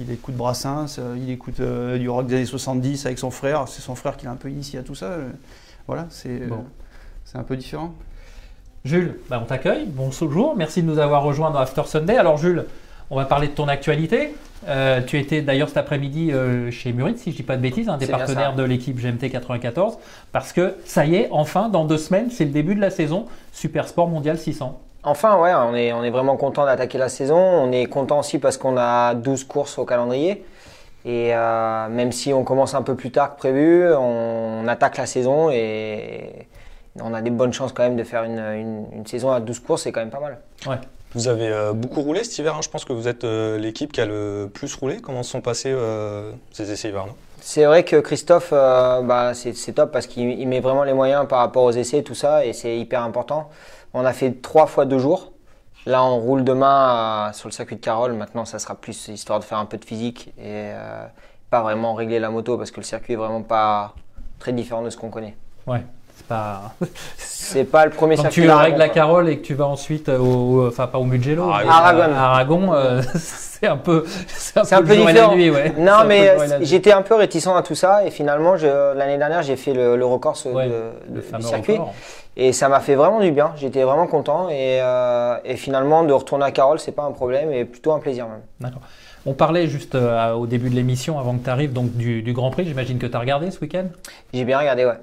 il 0.00 0.10
écoute 0.10 0.34
Brassens, 0.34 0.98
il 1.16 1.30
écoute 1.30 1.60
du 1.60 2.08
rock 2.08 2.26
des 2.26 2.34
années 2.36 2.44
70 2.46 3.06
avec 3.06 3.18
son 3.18 3.30
frère. 3.30 3.68
C'est 3.68 3.82
son 3.82 3.94
frère 3.94 4.16
qui 4.16 4.24
l'a 4.24 4.32
un 4.32 4.36
peu 4.36 4.50
initié 4.50 4.78
à 4.80 4.82
tout 4.82 4.96
ça. 4.96 5.16
voilà, 5.86 6.06
c'est, 6.10 6.46
Bon. 6.48 6.64
c'est 7.24 7.38
un 7.38 7.44
peu 7.44 7.56
différent. 7.56 7.94
Jules, 8.84 9.20
bah, 9.30 9.38
on 9.40 9.46
t'accueille, 9.46 9.86
bonjour, 9.86 10.56
merci 10.56 10.82
de 10.82 10.88
nous 10.88 10.98
avoir 10.98 11.22
rejoints 11.22 11.52
dans 11.52 11.60
After 11.60 11.82
Sunday. 11.86 12.16
Alors 12.16 12.36
Jules, 12.38 12.64
on 13.10 13.16
va 13.16 13.24
parler 13.24 13.48
de 13.48 13.52
ton 13.52 13.68
actualité. 13.68 14.34
Euh, 14.68 15.00
tu 15.04 15.18
étais 15.18 15.42
d'ailleurs 15.42 15.68
cet 15.68 15.76
après-midi 15.78 16.30
euh, 16.32 16.70
chez 16.70 16.92
Murid, 16.92 17.18
si 17.18 17.32
je 17.32 17.36
dis 17.36 17.42
pas 17.42 17.56
de 17.56 17.62
bêtises, 17.62 17.88
un 17.88 17.96
des 17.96 18.06
partenaires 18.18 18.54
de 18.54 18.62
l'équipe 18.62 18.96
GMT 18.96 19.28
94, 19.30 19.98
parce 20.30 20.52
que 20.52 20.76
ça 20.84 21.04
y 21.04 21.16
est, 21.16 21.28
enfin, 21.32 21.68
dans 21.68 21.84
deux 21.84 21.98
semaines, 21.98 22.30
c'est 22.30 22.44
le 22.44 22.50
début 22.52 22.74
de 22.76 22.80
la 22.80 22.90
saison 22.90 23.26
Super 23.52 23.88
Sport 23.88 24.08
Mondial 24.08 24.38
600. 24.38 24.78
Enfin, 25.04 25.36
ouais, 25.40 25.52
on 25.52 25.74
est, 25.74 25.92
on 25.92 26.04
est 26.04 26.10
vraiment 26.10 26.36
content 26.36 26.64
d'attaquer 26.64 26.96
la 26.96 27.08
saison. 27.08 27.36
On 27.36 27.72
est 27.72 27.86
content 27.86 28.20
aussi 28.20 28.38
parce 28.38 28.56
qu'on 28.56 28.76
a 28.76 29.14
12 29.14 29.42
courses 29.44 29.76
au 29.78 29.84
calendrier. 29.84 30.44
Et 31.04 31.34
euh, 31.34 31.88
même 31.88 32.12
si 32.12 32.32
on 32.32 32.44
commence 32.44 32.76
un 32.76 32.82
peu 32.82 32.94
plus 32.94 33.10
tard 33.10 33.32
que 33.34 33.38
prévu, 33.38 33.92
on, 33.92 34.64
attaque 34.68 34.98
la 34.98 35.06
saison 35.06 35.50
et 35.50 36.46
on 37.02 37.12
a 37.14 37.20
des 37.20 37.30
bonnes 37.30 37.52
chances 37.52 37.72
quand 37.72 37.82
même 37.82 37.96
de 37.96 38.04
faire 38.04 38.22
une, 38.22 38.38
une- 38.38 38.86
une 38.92 39.06
saison 39.06 39.32
à 39.32 39.40
12 39.40 39.58
courses, 39.58 39.82
c'est 39.82 39.90
quand 39.90 39.98
même 39.98 40.10
pas 40.10 40.20
mal. 40.20 40.38
Vous 41.14 41.28
avez 41.28 41.48
euh, 41.48 41.72
beaucoup 41.72 42.00
roulé 42.00 42.24
cet 42.24 42.38
hiver. 42.38 42.56
hein. 42.56 42.60
Je 42.62 42.68
pense 42.68 42.84
que 42.84 42.92
vous 42.92 43.06
êtes 43.08 43.24
euh, 43.24 43.58
l'équipe 43.58 43.92
qui 43.92 44.00
a 44.00 44.06
le 44.06 44.50
plus 44.52 44.74
roulé. 44.74 45.00
Comment 45.00 45.22
se 45.22 45.30
sont 45.30 45.40
passés 45.40 45.72
euh, 45.72 46.32
ces 46.52 46.70
essais 46.70 46.88
hivernaux 46.88 47.14
C'est 47.40 47.64
vrai 47.66 47.84
que 47.84 47.96
Christophe, 47.96 48.50
euh, 48.52 49.02
bah, 49.02 49.34
c'est 49.34 49.54
c'est 49.54 49.72
top 49.72 49.92
parce 49.92 50.06
qu'il 50.06 50.30
il 50.40 50.48
met 50.48 50.60
vraiment 50.60 50.84
les 50.84 50.94
moyens 50.94 51.26
par 51.28 51.40
rapport 51.40 51.64
aux 51.64 51.72
essais 51.72 51.98
et 51.98 52.02
tout 52.04 52.14
ça, 52.14 52.46
et 52.46 52.52
c'est 52.52 52.78
hyper 52.78 53.02
important. 53.02 53.50
On 53.92 54.04
a 54.06 54.12
fait 54.14 54.40
trois 54.40 54.66
fois 54.66 54.86
deux 54.86 54.98
jours. 54.98 55.32
Là, 55.84 56.02
on 56.04 56.18
roule 56.18 56.44
demain 56.44 57.28
euh, 57.28 57.32
sur 57.32 57.48
le 57.48 57.52
circuit 57.52 57.76
de 57.76 57.80
Carole. 57.80 58.12
Maintenant, 58.12 58.44
ça 58.44 58.58
sera 58.58 58.74
plus 58.76 59.08
histoire 59.08 59.38
de 59.40 59.44
faire 59.44 59.58
un 59.58 59.66
peu 59.66 59.76
de 59.76 59.84
physique 59.84 60.28
et 60.38 60.70
euh, 60.72 61.04
pas 61.50 61.60
vraiment 61.60 61.92
régler 61.94 62.20
la 62.20 62.30
moto 62.30 62.56
parce 62.56 62.70
que 62.70 62.78
le 62.80 62.84
circuit 62.84 63.14
est 63.14 63.16
vraiment 63.16 63.42
pas 63.42 63.94
très 64.38 64.52
différent 64.52 64.82
de 64.82 64.90
ce 64.90 64.96
qu'on 64.96 65.10
connaît. 65.10 65.36
Ouais, 65.66 65.84
pas. 66.32 66.86
C'est 67.18 67.64
pas 67.64 67.84
le 67.84 67.90
premier 67.90 68.16
Quand 68.16 68.22
circuit. 68.22 68.42
tu 68.42 68.50
règles 68.50 68.78
la. 68.78 68.88
Carole 68.88 69.28
et 69.28 69.38
que 69.38 69.44
tu 69.44 69.54
vas 69.54 69.66
ensuite 69.66 70.08
au, 70.08 70.22
au- 70.24 70.68
enfin 70.68 70.86
pas 70.86 70.98
au 70.98 71.04
Mugello, 71.04 71.50
Aragon. 71.50 72.14
Aragon. 72.16 72.72
euh, 72.74 73.02
c'est 73.14 73.66
un 73.66 73.76
peu, 73.76 74.04
c'est 74.28 74.58
un 74.58 74.62
un 74.78 74.82
peu, 74.82 74.96
différent. 74.96 75.30
la 75.30 75.34
nuit, 75.36 75.50
ouais. 75.50 75.72
Non, 75.78 76.04
mais 76.06 76.28
euh, 76.30 76.58
j'étais 76.62 76.92
un 76.92 77.02
peu 77.02 77.14
réticent 77.14 77.46
à 77.48 77.62
tout 77.62 77.74
ça 77.74 78.04
et 78.04 78.10
finalement, 78.10 78.54
l'année 78.54 79.18
dernière, 79.18 79.42
j'ai 79.42 79.56
fait 79.56 79.74
le, 79.74 79.96
le 79.96 80.04
record 80.06 80.36
ce- 80.36 80.48
Ouais, 80.48 80.66
de- 80.66 80.72
le 81.10 81.16
de- 81.16 81.20
fameux 81.20 81.42
du 81.42 81.48
circuit. 81.48 81.72
record. 81.74 81.92
Et 82.34 82.52
ça 82.54 82.68
m'a 82.70 82.80
fait 82.80 82.94
vraiment 82.94 83.20
du 83.20 83.30
bien. 83.30 83.52
J'étais 83.56 83.82
vraiment 83.82 84.06
content. 84.06 84.48
Et, 84.48 84.78
euh, 84.80 85.36
et 85.44 85.56
finalement, 85.56 86.02
de 86.02 86.14
retourner 86.14 86.46
à 86.46 86.50
Carole, 86.50 86.78
c'est 86.80 86.92
pas 86.92 87.02
un 87.02 87.10
problème 87.12 87.52
et 87.52 87.66
plutôt 87.66 87.92
un 87.92 87.98
plaisir 87.98 88.26
même. 88.26 88.40
D'accord. 88.58 88.80
On 89.24 89.34
parlait 89.34 89.68
juste 89.68 89.94
euh, 89.94 90.32
au 90.32 90.46
début 90.46 90.68
de 90.68 90.74
l'émission, 90.74 91.18
avant 91.18 91.36
que 91.38 91.44
tu 91.44 91.50
arrives, 91.50 91.72
donc 91.72 91.96
du, 91.96 92.22
du 92.22 92.32
Grand 92.32 92.50
Prix. 92.50 92.64
J'imagine 92.64 92.98
que 92.98 93.06
tu 93.06 93.16
as 93.16 93.20
regardé 93.20 93.50
ce 93.52 93.60
week-end? 93.60 93.84
J'ai 94.34 94.44
bien 94.44 94.58
regardé, 94.58 94.84
ouais. 94.84 94.94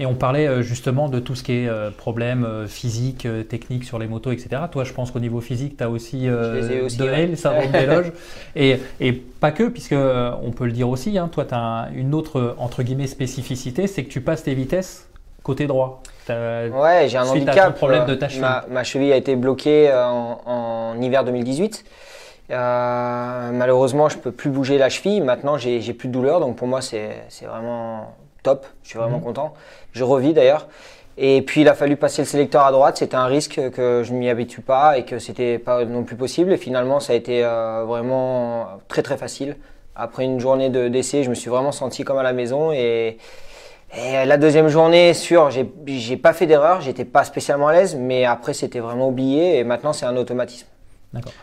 Et 0.00 0.06
on 0.06 0.14
parlait 0.14 0.46
euh, 0.46 0.62
justement 0.62 1.08
de 1.10 1.18
tout 1.18 1.34
ce 1.34 1.42
qui 1.42 1.52
est 1.52 1.68
euh, 1.68 1.90
problème 1.90 2.44
euh, 2.44 2.66
physique, 2.66 3.28
technique 3.48 3.84
sur 3.84 3.98
les 3.98 4.06
motos, 4.06 4.32
etc. 4.32 4.62
Toi, 4.70 4.84
je 4.84 4.92
pense 4.94 5.10
qu'au 5.10 5.20
niveau 5.20 5.40
physique, 5.40 5.76
tu 5.76 5.84
as 5.84 5.90
aussi, 5.90 6.30
aussi, 6.30 6.96
de 6.96 7.04
ouais. 7.04 7.24
Hale, 7.24 7.36
syndrome 7.36 7.70
d'éloge. 7.70 8.12
Et, 8.56 8.78
et 9.00 9.12
pas 9.12 9.52
que, 9.52 9.64
puisque 9.64 9.92
on 9.94 10.50
peut 10.50 10.64
le 10.64 10.72
dire 10.72 10.88
aussi, 10.88 11.18
hein, 11.18 11.28
toi, 11.30 11.44
tu 11.44 11.54
as 11.54 11.90
une 11.94 12.14
autre, 12.14 12.56
entre 12.58 12.82
guillemets, 12.82 13.06
spécificité, 13.06 13.86
c'est 13.86 14.02
que 14.04 14.08
tu 14.08 14.20
passes 14.20 14.42
tes 14.42 14.54
vitesses 14.54 15.06
côté 15.42 15.66
droit. 15.66 16.02
Ouais, 16.28 17.06
j'ai 17.08 17.16
un 17.16 17.26
handicap. 17.26 17.74
problème 17.74 18.06
de 18.06 18.14
ta 18.14 18.28
cheville. 18.28 18.42
Ma, 18.42 18.64
ma 18.68 18.84
cheville 18.84 19.12
a 19.12 19.16
été 19.16 19.36
bloquée 19.36 19.90
en, 19.92 20.40
en 20.44 21.00
hiver 21.00 21.24
2018. 21.24 21.84
Euh, 22.50 23.50
malheureusement, 23.52 24.08
je 24.08 24.16
peux 24.18 24.32
plus 24.32 24.50
bouger 24.50 24.78
la 24.78 24.88
cheville. 24.88 25.20
Maintenant, 25.20 25.58
j'ai 25.58 25.80
plus 25.92 26.08
de 26.08 26.12
douleur, 26.12 26.40
donc 26.40 26.56
pour 26.56 26.66
moi, 26.66 26.80
c'est 26.80 27.10
vraiment 27.46 28.14
top. 28.42 28.66
Je 28.82 28.90
suis 28.90 28.98
vraiment 28.98 29.18
Mhm. 29.18 29.24
content. 29.24 29.54
Je 29.92 30.04
revis 30.04 30.32
d'ailleurs. 30.32 30.66
Et 31.20 31.42
puis, 31.42 31.62
il 31.62 31.68
a 31.68 31.74
fallu 31.74 31.96
passer 31.96 32.22
le 32.22 32.26
sélecteur 32.26 32.64
à 32.64 32.70
droite. 32.72 32.96
C'était 32.98 33.16
un 33.16 33.26
risque 33.26 33.60
que 33.72 34.02
je 34.04 34.12
ne 34.12 34.18
m'y 34.18 34.30
habitue 34.30 34.60
pas 34.60 34.98
et 34.98 35.04
que 35.04 35.18
c'était 35.18 35.58
pas 35.58 35.84
non 35.84 36.04
plus 36.04 36.14
possible. 36.16 36.52
Et 36.52 36.56
finalement, 36.56 37.00
ça 37.00 37.12
a 37.12 37.16
été 37.16 37.44
euh, 37.44 37.84
vraiment 37.86 38.66
très 38.86 39.02
très 39.02 39.16
facile. 39.16 39.56
Après 39.96 40.24
une 40.24 40.38
journée 40.38 40.70
de 40.70 40.86
d'essai, 40.86 41.24
je 41.24 41.28
me 41.30 41.34
suis 41.34 41.50
vraiment 41.50 41.72
senti 41.72 42.04
comme 42.04 42.18
à 42.18 42.22
la 42.22 42.32
maison 42.32 42.70
et 42.72 43.18
et 43.96 44.26
la 44.26 44.36
deuxième 44.36 44.68
journée, 44.68 45.14
sûr, 45.14 45.48
j'ai 45.50 46.16
pas 46.18 46.34
fait 46.34 46.44
d'erreur, 46.46 46.82
j'étais 46.82 47.06
pas 47.06 47.24
spécialement 47.24 47.68
à 47.68 47.72
l'aise, 47.72 47.96
mais 47.96 48.26
après 48.26 48.52
c'était 48.52 48.80
vraiment 48.80 49.08
oublié 49.08 49.58
et 49.58 49.64
maintenant 49.64 49.94
c'est 49.94 50.04
un 50.04 50.14
automatisme. 50.18 50.66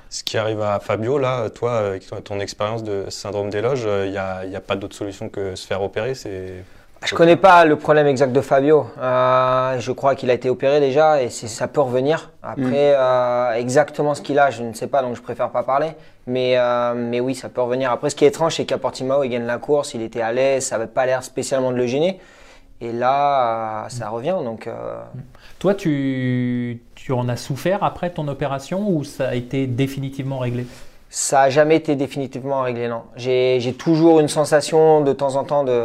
Ce 0.10 0.24
qui 0.24 0.38
arrive 0.38 0.62
à 0.62 0.80
Fabio, 0.80 1.18
là, 1.18 1.50
toi, 1.50 1.78
avec 1.80 2.08
ton- 2.08 2.22
ton 2.22 2.40
expérience 2.40 2.84
de 2.84 3.06
syndrome 3.10 3.50
d'éloge, 3.50 3.88
il 4.06 4.12
n'y 4.12 4.18
a, 4.18 4.46
y 4.46 4.56
a 4.56 4.62
pas 4.62 4.76
d'autre 4.76 4.96
solution 4.96 5.28
que 5.30 5.56
se 5.56 5.66
faire 5.66 5.82
opérer. 5.82 6.14
C'est 6.16 6.64
Je 7.04 7.14
connais 7.14 7.36
pas 7.36 7.66
le 7.66 7.76
problème 7.76 8.08
exact 8.08 8.32
de 8.32 8.42
Fabio. 8.42 8.88
Euh, 9.00 9.80
je 9.80 9.92
crois 9.92 10.16
qu'il 10.16 10.30
a 10.32 10.34
été 10.34 10.50
opéré 10.50 10.80
déjà 10.80 11.22
et 11.22 11.30
c'est- 11.30 11.48
ça 11.48 11.68
peut 11.68 11.82
revenir. 11.82 12.32
Après, 12.42 12.94
euh, 12.96 13.52
exactement 13.54 14.16
ce 14.16 14.22
qu'il 14.22 14.40
a, 14.40 14.50
je 14.50 14.64
ne 14.64 14.74
sais 14.74 14.88
pas, 14.88 15.02
donc 15.04 15.16
je 15.16 15.22
préfère 15.22 15.50
pas 15.50 15.62
parler. 15.64 15.92
Mais, 16.26 16.58
euh, 16.58 16.94
mais 16.96 17.20
oui, 17.20 17.36
ça 17.36 17.50
peut 17.50 17.62
revenir. 17.62 17.92
Après, 17.92 18.10
ce 18.10 18.16
qui 18.16 18.26
est 18.26 18.30
étrange, 18.30 18.56
c'est 18.56 18.66
qu'à 18.66 18.78
Portimao, 18.80 19.24
il 19.24 19.30
gagne 19.30 19.46
la 19.46 19.58
course, 19.60 19.94
il 19.94 20.02
était 20.02 20.22
à 20.22 20.32
l'aise, 20.32 20.66
ça 20.66 20.76
avait 20.78 20.88
pas 20.88 21.06
l'air 21.06 21.24
spécialement 21.24 21.72
de 21.72 21.78
le 21.78 21.86
gêner. 21.86 22.20
Et 22.86 22.92
là, 22.92 23.86
euh, 23.86 23.90
ça 23.90 24.10
revient. 24.10 24.36
Donc, 24.44 24.68
euh, 24.68 24.98
Toi, 25.60 25.74
tu, 25.76 26.82
tu 26.96 27.12
en 27.14 27.28
as 27.30 27.38
souffert 27.38 27.84
après 27.84 28.10
ton 28.12 28.28
opération 28.28 28.90
ou 28.90 29.04
ça 29.04 29.30
a 29.30 29.36
été 29.36 29.68
définitivement 29.68 30.40
réglé? 30.40 30.68
Ça 31.10 31.44
a 31.44 31.50
jamais 31.50 31.78
été 31.78 31.96
définitivement 31.96 32.62
réglé, 32.64 32.88
non. 32.90 33.04
J'ai 33.16 33.60
j'ai 33.62 33.74
toujours 33.74 34.20
une 34.20 34.28
sensation 34.28 35.02
de 35.02 35.14
temps 35.14 35.36
en 35.38 35.46
temps 35.46 35.64
de 35.64 35.82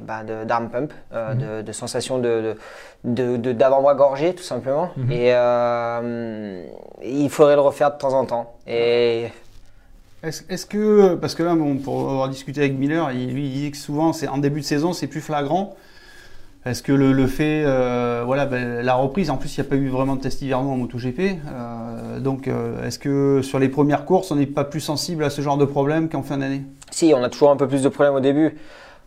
bah, 0.00 0.24
de- 0.24 0.44
d'arm 0.44 0.70
pump, 0.70 0.92
euh, 1.12 1.34
de, 1.34 1.62
de 1.62 1.72
sensation 1.72 2.18
de 2.18 2.56
de- 3.04 3.36
de- 3.36 3.52
d'avant-bras 3.52 3.94
gorgé, 3.94 4.34
tout 4.34 4.42
simplement. 4.42 4.90
Mhm. 4.96 5.12
Et 5.12 5.28
euh, 5.34 6.64
il 7.04 7.30
faudrait 7.30 7.54
le 7.54 7.60
refaire 7.60 7.92
de 7.92 7.98
temps 7.98 8.12
en 8.14 8.24
temps. 8.26 8.54
Et 8.66 9.28
Est-ce 10.22 10.66
que, 10.66 11.14
parce 11.16 11.34
que 11.34 11.42
là, 11.42 11.54
bon, 11.56 11.76
pour 11.78 12.08
avoir 12.08 12.28
discuté 12.28 12.60
avec 12.60 12.74
Miller, 12.78 13.10
il, 13.12 13.32
lui, 13.34 13.46
il 13.46 13.54
dit 13.54 13.70
que 13.72 13.76
souvent, 13.76 14.12
c'est 14.12 14.28
en 14.28 14.38
début 14.38 14.60
de 14.60 14.64
saison, 14.66 14.92
c'est 14.92 15.08
plus 15.08 15.20
flagrant. 15.20 15.74
Est-ce 16.64 16.82
que 16.84 16.92
le, 16.92 17.12
le 17.12 17.26
fait, 17.26 17.64
euh, 17.66 18.22
voilà, 18.24 18.46
ben, 18.46 18.82
la 18.82 18.94
reprise, 18.94 19.30
en 19.30 19.36
plus, 19.36 19.56
il 19.56 19.60
n'y 19.60 19.66
a 19.66 19.70
pas 19.70 19.74
eu 19.76 19.88
vraiment 19.88 20.14
de 20.14 20.20
test 20.20 20.42
hivernaux 20.42 20.70
en 20.70 20.76
MotoGP. 20.76 21.18
Euh, 21.20 22.20
donc, 22.20 22.46
euh, 22.46 22.86
est-ce 22.86 23.00
que 23.00 23.40
sur 23.42 23.58
les 23.58 23.68
premières 23.68 24.04
courses, 24.04 24.30
on 24.30 24.36
n'est 24.36 24.46
pas 24.46 24.62
plus 24.62 24.80
sensible 24.80 25.24
à 25.24 25.30
ce 25.30 25.42
genre 25.42 25.56
de 25.56 25.64
problème 25.64 26.08
qu'en 26.08 26.22
fin 26.22 26.38
d'année? 26.38 26.62
Si, 26.92 27.12
on 27.16 27.22
a 27.24 27.28
toujours 27.28 27.50
un 27.50 27.56
peu 27.56 27.66
plus 27.66 27.82
de 27.82 27.88
problèmes 27.88 28.14
au 28.14 28.20
début. 28.20 28.56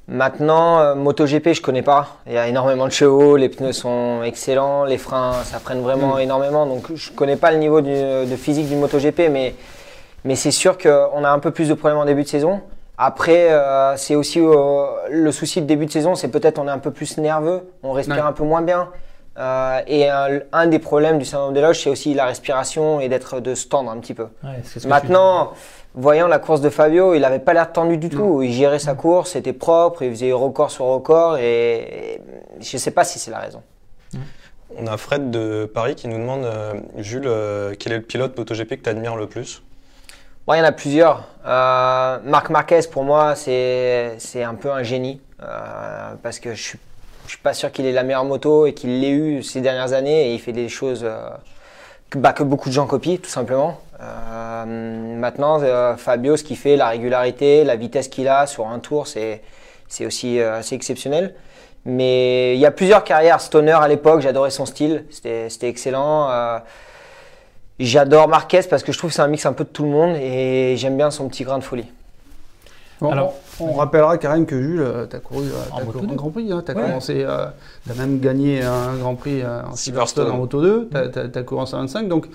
Maintenant, 0.10 0.96
MotoGP, 0.96 1.54
je 1.54 1.62
connais 1.62 1.82
pas. 1.82 2.18
Il 2.28 2.34
y 2.34 2.38
a 2.38 2.48
énormément 2.50 2.86
de 2.88 2.92
chevaux, 2.92 3.38
les 3.38 3.48
pneus 3.50 3.72
sont 3.72 4.22
excellents, 4.24 4.84
les 4.84 4.98
freins, 4.98 5.32
ça 5.46 5.58
freine 5.60 5.80
vraiment 5.82 6.20
énormément. 6.20 6.66
Donc, 6.66 6.94
je 6.94 7.10
connais 7.12 7.38
pas 7.38 7.52
le 7.52 7.58
niveau 7.58 7.80
du- 7.80 7.90
de 7.90 8.36
physique 8.36 8.68
du 8.68 8.76
MotoGP, 8.76 9.30
mais, 9.32 9.56
mais 10.26 10.36
c'est 10.36 10.52
sûr 10.52 10.78
qu'on 10.78 11.24
a 11.24 11.30
un 11.32 11.40
peu 11.40 11.52
plus 11.52 11.70
de 11.70 11.74
problèmes 11.74 12.00
en 12.00 12.06
début 12.06 12.24
de 12.24 12.28
saison. 12.28 12.60
Après, 12.98 13.52
euh, 13.52 13.98
c'est 13.98 14.16
aussi 14.16 14.40
euh, 14.40 14.86
le 15.10 15.32
souci 15.32 15.62
de 15.62 15.66
début 15.66 15.86
de 15.86 15.92
saison, 15.92 16.16
c'est 16.16 16.30
peut-être 16.30 16.60
on 16.60 16.68
est 16.68 16.72
un 16.72 16.80
peu 16.80 16.92
plus 16.92 17.18
nerveux, 17.18 17.70
on 17.84 17.92
respire 17.92 18.16
Ouais. 18.18 18.22
un 18.22 18.32
peu 18.34 18.44
moins 18.44 18.62
bien. 18.62 18.90
Euh, 19.38 19.82
et 19.88 20.08
un, 20.10 20.40
un 20.54 20.68
des 20.68 20.80
problèmes 20.80 21.18
du 21.20 21.26
syndrome 21.26 21.54
des 21.54 21.60
loges, 21.60 21.84
c'est 21.84 21.90
aussi 21.90 22.14
la 22.14 22.26
respiration 22.26 23.02
et 23.02 23.10
d'être 23.10 23.42
de 23.42 23.54
se 23.54 23.68
tendre 23.68 23.92
un 23.92 23.98
petit 23.98 24.14
peu. 24.14 24.28
Ouais, 24.44 24.62
ce 24.64 24.88
Maintenant, 24.88 25.52
voyant 25.94 26.28
la 26.30 26.40
course 26.40 26.62
de 26.62 26.70
Fabio, 26.70 27.14
il 27.16 27.20
n'avait 27.20 27.40
pas 27.40 27.52
l'air 27.54 27.74
tendu 27.74 27.98
du 27.98 28.08
tout. 28.10 28.42
Il 28.44 28.54
gérait 28.54 28.80
sa 28.80 28.94
course, 28.94 29.32
c'était 29.32 29.52
propre, 29.52 30.04
il 30.04 30.12
faisait 30.12 30.32
record 30.32 30.72
sur 30.72 30.86
record 30.86 31.38
et, 31.38 32.14
et 32.16 32.22
je 32.62 32.78
ne 32.78 32.80
sais 32.80 32.92
pas 32.92 33.04
si 33.04 33.20
c'est 33.20 33.32
la 33.32 33.40
raison. 33.40 33.62
On 34.78 34.88
a 34.88 34.96
Fred 34.96 35.32
de 35.32 35.66
Paris 35.66 35.96
qui 35.96 36.08
nous 36.08 36.18
demande, 36.18 36.46
euh, 36.46 36.74
Jules, 36.98 37.24
euh, 37.28 37.74
quel 37.78 37.92
est 37.92 37.98
le 37.98 38.02
pilote 38.04 38.38
MotoGP 38.38 38.70
que 38.78 38.84
tu 38.84 38.90
admires 38.90 39.18
le 39.18 39.28
plus? 39.28 39.64
Bon, 40.48 40.54
il 40.54 40.60
y 40.60 40.62
en 40.62 40.66
a 40.66 40.72
plusieurs. 40.72 41.24
Euh, 41.48 42.20
Marc 42.24 42.52
Marquez, 42.52 42.82
pour 42.92 43.04
moi, 43.04 43.34
c'est 43.34 44.44
un 44.44 44.54
peu 44.54 44.70
un 44.72 44.84
génie 44.84 45.20
euh, 45.42 46.14
parce 46.22 46.38
que 46.38 46.54
je 46.54 46.62
suis, 46.62 46.80
je 47.26 47.32
suis 47.32 47.40
pas 47.40 47.56
sûr 47.56 47.72
qu'il 47.72 47.88
ait 47.88 47.92
la 47.92 48.04
meilleure 48.04 48.26
moto 48.26 48.68
et 48.68 48.76
qu'il 48.76 49.02
l'ait 49.02 49.10
eu 49.10 49.42
ces 49.42 49.62
dernières 49.62 49.94
années 49.94 50.30
et 50.30 50.34
il 50.36 50.40
fait 50.40 50.52
des 50.52 50.70
choses 50.70 51.02
euh, 51.04 51.30
que, 52.12 52.20
bah, 52.20 52.32
que 52.32 52.44
beaucoup 52.44 52.70
de 52.70 52.76
gens 52.76 52.86
copient, 52.86 53.18
tout 53.18 53.30
simplement. 53.30 53.80
Euh, 54.00 55.18
maintenant, 55.18 55.64
euh, 55.64 55.96
Fabio, 55.96 56.38
ce 56.38 56.44
qu'il 56.44 56.58
fait, 56.58 56.76
la 56.76 56.90
régularité, 56.90 57.64
la 57.64 57.76
vitesse 57.76 58.08
qu'il 58.08 58.28
a 58.28 58.46
sur 58.46 58.68
un 58.68 58.78
tour, 58.78 59.08
c'est 59.08 59.42
aussi 60.02 60.40
assez 60.40 60.76
exceptionnel. 60.76 61.34
Mais 61.86 62.54
il 62.56 62.60
y 62.60 62.68
a 62.68 62.72
plusieurs 62.72 63.04
carrières. 63.04 63.42
Stoner 63.42 63.72
à 63.72 63.88
l'époque, 63.88 64.22
j'adorais 64.22 64.52
son 64.52 64.68
style, 64.68 65.06
c'était 65.10 65.70
excellent. 65.70 66.62
Euh, 67.80 67.84
J'adore 67.86 68.28
Marquez 68.28 68.62
parce 68.70 68.84
que 68.84 68.92
je 68.92 68.98
trouve 68.98 69.10
que 69.10 69.16
c'est 69.16 69.22
un 69.22 69.28
mix 69.28 69.46
un 69.46 69.54
peu 69.54 69.64
de 69.64 69.70
tout 69.70 69.84
le 69.84 69.90
monde 69.90 70.16
et 70.16 70.76
j'aime 70.78 70.98
bien 70.98 71.12
son 71.12 71.28
petit 71.28 71.44
grain 71.44 71.58
de 71.58 71.64
folie. 71.64 71.86
Bon, 73.02 73.12
Alors- 73.12 73.34
on 73.60 73.74
rappellera 73.74 74.16
même 74.18 74.46
que 74.46 74.62
Jules, 74.62 75.08
tu 75.10 75.16
as 75.16 75.20
couru, 75.20 75.46
euh, 75.48 75.78
un 75.78 75.84
2. 76.08 76.16
Grand 76.16 76.30
Prix. 76.30 76.46
Tu 76.48 76.54
as 76.54 76.76
Ouais. 76.76 76.82
commencé, 76.82 77.26
tu 77.86 77.92
as 77.92 77.96
même 77.96 78.20
gagné 78.22 78.64
un 78.64 78.96
Grand 78.96 79.16
Prix 79.16 79.42
euh, 79.42 79.64
en 79.64 79.76
Silverstone. 79.76 80.32
En 80.32 80.38
Moto 80.38 80.62
2. 80.62 80.90
Tu 81.14 81.20
as, 81.40 81.44
couru 81.44 81.62
en 81.62 81.66
125. 81.66 82.08
Donc, 82.08 82.28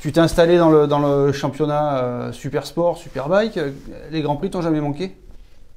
tu 0.00 0.10
t'es 0.10 0.20
installé 0.20 0.58
dans 0.58 0.70
le, 0.70 0.86
dans 0.88 0.98
le 0.98 1.30
championnat 1.32 1.98
euh, 2.02 2.32
Super 2.32 2.66
Sport, 2.66 2.96
Superbike. 2.98 3.56
Euh, 3.58 3.70
Les 4.10 4.22
Grands 4.22 4.36
Prix 4.36 4.50
t'ont 4.50 4.62
jamais 4.62 4.80
manqué? 4.80 5.16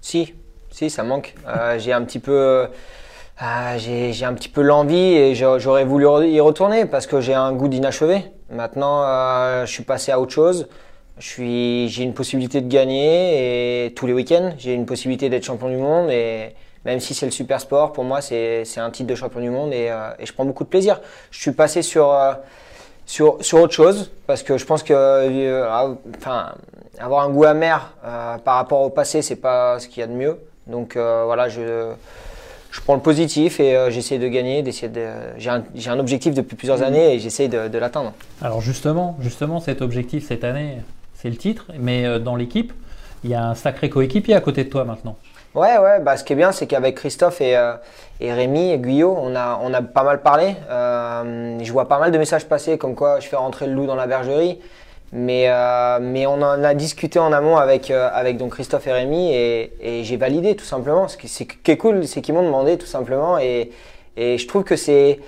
Si, 0.02 0.34
si, 0.72 0.90
ça 0.90 1.04
manque. 1.04 1.36
Euh, 1.48 1.78
j'ai 1.78 1.94
un 1.94 2.02
petit 2.04 2.20
peu, 2.20 2.66
ah, 3.40 3.78
j'ai 3.78 4.26
un 4.26 4.34
petit 4.34 4.50
peu 4.50 4.62
l'envie 4.62 4.96
et 5.16 5.36
j'a- 5.36 5.58
j'aurais 5.58 5.86
voulu 5.86 6.06
y 6.30 6.40
retourner 6.40 6.86
parce 6.86 7.08
que 7.08 7.20
j'ai 7.20 7.34
un 7.34 7.52
goût 7.54 7.68
d'inachevé. 7.68 8.26
Maintenant, 8.52 9.02
euh, 9.04 9.66
je 9.66 9.72
suis 9.72 9.84
passé 9.84 10.12
à 10.12 10.20
autre 10.20 10.32
chose. 10.32 10.68
J'ai 11.18 12.04
une 12.04 12.14
possibilité 12.14 12.62
de 12.62 12.68
gagner 12.68 13.86
et 13.86 13.94
tous 13.94 14.08
les 14.08 14.14
week-ends, 14.14 14.52
j'ai 14.58 14.74
une 14.74 14.86
possibilité 14.86 15.30
d'être 15.30 15.44
champion 15.44 15.70
du 15.70 15.78
monde 15.78 16.10
et 16.10 16.56
même 16.86 17.00
si 17.00 17.14
c'est 17.14 17.26
le 17.28 17.32
super 17.32 17.62
sport, 17.62 17.94
pour 17.94 18.04
moi, 18.04 18.20
c'est 18.22 18.64
un 18.78 18.90
titre 18.90 19.10
de 19.10 19.16
champion 19.16 19.40
du 19.40 19.50
monde 19.50 19.74
et, 19.74 19.90
euh, 19.90 20.10
et 20.20 20.26
je 20.26 20.34
prends 20.34 20.44
beaucoup 20.46 20.64
de 20.64 20.70
plaisir. 20.70 21.00
Je 21.32 21.40
suis 21.40 21.52
passé 21.52 21.82
sur 21.82 22.12
euh, 22.12 22.34
sur, 23.06 23.38
sur 23.42 23.60
autre 23.62 23.74
chose 23.74 24.12
parce 24.28 24.44
que 24.44 24.58
je 24.58 24.66
pense 24.66 24.82
que 24.84 25.64
enfin 26.18 26.54
avoir 27.00 27.24
un 27.26 27.30
goût 27.30 27.44
amer 27.44 27.94
par 28.46 28.56
rapport 28.56 28.82
au 28.82 28.90
passé 28.90 29.22
c'est 29.22 29.36
pas 29.36 29.78
ce 29.80 29.88
qu'il 29.90 30.00
y 30.00 30.04
a 30.04 30.08
de 30.08 30.14
mieux 30.14 30.40
donc 30.68 30.96
voilà 30.96 31.50
je 31.50 31.92
je 32.74 32.82
prends 32.82 32.96
le 32.96 33.02
positif 33.02 33.60
et 33.60 33.78
euh, 33.78 33.92
j'essaie 33.92 34.18
de 34.18 34.28
gagner 34.28 34.64
d'essayer 34.64 34.90
de 34.90 35.06
j'ai 35.38 35.50
un, 35.90 36.00
objectif 36.00 36.34
depuis 36.34 36.56
plusieurs 36.56 36.82
années 36.82 37.14
et 37.14 37.20
j'essaie 37.20 37.48
de, 37.48 37.68
de 37.68 37.78
l'atteindre 37.78 38.14
Alors 38.42 38.62
justement, 38.62 39.16
justement, 39.20 39.60
cet 39.60 39.82
objectif 39.82 40.28
cette 40.28 40.44
année, 40.44 40.80
c'est 41.14 41.30
le 41.30 41.38
titre, 41.38 41.68
mais 41.80 42.06
euh, 42.06 42.20
dans 42.20 42.36
l'équipe, 42.36 42.74
il 43.24 43.30
y 43.30 43.36
a 43.36 43.46
un 43.46 43.56
sacré 43.56 43.90
coéquipier 43.90 44.36
à 44.36 44.42
côté 44.42 44.64
de 44.64 44.70
toi 44.70 44.84
maintenant. 44.86 45.16
Ouais, 45.56 45.78
ouais, 45.78 46.00
bah, 46.00 46.18
ce 46.18 46.24
qui 46.24 46.34
est 46.34 46.36
bien, 46.36 46.52
c'est 46.52 46.66
qu'avec 46.66 46.96
Christophe 46.96 47.40
et, 47.40 47.56
euh, 47.56 47.76
et 48.20 48.34
Rémi 48.34 48.72
et 48.72 48.80
Guyot, 48.80 49.16
on 49.18 49.36
a, 49.36 49.60
on 49.62 49.72
a 49.74 49.84
pas 49.84 50.04
mal 50.04 50.22
parlé. 50.22 50.56
Euh, 50.70 51.60
je 51.62 51.72
vois 51.72 51.88
pas 51.88 52.00
mal 52.00 52.12
de 52.12 52.18
messages 52.18 52.46
passer 52.46 52.80
comme 52.80 52.96
quoi 52.96 53.20
je 53.20 53.28
fais 53.28 53.36
rentrer 53.36 53.68
le 53.68 53.74
loup 53.74 53.86
dans 53.86 53.96
la 53.96 54.08
bergerie. 54.08 54.60
Mais, 55.16 55.46
euh, 55.48 56.00
mais 56.02 56.26
on 56.26 56.42
en 56.42 56.64
a 56.64 56.74
discuté 56.74 57.20
en 57.20 57.32
amont 57.32 57.58
avec, 57.58 57.92
euh, 57.92 58.10
avec 58.12 58.38
donc 58.38 58.54
Christophe 58.54 58.88
et 58.88 58.92
Rémi 58.92 59.32
et, 59.32 59.74
et 59.80 60.04
j'ai 60.04 60.18
validé 60.18 60.56
tout 60.56 60.66
simplement. 60.66 61.08
Ce 61.08 61.18
qui, 61.18 61.72
est 61.72 61.78
cool, 61.78 62.08
c'est 62.08 62.22
qu'ils 62.22 62.34
m'ont 62.34 62.44
demandé 62.44 62.80
tout 62.80 62.88
simplement 62.88 63.38
et, 63.38 63.70
et 64.18 64.40
je 64.40 64.48
trouve 64.48 64.64
que 64.64 64.76
c'est, 64.76 65.20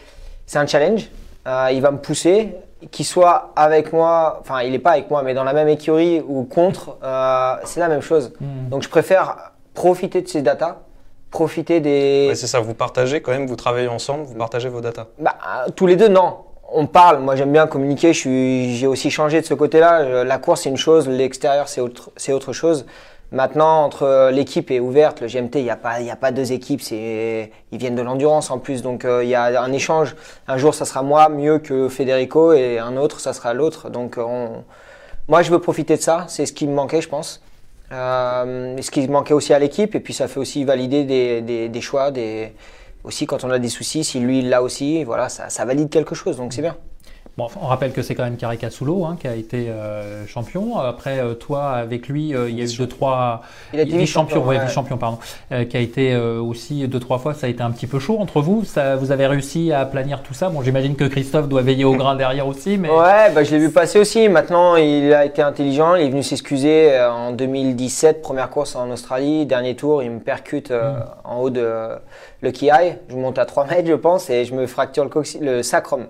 c'est 0.47 0.57
un 0.57 0.65
challenge. 0.65 1.07
Euh, 1.47 1.69
il 1.71 1.81
va 1.81 1.91
me 1.91 1.99
pousser, 1.99 2.55
qu'il 2.89 3.05
soit 3.05 3.53
avec 3.55 3.93
moi, 3.93 4.39
enfin 4.41 4.61
il 4.61 4.71
n'est 4.71 4.79
pas 4.79 4.93
avec 4.93 5.11
moi, 5.11 5.21
mais 5.21 5.35
dans 5.35 5.43
la 5.43 5.53
même 5.53 5.67
écurie 5.67 6.19
ou 6.27 6.43
contre, 6.43 6.97
euh, 7.03 7.55
c'est 7.63 7.79
la 7.79 7.87
même 7.87 8.01
chose. 8.01 8.33
Donc 8.69 8.81
je 8.81 8.89
préfère 8.89 9.51
profiter 9.75 10.23
de 10.23 10.27
ces 10.27 10.41
datas, 10.41 10.77
profiter 11.29 11.79
des... 11.79 12.27
Ouais, 12.29 12.35
C'est 12.35 12.47
ça, 12.47 12.59
vous 12.59 12.73
partagez 12.73 13.21
quand 13.21 13.31
même, 13.31 13.45
vous 13.45 13.55
travaillez 13.55 13.87
ensemble, 13.87 14.23
vous 14.23 14.35
partagez 14.35 14.69
vos 14.69 14.81
datas. 14.81 15.05
Bah, 15.19 15.35
tous 15.75 15.85
les 15.85 15.95
deux, 15.95 16.07
non. 16.07 16.44
On 16.71 16.87
parle, 16.87 17.19
moi 17.19 17.35
j'aime 17.35 17.51
bien 17.51 17.67
communiquer, 17.67 18.13
je 18.13 18.19
suis, 18.19 18.75
j'ai 18.75 18.87
aussi 18.87 19.09
changé 19.11 19.41
de 19.41 19.45
ce 19.45 19.53
côté-là. 19.53 20.01
Euh, 20.01 20.23
La 20.23 20.37
course 20.37 20.61
c'est 20.63 20.69
une 20.69 20.77
chose, 20.77 21.07
l'extérieur 21.07 21.67
c'est 21.67 21.81
autre, 21.81 22.11
c'est 22.17 22.33
autre 22.33 22.53
chose. 22.53 22.85
Maintenant, 23.31 23.83
entre 23.83 24.29
l'équipe 24.31 24.69
est 24.69 24.79
ouverte, 24.79 25.19
le 25.19 25.27
GMT, 25.27 25.55
il 25.55 25.63
n'y 25.63 25.69
a 25.71 25.75
pas, 25.75 25.99
il 25.99 26.05
y 26.05 26.11
a 26.11 26.15
pas 26.15 26.31
deux 26.31 26.53
équipes, 26.53 26.81
c'est, 26.81 27.51
ils 27.71 27.77
viennent 27.77 27.95
de 27.95 28.01
l'endurance 28.03 28.51
en 28.51 28.59
plus, 28.59 28.83
donc 28.83 29.03
euh, 29.03 29.23
il 29.23 29.29
y 29.29 29.35
a 29.35 29.61
un 29.61 29.73
échange. 29.73 30.15
Un 30.47 30.57
jour, 30.57 30.75
ça 30.75 30.85
sera 30.85 31.01
moi 31.01 31.27
mieux 31.27 31.57
que 31.57 31.89
Federico, 31.89 32.53
et 32.53 32.77
un 32.77 32.95
autre, 32.97 33.19
ça 33.19 33.33
sera 33.33 33.53
l'autre. 33.53 33.89
Donc, 33.89 34.17
euh, 34.17 34.23
on... 34.23 34.63
moi, 35.27 35.41
je 35.41 35.49
veux 35.51 35.59
profiter 35.59 35.97
de 35.97 36.01
ça. 36.01 36.25
C'est 36.29 36.45
ce 36.45 36.53
qui 36.53 36.67
me 36.67 36.73
manquait, 36.75 37.01
je 37.01 37.09
pense. 37.09 37.41
Euh, 37.91 38.77
ce 38.79 38.91
qui 38.91 39.07
manquait 39.07 39.33
aussi 39.33 39.53
à 39.53 39.59
l'équipe, 39.59 39.95
et 39.95 39.99
puis 39.99 40.13
ça 40.13 40.27
fait 40.27 40.39
aussi 40.39 40.63
valider 40.63 41.03
des, 41.03 41.41
des, 41.41 41.67
des 41.67 41.81
choix, 41.81 42.11
des 42.11 42.53
aussi 43.05 43.25
quand 43.25 43.43
on 43.43 43.49
a 43.51 43.59
des 43.59 43.69
soucis, 43.69 44.03
si 44.03 44.19
lui 44.19 44.39
il 44.39 44.49
l'a 44.49 44.61
aussi, 44.61 45.03
voilà, 45.03 45.29
ça, 45.29 45.49
ça 45.49 45.63
valide 45.65 45.89
quelque 45.89 46.15
chose, 46.15 46.37
donc 46.37 46.53
c'est 46.53 46.61
bien. 46.61 46.75
Bon, 47.37 47.47
on 47.61 47.65
rappelle 47.67 47.91
que 47.91 48.01
c'est 48.01 48.15
quand 48.15 48.23
même 48.23 48.37
Caricasulo 48.37 49.03
hein, 49.03 49.17
qui 49.19 49.27
a 49.27 49.35
été 49.35 49.67
euh, 49.69 50.25
champion. 50.25 50.77
Après, 50.77 51.19
euh, 51.19 51.33
toi, 51.33 51.71
avec 51.71 52.07
lui, 52.07 52.33
euh, 52.33 52.49
il 52.49 52.57
y 52.57 52.61
a 52.61 52.63
eu 52.63 52.77
deux, 52.77 52.87
trois. 52.87 53.41
Il 53.73 53.79
a 53.81 53.83
été 53.83 53.97
vice-champion, 53.97 54.41
ouais, 54.45 54.57
ouais. 54.57 54.97
pardon. 54.97 55.17
euh, 55.51 55.65
qui 55.65 55.75
a 55.75 55.81
été 55.81 56.13
euh, 56.13 56.39
aussi 56.39 56.87
deux, 56.87 56.99
trois 57.01 57.17
fois. 57.17 57.33
Ça 57.33 57.47
a 57.47 57.49
été 57.49 57.61
un 57.61 57.71
petit 57.71 57.87
peu 57.87 57.99
chaud 57.99 58.19
entre 58.21 58.39
vous. 58.39 58.63
Ça, 58.63 58.95
vous 58.95 59.11
avez 59.11 59.27
réussi 59.27 59.73
à 59.73 59.83
planir 59.85 60.23
tout 60.23 60.33
ça. 60.33 60.47
Bon, 60.47 60.61
j'imagine 60.61 60.95
que 60.95 61.03
Christophe 61.03 61.49
doit 61.49 61.61
veiller 61.61 61.83
au 61.83 61.95
grain 61.97 62.15
derrière 62.15 62.47
aussi, 62.47 62.77
mais. 62.77 62.89
Ouais, 62.89 63.29
bah, 63.35 63.43
je 63.43 63.51
l'ai 63.51 63.59
vu 63.59 63.69
passer 63.69 63.99
aussi. 63.99 64.29
Maintenant, 64.29 64.77
il 64.77 65.13
a 65.13 65.25
été 65.25 65.41
intelligent. 65.41 65.95
Il 65.95 66.05
est 66.05 66.09
venu 66.09 66.23
s'excuser 66.23 66.93
euh, 66.93 67.11
en 67.11 67.31
2017, 67.33 68.21
première 68.21 68.49
course 68.49 68.77
en 68.77 68.89
Australie. 68.91 69.45
Dernier 69.45 69.75
tour, 69.75 70.01
il 70.03 70.09
me 70.11 70.19
percute 70.21 70.71
euh, 70.71 70.93
Mm. 70.93 71.03
en 71.25 71.41
haut 71.41 71.49
de 71.49 71.89
Lucky 72.41 72.67
High. 72.67 72.97
Je 73.09 73.15
monte 73.17 73.37
à 73.39 73.45
3 73.45 73.65
mètres, 73.65 73.89
je 73.89 73.93
pense, 73.95 74.29
et 74.29 74.45
je 74.45 74.53
me 74.55 74.67
fracture 74.67 75.03
le, 75.03 75.11
le 75.57 75.63
sacrum. 75.63 76.05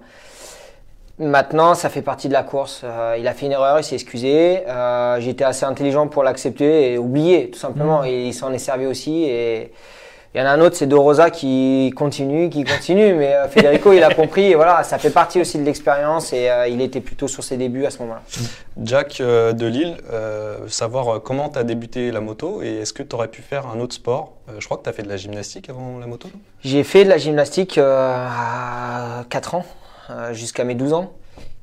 Maintenant, 1.18 1.76
ça 1.76 1.90
fait 1.90 2.02
partie 2.02 2.28
de 2.28 2.34
la 2.34 2.44
course. 2.44 2.82
Euh, 2.84 3.16
il 3.18 3.26
a 3.28 3.34
fait 3.34 3.46
une 3.46 3.54
erreur, 3.54 3.80
il 3.80 3.86
s'est 3.86 3.96
excusé. 3.96 4.68
Euh, 4.68 5.18
J'étais 5.22 5.46
assez 5.46 5.66
intelligent 5.66 6.08
pour 6.08 6.24
l'accepter 6.24 6.92
et 6.92 6.98
oublier, 6.98 7.50
tout 7.52 7.60
simplement. 7.60 8.02
Mm. 8.02 8.06
Et 8.08 8.28
il 8.28 8.34
s'en 8.34 8.52
est 8.52 8.58
servi 8.58 8.86
aussi. 8.86 9.24
Et 9.24 9.72
il 10.34 10.42
y 10.42 10.44
en 10.44 10.46
a 10.46 10.50
un 10.50 10.60
autre, 10.60 10.76
c'est 10.76 10.88
De 10.88 10.96
Rosa 10.96 11.30
qui 11.30 11.94
continue, 11.96 12.50
qui 12.50 12.66
continue. 12.66 13.14
Mais 13.14 13.34
euh, 13.34 13.48
Federico, 13.48 13.94
il 13.94 14.04
a 14.04 14.14
compris. 14.14 14.52
Et 14.52 14.56
voilà, 14.56 14.84
ça 14.84 14.98
fait 14.98 15.10
partie 15.10 15.40
aussi 15.40 15.58
de 15.58 15.64
l'expérience. 15.64 16.34
Et 16.34 16.50
il 16.68 16.82
était 16.82 17.00
plutôt 17.00 17.30
sur 17.30 17.46
ses 17.46 17.56
débuts 17.56 17.86
à 17.86 17.92
ce 17.92 18.00
moment-là. 18.00 18.22
Jack 18.84 19.22
euh, 19.22 19.54
de 19.54 19.68
Lille, 19.68 19.96
savoir 20.68 21.22
comment 21.22 21.48
tu 21.48 21.58
as 21.58 21.64
débuté 21.64 22.12
la 22.12 22.20
moto 22.20 22.62
et 22.62 22.80
est-ce 22.80 22.92
que 22.92 23.04
tu 23.04 23.16
aurais 23.16 23.30
pu 23.30 23.42
faire 23.42 23.68
un 23.68 23.80
autre 23.80 23.96
sport? 23.96 24.34
Je 24.60 24.66
crois 24.66 24.76
que 24.76 24.84
tu 24.84 24.90
as 24.90 24.94
fait 24.94 25.04
de 25.04 25.10
la 25.10 25.16
gymnastique 25.16 25.70
avant 25.70 25.98
la 25.98 26.08
moto. 26.08 26.28
J'ai 26.62 26.84
fait 26.84 27.06
de 27.06 27.10
la 27.10 27.18
gymnastique 27.18 27.78
à 27.78 29.24
4 29.30 29.56
ans, 29.56 29.66
jusqu'à 30.34 30.64
mes 30.64 30.76
12 30.76 30.94
ans. 30.94 31.12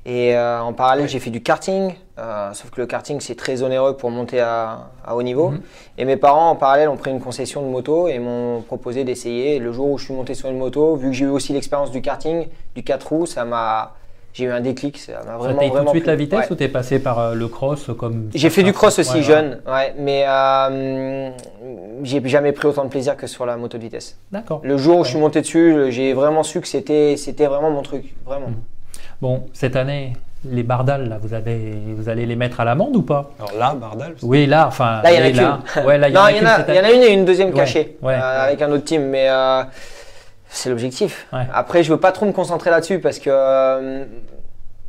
Et 0.05 0.35
euh, 0.35 0.61
en 0.61 0.73
parallèle, 0.73 1.09
j'ai 1.09 1.21
fait 1.21 1.31
du 1.31 1.43
karting. 1.43 1.95
euh, 2.19 2.53
sauf 2.55 2.71
que 2.71 2.81
le 2.81 2.87
karting, 2.87 3.21
c'est 3.21 3.37
très 3.37 3.63
onéreux 3.63 3.97
pour 3.97 4.11
monter 4.11 4.41
à, 4.41 4.91
à 5.05 5.15
haut 5.15 5.23
niveau. 5.23 5.51
Mhm. 5.51 5.61
Et 5.99 6.05
mes 6.05 6.17
parents, 6.17 6.51
en 6.51 6.57
parallèle, 6.57 6.89
ont 6.89 6.97
pris 6.97 7.13
une 7.13 7.21
concession 7.21 7.63
de 7.63 7.69
moto 7.69 8.09
et 8.09 8.19
m'ont 8.19 8.63
proposé 8.63 9.05
d'essayer. 9.05 9.61
Le 9.61 9.73
jour 9.73 9.91
où 9.91 9.99
je 9.99 10.07
suis 10.07 10.15
monté 10.15 10.35
sur 10.35 10.49
une 10.49 10.59
moto, 10.59 10.97
vu 10.97 11.11
que 11.11 11.13
j'ai 11.15 11.25
eu 11.27 11.29
aussi 11.29 11.53
l'expérience 11.53 11.93
du 11.93 12.03
karting, 12.03 12.49
du 12.75 12.83
4 12.83 13.09
roues, 13.09 13.27
ça 13.27 13.45
m'a. 13.45 13.95
J'ai 14.35 14.45
eu 14.45 14.51
un 14.51 14.61
déclic. 14.61 14.97
Ça 14.99 15.13
m'a 15.13 15.33
Ça 15.33 15.37
vraiment, 15.37 15.59
t'a 15.59 15.65
eu 15.67 15.69
tout 15.69 15.73
de 15.75 15.77
vraiment 15.79 15.91
suite 15.91 16.03
plu. 16.05 16.11
la 16.11 16.17
vitesse 16.17 16.39
Ouais. 16.41 16.53
ou 16.53 16.55
t'es 16.55 16.69
passé 16.69 16.99
par 16.99 17.19
euh, 17.19 17.35
le 17.35 17.49
cross 17.49 17.91
comme 17.99 18.31
J'ai 18.35 18.49
fait 18.51 18.63
du 18.63 18.73
cross 18.73 18.99
aussi 18.99 19.17
Ouais, 19.17 19.23
jeune, 19.23 19.61
ouais, 19.67 19.95
mais 19.99 20.25
euh, 20.27 21.31
j'ai 22.03 22.27
jamais 22.29 22.53
pris 22.53 22.67
autant 22.69 22.85
de 22.85 22.89
plaisir 22.91 23.17
que 23.17 23.27
sur 23.27 23.45
la 23.47 23.57
moto 23.57 23.77
de 23.79 23.83
vitesse. 23.83 24.17
D'accord. 24.31 24.61
Le 24.65 24.77
jour 24.79 25.01
où 25.01 25.05
je 25.05 25.11
suis 25.11 25.19
monté 25.19 25.41
dessus, 25.43 25.87
j'ai 25.91 26.13
vraiment 26.15 26.43
su 26.43 26.61
que 26.61 26.69
c'était 26.69 27.17
c'était 27.17 27.47
vraiment 27.47 27.71
mon 27.71 27.83
truc, 27.83 28.15
vraiment. 28.25 28.49
Mm. 28.49 28.55
Bon, 29.21 29.45
cette 29.53 29.77
année, 29.77 30.15
les 30.45 30.63
bardales, 30.65 31.09
là, 31.09 31.19
vous, 31.23 31.33
avez, 31.35 31.75
vous 31.97 32.09
allez 32.09 32.27
les 32.27 32.35
mettre 32.35 32.59
à 32.61 32.65
l'amende 32.65 32.97
ou 32.97 33.03
pas? 33.03 33.31
Alors 33.39 33.53
là, 33.57 33.75
Bardal, 33.79 34.15
Oui, 34.23 34.47
là, 34.47 34.67
enfin. 34.67 35.01
Là, 35.05 35.13
il 35.13 35.17
y 35.17 35.19
en 35.19 35.23
a 35.23 35.27
oui, 35.27 35.33
qu'une. 35.75 35.85
Ouais, 35.85 35.99
là, 35.99 36.09
il 36.09 36.11
y 36.11 36.15
non, 36.15 36.21
en 36.21 36.25
a 36.25 36.33
il 36.33 36.39
y, 36.39 36.41
en 36.41 36.47
a, 36.47 36.57
cette 36.57 36.69
il 36.69 36.75
y 36.75 36.79
en 36.79 36.85
année. 36.85 36.93
a 36.93 36.97
une 36.97 37.03
et 37.03 37.13
une 37.13 37.25
deuxième 37.25 37.51
Ouais, 37.51 37.55
cachée 37.55 37.97
ouais. 38.03 38.15
euh, 38.15 38.45
avec 38.47 38.61
un 38.63 38.73
autre 38.73 38.85
team, 38.85 39.03
mais 39.05 39.29
euh, 39.29 39.63
c'est 40.53 40.69
l'objectif. 40.71 41.27
Ouais. 41.33 41.47
Après, 41.53 41.83
je 41.83 41.93
veux 41.93 41.99
pas 42.01 42.13
trop 42.13 42.27
me 42.27 42.33
concentrer 42.33 42.71
là-dessus 42.71 42.99
parce 43.01 43.19
que 43.19 43.31
euh, 43.31 44.05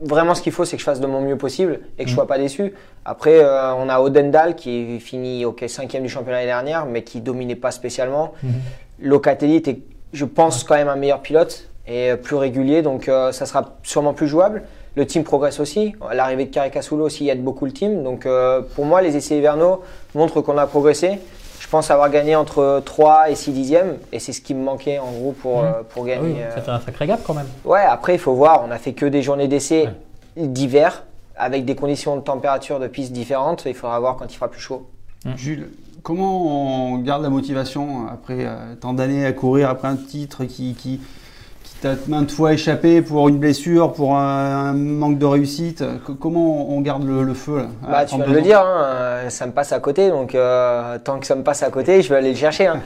vraiment, 0.02 0.36
ce 0.36 0.42
qu'il 0.42 0.52
faut, 0.52 0.66
c'est 0.66 0.76
que 0.76 0.82
je 0.82 0.86
fasse 0.86 1.00
de 1.00 1.08
mon 1.08 1.22
mieux 1.22 1.38
possible 1.38 1.80
et 1.98 2.04
que 2.04 2.10
je 2.10 2.14
Mm. 2.14 2.18
sois 2.18 2.28
pas 2.28 2.38
déçu. 2.38 2.74
Après, 3.06 3.40
euh, 3.44 3.74
on 3.76 3.88
a 3.90 4.00
Odendal 4.00 4.56
qui 4.56 5.00
finit 5.00 5.46
ok 5.46 5.64
cinquième 5.68 6.04
du 6.04 6.10
championnat 6.10 6.38
l'année 6.40 6.48
dernière, 6.48 6.86
mais 6.86 7.04
qui 7.04 7.22
dominait 7.22 7.56
pas 7.56 7.72
spécialement. 7.72 8.34
Mhm. 8.44 8.54
Locatelli 9.00 9.56
était, 9.56 9.80
je 10.14 10.26
pense, 10.26 10.64
quand 10.64 10.76
même 10.76 10.88
un 10.90 10.96
meilleur 10.96 11.22
pilote 11.22 11.70
et 11.88 12.12
euh, 12.12 12.16
plus 12.18 12.36
régulier, 12.36 12.82
donc 12.82 13.08
euh, 13.10 13.32
ça 13.32 13.46
sera 13.46 13.76
sûrement 13.84 14.14
plus 14.14 14.28
jouable. 14.28 14.64
Le 14.96 15.06
team 15.08 15.24
progresse 15.24 15.60
aussi. 15.60 15.96
L'arrivée 16.14 16.46
de 16.46 16.54
Caricasulo 16.54 17.06
aussi 17.06 17.28
aide 17.28 17.44
beaucoup 17.44 17.66
le 17.66 17.72
team. 17.72 18.04
Donc 18.04 18.28
pour 18.76 18.86
moi, 18.86 19.02
les 19.02 19.16
essais 19.18 19.36
hivernaux 19.36 19.82
montrent 20.14 20.42
qu'on 20.42 20.56
a 20.60 20.68
progressé. 20.68 21.18
Je 21.64 21.70
pense 21.70 21.90
avoir 21.90 22.10
gagné 22.10 22.36
entre 22.36 22.82
3 22.86 23.30
et 23.30 23.36
6 23.36 23.54
dixièmes 23.54 23.96
et 24.12 24.20
c'est 24.20 24.34
ce 24.34 24.42
qui 24.42 24.54
me 24.54 24.62
manquait 24.62 25.00
en 25.00 25.10
gros 25.14 25.32
pour, 25.32 25.60
Mhm. 25.62 25.66
euh, 25.66 25.72
pour 25.88 26.04
Ah 26.04 26.08
gagner. 26.08 26.34
oui, 26.34 26.42
euh, 26.42 26.54
ça 26.54 26.62
fait 26.62 26.72
un 26.72 26.80
sacré 26.82 27.08
gap 27.08 27.22
quand 27.26 27.34
même. 27.34 27.48
Ouais, 27.64 27.80
après, 27.80 28.16
il 28.16 28.20
faut 28.20 28.34
voir. 28.34 28.66
On 28.68 28.70
a 28.72 28.78
fait 28.78 28.92
que 28.92 29.06
des 29.06 29.22
journées 29.22 29.48
d'essai 29.48 29.88
d'hiver 30.36 31.06
avec 31.38 31.64
des 31.64 31.76
conditions 31.76 32.18
de 32.18 32.22
température 32.22 32.82
de 32.82 32.88
piste 32.88 33.14
différentes. 33.14 33.64
Il 33.66 33.74
faudra 33.76 33.98
voir 34.02 34.18
quand 34.18 34.26
il 34.32 34.36
fera 34.36 34.52
plus 34.52 34.60
chaud. 34.60 34.90
Jules, 35.38 35.70
comment 36.04 36.92
on 36.94 36.98
garde 36.98 37.24
la 37.24 37.30
motivation 37.30 38.08
après 38.12 38.40
euh, 38.46 38.76
tant 38.82 38.94
d'années 38.94 39.26
à 39.26 39.32
courir, 39.32 39.70
après 39.70 39.88
un 39.88 39.96
titre 39.96 40.44
qui, 40.44 40.74
qui, 40.76 41.00
qui 41.84 41.90
t'a 41.90 41.96
maintes 42.08 42.32
fois 42.32 42.54
échappé 42.54 43.02
pour 43.02 43.28
une 43.28 43.38
blessure, 43.40 43.92
pour 43.92 44.16
un, 44.16 44.70
un 44.70 44.74
manque 44.74 45.18
de 45.18 45.26
réussite 45.26 45.84
Co- 46.06 46.16
Comment 46.16 46.70
on 46.70 46.80
garde 46.82 47.04
le, 47.06 47.24
le 47.24 47.34
feu 47.34 47.58
là, 47.58 47.66
Bah, 47.82 48.06
tu 48.06 48.16
viens 48.16 48.20
de 48.20 48.24
32 48.24 48.34
le 48.36 48.42
dire, 48.42 48.60
hein, 48.62 48.84
euh, 48.86 49.30
ça 49.30 49.46
me 49.46 49.52
passe 49.52 49.72
à 49.74 49.80
côté, 49.80 50.10
donc 50.10 50.34
euh, 50.34 50.98
tant 51.04 51.20
que 51.20 51.26
ça 51.28 51.36
me 51.36 51.44
passe 51.44 51.62
à 51.64 51.70
côté, 51.70 52.02
je 52.02 52.10
vais 52.10 52.16
aller 52.16 52.30
le 52.32 52.36
chercher. 52.38 52.68
hein. 52.68 52.82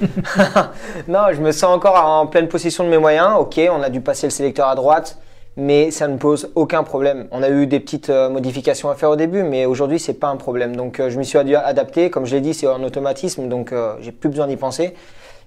non, 1.07 1.19
je 1.31 1.41
me 1.41 1.51
sens 1.51 1.75
encore 1.75 1.95
en 2.03 2.25
pleine 2.27 2.47
possession 2.47 2.83
de 2.83 2.89
mes 2.89 2.97
moyens. 2.97 3.33
Ok, 3.39 3.59
on 3.71 3.81
a 3.83 3.89
dû 3.89 4.01
passer 4.01 4.25
le 4.27 4.31
sélecteur 4.31 4.67
à 4.67 4.73
droite, 4.75 5.19
mais 5.57 5.91
ça 5.91 6.07
ne 6.07 6.17
pose 6.17 6.49
aucun 6.55 6.83
problème. 6.83 7.27
On 7.31 7.43
a 7.43 7.49
eu 7.49 7.67
des 7.67 7.79
petites 7.79 8.09
euh, 8.09 8.29
modifications 8.29 8.89
à 8.89 8.95
faire 8.95 9.11
au 9.11 9.15
début, 9.15 9.43
mais 9.43 9.65
aujourd'hui, 9.67 9.99
c'est 9.99 10.13
pas 10.15 10.27
un 10.29 10.37
problème. 10.37 10.75
Donc, 10.75 10.99
je 11.07 11.17
m'y 11.19 11.25
suis 11.25 11.37
adapté. 11.37 12.09
Comme 12.09 12.25
je 12.25 12.33
l'ai 12.35 12.41
dit, 12.41 12.53
c'est 12.55 12.67
un 12.67 12.81
automatisme, 12.83 13.47
donc 13.47 13.73
euh, 13.73 13.93
j'ai 14.01 14.11
plus 14.11 14.29
besoin 14.29 14.47
d'y 14.47 14.57
penser. 14.57 14.95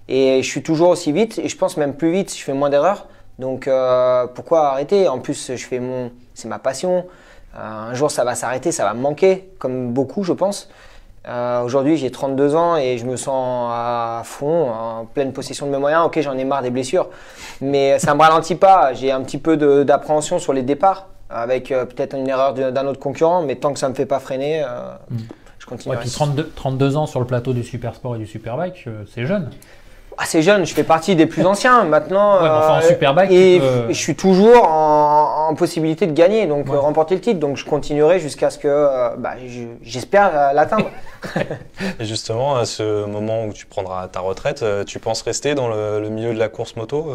Et 0.09 0.41
je 0.43 0.49
suis 0.49 0.63
toujours 0.63 0.91
aussi 0.91 1.11
vite, 1.13 1.41
et 1.43 1.49
je 1.49 1.57
pense 1.57 1.77
même 1.77 1.95
plus 1.95 2.11
vite, 2.13 2.33
je 2.37 2.43
fais 2.43 2.53
moins 2.53 2.71
d'erreurs. 2.71 3.07
Donc, 3.41 3.67
euh, 3.67 4.27
pourquoi 4.35 4.69
arrêter? 4.69 5.09
En 5.09 5.19
plus, 5.19 5.53
je 5.57 5.67
fais 5.67 5.81
mon, 5.81 6.13
c'est 6.35 6.47
ma 6.47 6.59
passion. 6.59 7.07
Euh, 7.57 7.91
un 7.91 7.95
jour, 7.95 8.11
ça 8.11 8.23
va 8.23 8.35
s'arrêter, 8.35 8.71
ça 8.71 8.85
va 8.85 8.93
me 8.93 9.01
manquer, 9.01 9.49
comme 9.59 9.93
beaucoup, 9.93 10.25
je 10.25 10.35
pense. 10.35 10.69
Euh, 11.27 11.63
Aujourd'hui, 11.63 11.97
j'ai 11.97 12.11
32 12.11 12.55
ans 12.55 12.77
et 12.77 12.99
je 12.99 13.07
me 13.07 13.17
sens 13.17 13.71
à 13.73 14.21
fond, 14.25 14.71
en 14.71 15.07
pleine 15.07 15.33
possession 15.33 15.67
de 15.67 15.73
mes 15.73 15.79
moyens. 15.79 16.05
Ok, 16.05 16.21
j'en 16.21 16.37
ai 16.37 16.45
marre 16.45 16.63
des 16.63 16.71
blessures, 16.71 17.09
mais 17.63 17.99
ça 17.99 18.15
me 18.15 18.21
ralentit 18.21 18.57
pas. 18.57 18.93
J'ai 18.93 19.11
un 19.11 19.23
petit 19.23 19.39
peu 19.39 19.57
d'appréhension 19.85 20.39
sur 20.39 20.53
les 20.53 20.63
départs, 20.63 21.09
avec 21.31 21.69
peut-être 21.69 22.17
une 22.17 22.29
erreur 22.29 22.53
d'un 22.53 22.87
autre 22.87 23.01
concurrent, 23.01 23.43
mais 23.43 23.57
tant 23.57 23.73
que 23.73 23.79
ça 23.79 23.89
me 23.89 23.95
fait 23.95 24.07
pas 24.07 24.19
freiner, 24.19 24.63
euh, 24.63 24.93
je 25.59 25.65
continue. 25.65 25.95
Mm. 25.95 25.97
Ouais, 25.97 26.03
puis 26.03 26.11
32, 26.11 26.53
32 26.55 26.97
ans 26.99 27.07
sur 27.07 27.21
le 27.21 27.27
plateau 27.27 27.55
du 27.55 27.65
Super 27.65 27.95
Sport 27.95 28.17
et 28.17 28.19
du 28.19 28.27
Superbike, 28.27 28.87
c'est 29.15 29.25
jeune. 29.25 29.51
Assez 30.31 30.43
jeune, 30.43 30.65
je 30.65 30.73
fais 30.73 30.85
partie 30.85 31.17
des 31.17 31.27
plus 31.27 31.45
anciens. 31.45 31.83
Maintenant, 31.85 32.37
Ouais, 32.37 32.43
mais 32.45 32.49
enfin, 32.51 32.75
en 32.75 32.79
euh, 32.79 32.83
Superbike, 32.83 33.31
et 33.33 33.59
peux- 33.59 33.87
je 33.89 33.99
suis 33.99 34.15
toujours 34.15 34.65
en, 34.69 35.49
en 35.51 35.55
possibilité 35.57 36.07
de 36.07 36.13
gagner, 36.13 36.47
donc 36.47 36.67
Ouais. 36.69 36.75
euh, 36.77 36.79
remporter 36.81 37.17
le 37.17 37.21
titre. 37.21 37.41
Donc 37.41 37.57
je 37.57 37.65
continuerai 37.65 38.21
jusqu'à 38.21 38.51
ce 38.51 38.59
que, 38.59 38.69
euh, 38.69 39.11
bah, 39.19 39.33
je- 39.45 39.65
j'espère 39.83 40.53
l'atteindre. 40.55 40.87
Et 42.01 42.05
justement, 42.05 42.55
à 42.57 42.65
ce 42.65 43.05
moment 43.07 43.45
où 43.47 43.53
tu 43.53 43.67
prendras 43.67 44.07
ta 44.07 44.21
retraite, 44.21 44.65
tu 44.87 45.01
penses 45.01 45.23
rester 45.23 45.55
dans 45.57 45.67
le, 45.69 46.01
le 46.01 46.09
milieu 46.11 46.33
de 46.33 46.39
la 46.39 46.49
course 46.49 46.77
moto 46.77 47.13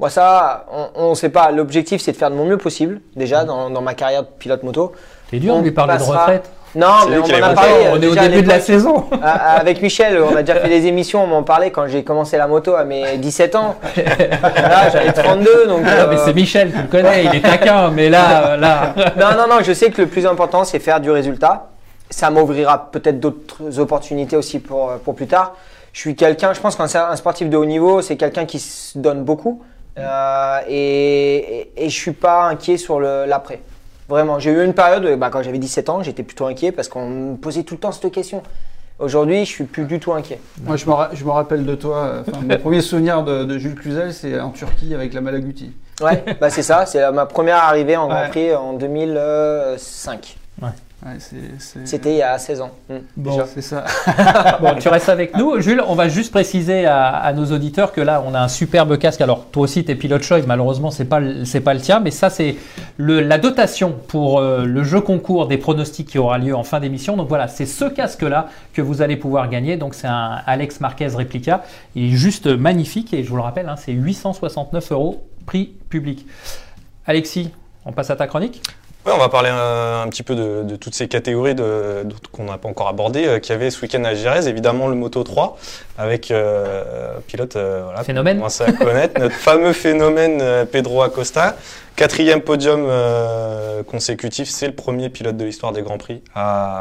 Moi, 0.00 0.10
ça, 0.10 0.66
on 0.96 1.10
ne 1.10 1.14
sait 1.14 1.28
pas. 1.28 1.52
L'objectif, 1.52 2.02
c'est 2.02 2.12
de 2.12 2.16
faire 2.16 2.30
de 2.30 2.36
mon 2.36 2.46
mieux 2.46 2.58
possible, 2.58 3.00
déjà, 3.14 3.44
dans, 3.44 3.70
dans 3.70 3.80
ma 3.82 3.94
carrière 3.94 4.22
de 4.24 4.28
pilote 4.38 4.64
moto. 4.64 4.92
T'es 5.30 5.38
dur 5.38 5.54
On 5.54 5.58
de 5.60 5.64
lui 5.64 5.70
parler 5.70 5.96
de 5.98 6.02
retraite. 6.02 6.50
Non, 6.74 7.06
mais 7.08 7.18
on 7.18 7.26
l'a 7.26 7.46
a 7.46 7.54
parlé. 7.54 7.70
on 7.92 7.96
euh, 7.96 8.00
est 8.00 8.06
au 8.06 8.14
début 8.14 8.42
de 8.42 8.48
la 8.48 8.60
saison. 8.60 9.04
Avec 9.22 9.80
Michel, 9.80 10.20
on 10.20 10.34
a 10.34 10.42
déjà 10.42 10.60
fait 10.60 10.68
des 10.68 10.86
émissions, 10.86 11.22
on 11.22 11.26
m'en 11.26 11.42
parlait 11.42 11.70
quand 11.70 11.86
j'ai 11.86 12.02
commencé 12.02 12.36
la 12.36 12.48
moto 12.48 12.74
à 12.74 12.84
mes 12.84 13.16
17 13.18 13.54
ans. 13.54 13.76
Là, 13.96 14.90
j'avais 14.90 15.12
32, 15.12 15.66
donc. 15.66 15.82
Ah, 15.86 16.06
mais 16.08 16.16
euh, 16.16 16.22
c'est 16.24 16.34
Michel, 16.34 16.72
tu 16.72 16.78
le 16.82 16.88
connais, 16.88 17.24
il 17.26 17.34
est 17.36 17.40
taquin, 17.40 17.90
mais 17.90 18.08
là, 18.08 18.46
euh, 18.48 18.56
là. 18.56 18.94
non, 19.16 19.36
non, 19.36 19.56
non, 19.56 19.62
je 19.62 19.72
sais 19.72 19.90
que 19.90 20.02
le 20.02 20.08
plus 20.08 20.26
important, 20.26 20.64
c'est 20.64 20.80
faire 20.80 21.00
du 21.00 21.10
résultat. 21.10 21.68
Ça 22.10 22.30
m'ouvrira 22.30 22.90
peut-être 22.90 23.20
d'autres 23.20 23.78
opportunités 23.78 24.36
aussi 24.36 24.58
pour, 24.58 24.92
pour 25.04 25.14
plus 25.14 25.26
tard. 25.26 25.54
Je 25.92 26.00
suis 26.00 26.16
quelqu'un, 26.16 26.52
je 26.52 26.60
pense 26.60 26.76
qu'un 26.76 26.84
un 26.84 27.16
sportif 27.16 27.48
de 27.48 27.56
haut 27.56 27.64
niveau, 27.64 28.02
c'est 28.02 28.16
quelqu'un 28.16 28.46
qui 28.46 28.58
se 28.58 28.98
donne 28.98 29.22
beaucoup. 29.22 29.62
Euh, 29.96 30.58
et, 30.68 31.70
et, 31.76 31.84
et 31.84 31.88
je 31.88 31.94
suis 31.94 32.12
pas 32.12 32.44
inquiet 32.46 32.76
sur 32.76 32.98
l'après. 33.00 33.60
Vraiment, 34.08 34.38
j'ai 34.38 34.50
eu 34.50 34.64
une 34.64 34.74
période, 34.74 35.18
bah, 35.18 35.30
quand 35.30 35.42
j'avais 35.42 35.58
17 35.58 35.88
ans, 35.88 36.02
j'étais 36.02 36.22
plutôt 36.22 36.46
inquiet 36.46 36.72
parce 36.72 36.88
qu'on 36.88 37.08
me 37.08 37.36
posait 37.36 37.62
tout 37.62 37.74
le 37.74 37.80
temps 37.80 37.92
cette 37.92 38.12
question. 38.12 38.42
Aujourd'hui, 38.98 39.40
je 39.44 39.50
suis 39.50 39.64
plus 39.64 39.84
du 39.86 39.98
tout 39.98 40.12
inquiet. 40.12 40.38
Moi, 40.62 40.76
je 40.76 40.86
me, 40.86 40.92
ra- 40.92 41.10
je 41.12 41.24
me 41.24 41.30
rappelle 41.30 41.64
de 41.66 41.74
toi. 41.74 41.96
euh, 42.04 42.22
mon 42.46 42.56
premier 42.58 42.80
souvenir 42.80 43.24
de, 43.24 43.42
de 43.44 43.58
Jules 43.58 43.74
Cluzel, 43.74 44.12
c'est 44.14 44.38
en 44.38 44.50
Turquie 44.50 44.94
avec 44.94 45.14
la 45.14 45.20
Malaguti. 45.20 45.72
Ouais, 46.00 46.24
bah 46.40 46.50
c'est 46.50 46.62
ça, 46.62 46.86
c'est 46.86 47.10
ma 47.12 47.24
première 47.26 47.56
arrivée 47.56 47.96
en 47.96 48.06
Grand 48.08 48.22
Ouais. 48.22 48.28
Prix 48.28 48.54
en 48.54 48.72
2005. 48.74 50.36
Ouais, 51.04 51.18
C'était 51.84 52.12
il 52.12 52.16
y 52.16 52.22
a 52.22 52.38
16 52.38 52.62
ans. 52.62 52.70
Mm. 52.88 52.94
Bon, 53.16 53.44
c'est 53.52 53.60
ça. 53.60 53.84
Bon, 54.62 54.74
tu 54.76 54.88
restes 54.88 55.10
avec 55.10 55.36
nous. 55.36 55.60
Jules, 55.60 55.82
on 55.86 55.94
va 55.94 56.08
juste 56.08 56.30
préciser 56.30 56.86
à, 56.86 57.08
à 57.08 57.32
nos 57.34 57.44
auditeurs 57.52 57.92
que 57.92 58.00
là, 58.00 58.24
on 58.26 58.32
a 58.32 58.40
un 58.40 58.48
superbe 58.48 58.96
casque. 58.96 59.20
Alors, 59.20 59.44
toi 59.46 59.64
aussi, 59.64 59.84
tu 59.84 59.90
es 59.90 59.96
pilote 59.96 60.22
choix. 60.22 60.40
Malheureusement, 60.46 60.90
c'est 60.90 61.04
pas, 61.04 61.20
pas 61.20 61.74
le 61.74 61.80
tien. 61.80 62.00
Mais 62.00 62.10
ça, 62.10 62.30
c'est 62.30 62.56
la 62.98 63.36
dotation 63.36 63.94
pour 64.08 64.38
euh, 64.38 64.64
le 64.64 64.82
jeu 64.82 65.02
concours 65.02 65.46
des 65.46 65.58
pronostics 65.58 66.08
qui 66.08 66.18
aura 66.18 66.38
lieu 66.38 66.56
en 66.56 66.64
fin 66.64 66.80
d'émission. 66.80 67.18
Donc 67.18 67.28
voilà, 67.28 67.48
c'est 67.48 67.66
ce 67.66 67.84
casque-là 67.84 68.48
que 68.72 68.80
vous 68.80 69.02
allez 69.02 69.16
pouvoir 69.16 69.50
gagner. 69.50 69.76
Donc, 69.76 69.94
c'est 69.94 70.08
un 70.08 70.40
Alex 70.46 70.80
Marquez 70.80 71.08
Replica. 71.08 71.64
Il 71.94 72.14
est 72.14 72.16
juste 72.16 72.46
magnifique. 72.46 73.12
Et 73.12 73.24
je 73.24 73.28
vous 73.28 73.36
le 73.36 73.42
rappelle, 73.42 73.68
hein, 73.68 73.76
c'est 73.76 73.92
869 73.92 74.92
euros 74.92 75.22
prix 75.44 75.74
public. 75.90 76.24
Alexis, 77.06 77.50
on 77.84 77.92
passe 77.92 78.08
à 78.08 78.16
ta 78.16 78.26
chronique 78.26 78.62
Ouais, 79.06 79.12
on 79.14 79.18
va 79.18 79.28
parler 79.28 79.50
euh, 79.52 80.02
un 80.02 80.08
petit 80.08 80.22
peu 80.22 80.34
de, 80.34 80.62
de 80.62 80.76
toutes 80.76 80.94
ces 80.94 81.08
catégories 81.08 81.54
de, 81.54 82.06
qu'on 82.32 82.44
n'a 82.44 82.56
pas 82.56 82.70
encore 82.70 82.88
abordées, 82.88 83.26
euh, 83.26 83.38
qu'il 83.38 83.52
y 83.52 83.54
avait 83.54 83.70
ce 83.70 83.82
week-end 83.82 84.02
à 84.04 84.14
Gérèse. 84.14 84.48
Évidemment, 84.48 84.88
le 84.88 84.94
Moto 84.94 85.22
3, 85.22 85.58
avec 85.98 86.30
euh, 86.30 87.18
pilote, 87.26 87.56
euh, 87.56 87.82
voilà, 87.84 88.02
Phénomène. 88.02 88.38
on 88.38 88.40
commence 88.40 88.62
à 88.62 88.72
connaître, 88.72 89.20
notre 89.20 89.34
fameux 89.34 89.74
phénomène 89.74 90.38
euh, 90.40 90.64
Pedro 90.64 91.02
Acosta. 91.02 91.54
Quatrième 91.96 92.40
podium 92.40 92.86
euh, 92.88 93.84
consécutif, 93.84 94.48
c'est 94.48 94.66
le 94.66 94.74
premier 94.74 95.10
pilote 95.10 95.36
de 95.36 95.44
l'histoire 95.44 95.70
des 95.70 95.82
Grands 95.82 95.96
Prix 95.96 96.22
à, 96.34 96.78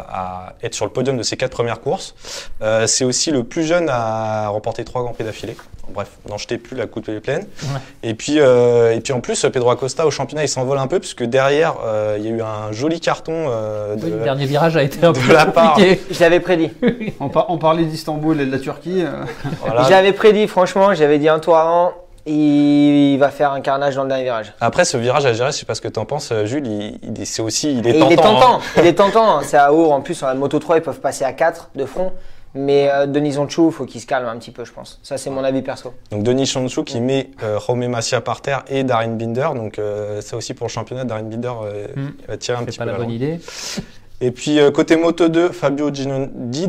à 0.49 0.53
être 0.63 0.73
sur 0.73 0.85
le 0.85 0.91
podium 0.91 1.17
de 1.17 1.23
ses 1.23 1.37
quatre 1.37 1.51
premières 1.51 1.81
courses. 1.81 2.15
Euh, 2.63 2.87
c'est 2.87 3.05
aussi 3.05 3.29
le 3.29 3.43
plus 3.43 3.63
jeune 3.63 3.89
à 3.91 4.47
remporter 4.47 4.83
trois 4.83 5.03
Grands 5.03 5.13
Prix 5.13 5.23
d'affilée. 5.23 5.55
Bref, 5.93 6.09
n'en 6.27 6.37
jetez 6.39 6.57
plus, 6.57 6.75
la 6.75 6.87
coupe 6.87 7.09
est 7.09 7.19
pleine. 7.19 7.41
Ouais. 7.61 7.79
Et 8.01 8.15
puis, 8.15 8.39
euh, 8.39 8.95
et 8.95 9.01
puis 9.01 9.13
en 9.13 9.19
plus, 9.19 9.45
Pedro 9.53 9.69
Acosta 9.69 10.07
au 10.07 10.11
championnat, 10.11 10.45
il 10.45 10.49
s'envole 10.49 10.79
un 10.79 10.87
peu 10.87 10.99
puisque 10.99 11.23
derrière, 11.23 11.75
euh, 11.85 12.15
il 12.17 12.25
y 12.25 12.29
a 12.29 12.31
eu 12.31 12.41
un 12.41 12.71
joli 12.71 12.99
carton 12.99 13.33
euh, 13.49 13.95
de, 13.95 14.05
Oui, 14.05 14.11
Le 14.13 14.23
dernier 14.23 14.45
virage 14.47 14.75
a 14.77 14.81
été 14.81 15.05
un 15.05 15.11
de 15.11 15.19
peu 15.19 15.31
la 15.31 15.45
part. 15.45 15.73
compliqué. 15.75 16.01
Je 16.09 16.19
l'avais 16.21 16.39
prédit. 16.39 16.71
On, 17.19 17.29
par- 17.29 17.51
on 17.51 17.59
parlait 17.59 17.83
d'Istanbul 17.85 18.41
et 18.41 18.45
de 18.47 18.51
la 18.51 18.57
Turquie. 18.59 19.03
euh, 19.03 19.25
voilà. 19.63 19.83
Je 19.83 19.91
l'avais 19.91 20.13
prédit, 20.13 20.47
franchement, 20.47 20.95
j'avais 20.95 21.19
dit 21.19 21.29
un 21.29 21.37
tour 21.39 21.55
avant. 21.57 21.91
Il 22.25 23.17
va 23.19 23.29
faire 23.29 23.51
un 23.51 23.61
carnage 23.61 23.95
dans 23.95 24.03
le 24.03 24.09
dernier 24.09 24.23
virage. 24.23 24.53
Après, 24.61 24.85
ce 24.85 24.95
virage 24.97 25.25
à 25.25 25.33
gérer, 25.33 25.51
je 25.51 25.57
sais 25.57 25.65
pas 25.65 25.75
ce 25.75 25.81
que 25.81 25.87
t'en 25.89 26.05
penses, 26.05 26.31
euh, 26.31 26.45
Jules. 26.45 26.65
Il, 26.65 26.99
il- 27.17 27.25
c'est 27.25 27.41
aussi, 27.41 27.77
il 27.77 27.85
est 27.87 27.97
Et 27.97 27.99
tentant. 27.99 28.09
il 28.09 28.13
est 28.13 28.19
hein. 28.19 28.23
tentant, 28.23 28.59
il 28.77 28.85
est 28.85 28.93
tentant. 28.93 29.41
C'est 29.43 29.57
à 29.57 29.73
Our, 29.73 29.91
en 29.91 30.01
plus, 30.01 30.15
sur 30.15 30.27
la 30.27 30.33
Moto 30.33 30.57
3, 30.59 30.77
ils 30.77 30.81
peuvent 30.81 31.01
passer 31.01 31.25
à 31.25 31.33
4 31.33 31.71
de 31.75 31.85
front. 31.85 32.13
Mais 32.55 32.87
euh, 32.91 33.07
Denis 33.07 33.37
Onchou, 33.39 33.71
faut 33.71 33.85
qu'il 33.85 33.99
se 33.99 34.05
calme 34.05 34.27
un 34.27 34.37
petit 34.37 34.51
peu, 34.51 34.63
je 34.63 34.71
pense. 34.71 34.99
Ça, 35.01 35.17
c'est 35.17 35.31
mon 35.31 35.43
avis 35.43 35.63
perso. 35.63 35.91
Donc 36.11 36.21
Denis 36.21 36.45
Chanchou 36.45 36.83
qui 36.83 37.01
met 37.01 37.31
euh, 37.41 37.59
Jaume 37.59 37.87
Macia 37.87 38.21
par 38.21 38.41
terre 38.41 38.63
et 38.67 38.83
Darin 38.83 39.07
Binder. 39.07 39.49
Donc 39.55 39.79
euh, 39.79 40.21
ça 40.21 40.37
aussi 40.37 40.53
pour 40.53 40.67
le 40.67 40.71
championnat, 40.71 41.03
Darin 41.03 41.23
Binder 41.23 41.51
il 41.97 42.27
va 42.27 42.37
tirer 42.37 42.57
un 42.57 42.59
C'est 42.59 42.65
petit 42.67 42.77
pas 42.77 42.83
peu 42.85 42.91
la 42.91 42.97
la 42.99 43.03
bonne 43.03 43.11
idée. 43.13 43.39
Et 44.25 44.31
puis 44.31 44.57
euh, 44.57 44.71
côté 44.71 44.95
moto 44.95 45.27
2, 45.27 45.49
Fabio 45.49 45.91
Di 45.91 46.03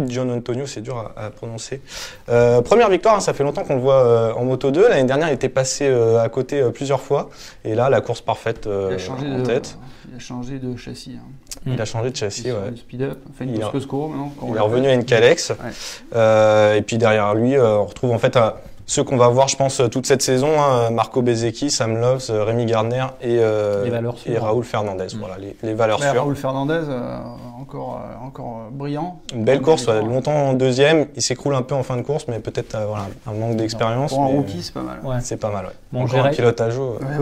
Gian 0.09 0.29
Antonio, 0.31 0.67
c'est 0.67 0.81
dur 0.81 0.99
à, 1.17 1.27
à 1.27 1.31
prononcer. 1.31 1.81
Euh, 2.29 2.61
première 2.63 2.91
victoire, 2.91 3.15
hein, 3.15 3.21
ça 3.21 3.33
fait 3.33 3.45
longtemps 3.45 3.63
qu'on 3.63 3.77
le 3.77 3.81
voit 3.81 4.05
euh, 4.05 4.33
en 4.33 4.45
moto 4.45 4.73
2. 4.73 4.89
L'année 4.89 5.05
dernière, 5.05 5.29
il 5.29 5.35
était 5.35 5.49
passé 5.49 5.87
euh, 5.87 6.19
à 6.21 6.29
côté 6.29 6.61
plusieurs 6.75 7.01
fois. 7.01 7.31
Et 7.65 7.77
là, 7.77 7.89
la 7.91 8.01
course 8.01 8.23
parfaite 8.23 8.67
il, 8.69 8.95
a 8.95 8.99
changé 8.99 9.27
en 9.29 9.39
de, 9.39 9.45
tête. 9.47 9.79
il 10.11 10.17
a 10.17 10.19
changé 10.19 10.59
de 10.59 10.77
châssis. 10.77 11.17
hein. 11.17 11.29
Il 11.65 11.81
a 11.81 11.85
changé 11.85 12.11
de 12.11 12.17
châssis. 12.17 12.43
Il 12.47 12.53
Ouais. 12.53 12.71
le 12.71 12.77
speed-up. 12.77 13.19
Enfin, 13.31 13.45
Il 13.49 13.61
course 13.61 13.85
a- 13.85 13.97
maintenant. 14.09 14.33
Il 14.51 14.57
est 14.57 14.61
revenu 14.61 14.89
à 14.89 14.95
une 14.95 15.05
Calex. 15.05 15.53
Et 15.53 16.83
puis 16.83 16.99
derrière 16.99 17.35
lui, 17.37 17.57
on 17.57 17.85
retrouve 17.87 18.11
en 18.11 18.19
fait 18.19 18.37
euh, 18.37 18.51
ceux 18.87 19.03
qu'on 19.05 19.17
va 19.17 19.29
voir, 19.29 19.49
je 19.49 19.57
pense, 19.57 19.81
euh, 19.81 19.89
toute 19.89 20.07
cette 20.07 20.23
saison 20.23 20.49
hein, 20.61 20.91
Marco 20.91 21.23
Bezzecchi, 21.23 21.71
Sam 21.71 21.97
Loves, 22.01 22.27
euh, 22.31 22.45
Rémi 22.45 22.67
Gardner 22.67 23.05
et, 23.23 23.39
euh, 23.41 23.85
et 24.27 24.39
Raoul 24.39 24.65
Fernandez. 24.65 25.07
Mm. 25.15 25.19
Voilà, 25.19 25.37
les, 25.39 25.57
les 25.63 25.75
valeurs 25.75 26.01
Ouais, 26.01 26.11
sûres. 26.11 26.21
Raoul 26.21 26.37
Fernandez, 26.37 26.81
euh, 26.89 27.17
encore, 27.61 28.01
euh, 28.05 28.27
encore 28.27 28.61
euh, 28.67 28.71
brillant. 28.71 29.21
Une 29.35 29.45
belle 29.45 29.63
course, 29.63 29.87
ouais, 29.87 30.03
longtemps 30.03 30.49
en 30.51 30.53
deuxième. 30.53 31.07
Il 31.17 31.23
s'écroule 31.23 31.55
un 31.55 31.63
peu 31.63 31.75
en 31.75 31.83
fin 31.83 31.97
de 31.97 32.03
course, 32.03 32.27
mais 32.29 32.39
peut-être 32.41 32.75
euh, 32.75 32.85
voilà, 32.87 33.05
un 33.27 33.33
manque 33.33 33.57
d'expérience. 33.57 34.11
Pour 34.13 34.23
un 34.23 34.27
rookie, 34.27 34.63
c'est 34.63 34.75
pas 34.75 34.83
mal. 34.83 34.99
Ouais. 35.03 35.17
C'est 35.23 35.37
pas 35.39 35.51
mal. 35.51 35.65
Ouais. 35.67 35.71
Bon, 35.93 36.03
Encore 36.03 36.19
un 36.27 36.31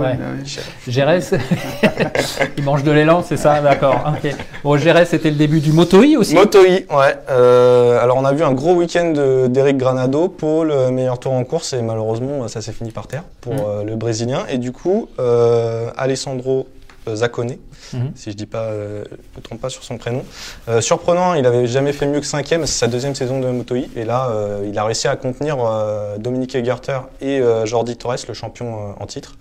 ouais, 0.01 0.17
bah 0.17 0.25
oui. 0.43 0.59
Gérès, 0.89 1.35
il 2.57 2.65
mange 2.65 2.83
de 2.83 2.91
l'élan, 2.91 3.23
c'est 3.23 3.37
ça 3.37 3.61
D'accord. 3.61 4.01
ok. 4.09 4.35
Bon, 4.65 4.77
Gérès, 4.77 5.09
c'était 5.09 5.31
le 5.31 5.37
début 5.37 5.61
du 5.61 5.73
Moto-i 5.73 6.17
aussi. 6.17 6.35
Moto 6.35 6.65
I, 6.65 6.87
ouais. 6.91 7.15
Euh, 7.31 8.03
alors 8.03 8.17
on 8.17 8.25
a 8.25 8.33
vu 8.33 8.43
un 8.43 8.53
gros 8.53 8.75
week-end 8.75 9.11
de- 9.13 9.47
d'Eric 9.47 9.77
Granado, 9.77 10.29
Paul, 10.29 10.73
meilleur 10.91 11.19
tour 11.19 11.33
en 11.33 11.45
course, 11.45 11.52
et 11.73 11.83
malheureusement 11.83 12.49
ça 12.49 12.61
s'est 12.63 12.73
fini 12.73 12.91
par 12.91 13.07
terre 13.07 13.25
pour 13.41 13.55
Mm. 13.55 13.61
euh, 13.67 13.85
le 13.85 13.97
Brésilien. 13.97 14.45
Et 14.49 14.59
du 14.59 14.73
coup, 14.73 15.09
euh, 15.19 15.91
Alessandro 15.97 16.67
Zaccone, 17.13 17.57
Mhm. 17.93 18.13
si 18.15 18.31
je 18.31 18.37
dis 18.37 18.47
pas, 18.47 18.63
euh, 18.67 19.05
me 19.37 19.43
trompe 19.43 19.61
pas 19.61 19.69
sur 19.69 19.83
son 19.83 19.99
prénom. 19.99 20.23
Euh, 20.69 20.81
surprenant, 20.81 21.35
il 21.35 21.45
avait 21.47 21.67
jamais 21.67 21.93
fait 21.93 22.07
mieux 22.07 22.21
que 22.21 22.27
cinquième, 22.27 22.65
c'est 22.65 22.79
sa 22.79 22.87
deuxième 22.87 23.15
saison 23.17 23.41
de 23.41 23.49
Moto 23.51 23.75
I, 23.75 23.91
et 23.97 24.05
là 24.05 24.29
euh, 24.31 24.65
il 24.69 24.79
a 24.79 24.85
réussi 24.85 25.09
à 25.09 25.17
contenir 25.17 25.57
euh, 25.61 26.17
Dominique 26.19 26.55
Egerter 26.55 27.01
et 27.21 27.41
euh, 27.41 27.67
Jordi 27.67 27.97
Torres, 27.97 28.17
le 28.29 28.35
champion 28.35 28.75
euh, 28.75 28.93
en 29.03 29.07
titre. 29.07 29.35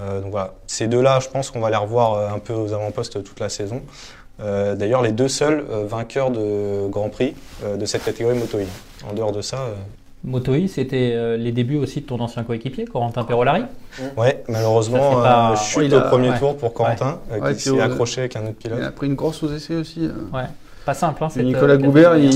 Euh, 0.00 0.20
donc 0.22 0.30
voilà, 0.30 0.54
ces 0.66 0.86
deux-là, 0.86 1.20
je 1.20 1.28
pense 1.28 1.50
qu'on 1.50 1.60
va 1.60 1.68
les 1.68 1.76
revoir 1.76 2.14
euh, 2.14 2.28
un 2.34 2.38
peu 2.38 2.54
aux 2.54 2.72
avant-postes 2.72 3.22
toute 3.22 3.40
la 3.40 3.50
saison. 3.50 3.82
Euh, 4.40 4.74
D'ailleurs, 4.74 5.02
les 5.02 5.12
deux 5.12 5.28
seuls 5.28 5.64
euh, 5.70 5.84
vainqueurs 5.86 6.30
de 6.30 6.88
Grand 6.88 7.10
Prix 7.10 7.34
euh, 7.62 7.76
de 7.76 7.84
cette 7.84 8.04
catégorie 8.04 8.36
Moto 8.38 8.58
I. 8.58 8.66
En 9.08 9.12
dehors 9.12 9.32
de 9.32 9.42
ça, 9.42 9.58
euh, 9.58 9.74
Moto-i, 10.24 10.68
c'était 10.68 11.12
euh, 11.14 11.36
les 11.36 11.50
débuts 11.50 11.78
aussi 11.78 12.00
de 12.00 12.06
ton 12.06 12.20
ancien 12.20 12.44
coéquipier, 12.44 12.84
Corentin 12.84 13.24
Perolari. 13.24 13.64
ouais, 14.16 14.44
malheureusement, 14.48 15.20
pas- 15.20 15.50
euh, 15.52 15.78
Ouais, 15.78 15.86
il 15.86 15.94
au 15.96 16.00
premier 16.02 16.30
ouais. 16.30 16.38
tour 16.38 16.56
pour 16.56 16.72
Corentin, 16.72 17.18
euh, 17.32 17.40
Ouais, 17.40 17.54
qui 17.54 17.60
s'est 17.62 17.70
au- 17.70 17.80
accroché 17.80 18.20
avec 18.20 18.36
un 18.36 18.42
autre 18.44 18.54
pilote. 18.54 18.78
Il 18.80 18.84
a 18.84 18.92
pris 18.92 19.08
une 19.08 19.14
grosse 19.16 19.42
aux 19.42 19.52
essais 19.52 19.74
aussi. 19.74 20.04
euh. 20.06 20.12
Ouais. 20.36 20.44
Pas 20.84 20.94
simple, 20.94 21.22
hein, 21.24 21.28
Nicolas 21.36 21.74
euh, 21.74 21.78
Goubert, 21.78 22.16
il, 22.16 22.26
hein. 22.26 22.30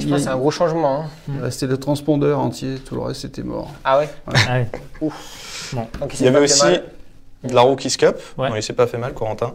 il- 0.00 0.18
c'est 0.20 0.28
un 0.28 0.36
gros 0.36 0.50
changement. 0.50 1.02
hein. 1.02 1.04
il 1.34 1.40
restait 1.42 1.66
le 1.66 1.76
transpondeur 1.78 2.38
entier, 2.38 2.76
tout 2.84 2.94
le 2.94 3.00
reste 3.02 3.22
c'était 3.22 3.42
mort. 3.42 3.70
Ah 3.84 3.98
ouais 3.98 4.08
Ah 4.26 4.32
ouais. 4.58 4.66
Donc, 5.72 5.86
Il 6.10 6.16
s'est 6.16 6.24
y 6.24 6.28
avait 6.28 6.38
pas 6.38 6.44
aussi 6.44 6.62
mal. 6.64 6.82
De 7.44 7.54
la 7.54 7.60
Rookies 7.60 7.96
Cup. 7.96 8.16
Ouais. 8.36 8.48
Il 8.56 8.62
s'est 8.62 8.72
pas 8.72 8.86
fait 8.86 8.98
mal, 8.98 9.12
Corentin. 9.14 9.52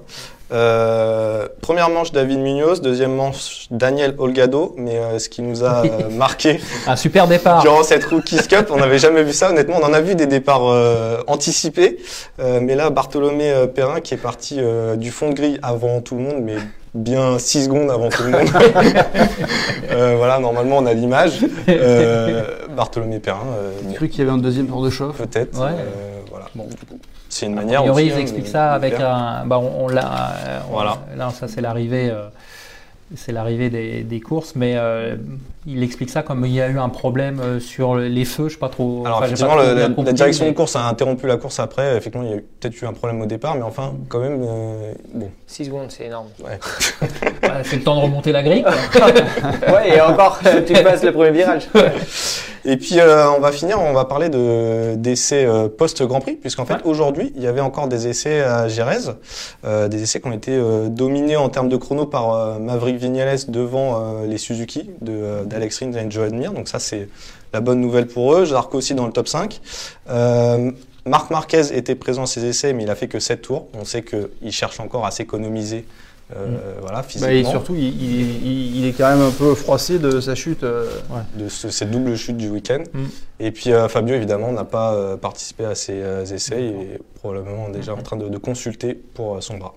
Euh, 0.52 1.48
première 1.62 1.90
manche, 1.90 2.12
David 2.12 2.40
Munoz. 2.40 2.82
Deuxième 2.82 3.14
manche, 3.16 3.68
Daniel 3.72 4.14
Olgado. 4.20 4.74
Mais 4.78 4.98
euh, 4.98 5.20
ce 5.20 5.28
qui 5.30 5.42
nous 5.42 5.64
a 5.64 5.84
euh, 5.86 6.10
marqué 6.12 6.60
Un 6.88 6.96
super 6.96 7.28
départ. 7.28 7.62
durant 7.62 7.84
cette 7.84 8.06
Rookies 8.06 8.48
Cup, 8.48 8.68
on 8.72 8.78
n'avait 8.78 9.00
jamais 9.00 9.24
vu 9.24 9.34
ça. 9.34 9.50
Honnêtement, 9.50 9.78
on 9.82 9.86
en 9.86 9.94
a 9.94 10.02
vu 10.02 10.16
des 10.16 10.28
départs 10.28 10.70
euh, 10.70 11.22
anticipés. 11.28 11.98
Euh, 12.40 12.60
mais 12.62 12.76
là, 12.76 12.90
Bartholomé 12.90 13.52
euh, 13.52 13.68
Perrin 13.68 14.00
qui 14.00 14.14
est 14.14 14.18
parti 14.18 14.58
euh, 14.60 14.96
du 14.96 15.12
fond 15.12 15.30
de 15.30 15.34
grille 15.36 15.60
avant 15.64 16.00
tout 16.02 16.16
le 16.16 16.22
monde, 16.22 16.42
mais 16.42 16.56
bien 16.94 17.40
6 17.40 17.66
secondes 17.66 17.90
avant 17.90 18.10
tout 18.10 18.24
le 18.24 18.30
monde. 18.32 18.48
Euh, 19.92 20.16
voilà, 20.18 20.40
normalement, 20.40 20.78
on 20.78 20.86
a 20.88 20.94
l'image. 20.94 21.40
Euh, 21.70 22.44
Bartholomé 22.76 23.20
Perrin, 23.20 23.46
euh, 23.60 23.72
J'ai 23.90 23.94
cru 23.96 24.10
qu'il 24.10 24.20
y 24.20 24.22
avait 24.24 24.32
un 24.32 24.38
deuxième 24.42 24.66
tour 24.68 24.82
de 24.84 24.90
chauffe. 24.90 25.18
peut-être. 25.18 25.56
Ouais. 25.60 25.68
euh, 25.72 26.20
voilà. 26.32 26.46
Bon. 26.56 26.68
C'est 27.34 27.48
une 27.48 27.54
A 27.58 27.62
manière. 27.62 27.82
priori, 27.82 28.06
aussi, 28.06 28.14
ils 28.16 28.22
expliquent 28.22 28.46
de- 28.46 28.50
ça 28.50 28.74
avec 28.74 28.94
un. 29.00 29.44
Bah, 29.46 29.58
on, 29.60 29.86
on 29.86 29.88
l'a. 29.88 30.36
euh, 30.48 30.60
Voilà. 30.70 30.98
Là, 31.16 31.30
ça, 31.32 31.48
c'est 31.48 31.62
l'arrivée. 31.62 32.10
euh, 32.12 32.28
c'est 33.16 33.32
l'arrivée 33.32 33.70
des, 33.70 34.04
des 34.04 34.20
courses, 34.22 34.56
mais 34.56 34.74
euh, 34.76 35.16
il 35.66 35.82
explique 35.84 36.10
ça 36.10 36.22
comme 36.24 36.46
il 36.46 36.52
y 36.54 36.62
a 36.62 36.68
eu 36.70 36.78
un 36.80 36.90
problème 36.90 37.40
euh, 37.40 37.60
sur 37.60 37.96
les 37.96 38.26
feux, 38.26 38.48
je 38.50 38.54
sais 38.54 38.60
pas 38.60 38.70
trop. 38.70 39.04
Alors 39.06 39.18
enfin, 39.18 39.26
effectivement, 39.28 39.56
pas 39.56 39.60
trop 39.62 39.70
le- 39.70 39.76
bien 39.76 39.84
la, 39.90 39.94
compris, 39.96 40.06
la 40.06 40.14
direction 40.14 40.46
mais- 40.46 40.52
de 40.52 40.56
course 40.58 40.76
a 40.76 40.86
interrompu 40.88 41.28
la 41.28 41.38
course 41.38 41.60
après. 41.60 41.96
Effectivement, 41.98 42.26
il 42.28 42.32
y 42.32 42.34
a 42.34 42.38
eu- 42.38 42.46
peut-être 42.60 42.82
eu 42.82 42.86
un 42.86 42.94
problème 42.94 43.22
au 43.22 43.26
départ, 43.26 43.56
mais 43.56 43.62
enfin, 43.64 43.94
quand 44.10 44.20
même, 44.20 44.42
euh, 44.44 44.94
bon. 45.14 45.30
6 45.48 45.66
secondes, 45.66 45.88
c'est 45.90 46.06
énorme. 46.06 46.28
Ouais, 46.44 46.60
c'est 47.64 47.76
le 47.78 47.84
temps 47.84 47.96
de 47.98 48.02
remonter 48.02 48.32
la 48.32 48.44
grille. 48.44 48.66
ouais, 49.74 49.96
et 49.96 50.02
encore, 50.02 50.40
tu 50.66 50.74
passes 50.74 51.04
le 51.04 51.12
premier 51.12 51.32
virage. 51.32 51.68
Et 52.66 52.78
puis, 52.78 52.98
euh, 52.98 53.30
on 53.32 53.42
va 53.42 53.52
finir, 53.52 53.78
on 53.82 53.92
va 53.92 54.06
parler 54.06 54.30
de 54.30 54.96
d'essais 54.96 55.44
euh, 55.46 55.68
post-Grand 55.68 56.22
Prix, 56.22 56.36
puisqu'en 56.38 56.64
fait, 56.64 56.76
Ouais. 56.76 56.80
aujourd'hui, 56.86 57.34
il 57.36 57.44
y 57.44 57.48
avait 57.48 57.60
encore 57.60 57.90
des 57.90 58.08
essais 58.08 58.40
à 58.42 58.70
Gérèse, 58.70 59.16
euh, 59.66 59.90
des 59.90 60.02
essais 60.02 60.22
qui 60.22 60.28
ont 60.30 60.32
été 60.32 60.52
euh, 60.54 60.88
dominés 60.88 61.36
en 61.36 61.50
termes 61.50 61.68
de 61.68 61.76
chrono 61.76 62.06
par 62.06 62.34
euh, 62.34 62.60
Maverick 62.60 62.96
Vignales 62.96 63.40
devant 63.50 63.96
euh, 64.22 64.28
les 64.28 64.38
Suzuki 64.38 64.90
de, 65.02 65.44
d'Alex 65.54 65.80
Rins 65.80 65.94
et 65.94 66.12
Joe 66.12 66.26
Admire. 66.28 66.52
Donc 66.54 66.68
ça, 66.68 66.80
c'est 66.80 67.08
la 67.54 67.62
bonne 67.62 67.80
nouvelle 67.80 68.08
pour 68.08 68.34
eux. 68.36 68.46
Zarco 68.46 68.78
aussi 68.78 68.94
dans 68.96 69.06
le 69.06 69.14
top 69.14 69.28
5. 69.28 69.62
Euh, 70.10 70.72
Marc 71.06 71.30
Marquez 71.32 71.76
était 71.76 71.96
présent 71.96 72.24
à 72.24 72.28
ces 72.28 72.46
essais, 72.46 72.74
mais 72.74 72.84
il 72.84 72.90
a 72.90 72.96
fait 72.96 73.08
que 73.08 73.20
7 73.20 73.42
tours. 73.42 73.68
On 73.74 73.86
sait 73.86 74.04
qu'il 74.04 74.52
cherche 74.52 74.80
encore 74.80 75.06
à 75.06 75.12
s'économiser 75.12 75.86
euh, 76.36 76.48
voilà, 76.82 77.04
physiquement. 77.04 77.28
Bah, 77.28 77.34
et 77.34 77.44
surtout, 77.44 77.76
il, 77.76 77.84
il- 77.84 78.46
il- 78.48 78.78
il 78.78 78.86
est 78.88 78.94
quand 78.94 79.10
même 79.10 79.22
un 79.22 79.30
peu 79.32 79.54
froissé 79.54 80.00
de 80.00 80.20
sa 80.22 80.34
chute. 80.34 80.64
euh, 80.64 80.88
de 81.36 81.48
ce- 81.50 81.70
cette 81.70 81.92
double 81.92 82.16
chute 82.16 82.38
du 82.38 82.50
week-end. 82.50 82.82
Mm. 82.94 83.04
Et 83.42 83.52
puis 83.52 83.72
euh, 83.72 83.88
Fabio, 83.90 84.16
évidemment, 84.16 84.52
n'a 84.52 84.64
pas 84.64 85.18
participé 85.18 85.66
à 85.66 85.76
ces 85.76 86.02
euh, 86.02 86.24
essais 86.26 86.62
et 86.64 86.68
est 86.96 87.00
probablement 87.20 87.70
déjà 87.70 87.94
en 87.94 88.02
train 88.02 88.16
de, 88.18 88.30
de 88.30 88.38
consulter 88.38 88.94
pour 88.96 89.44
son 89.44 89.58
bras. 89.58 89.76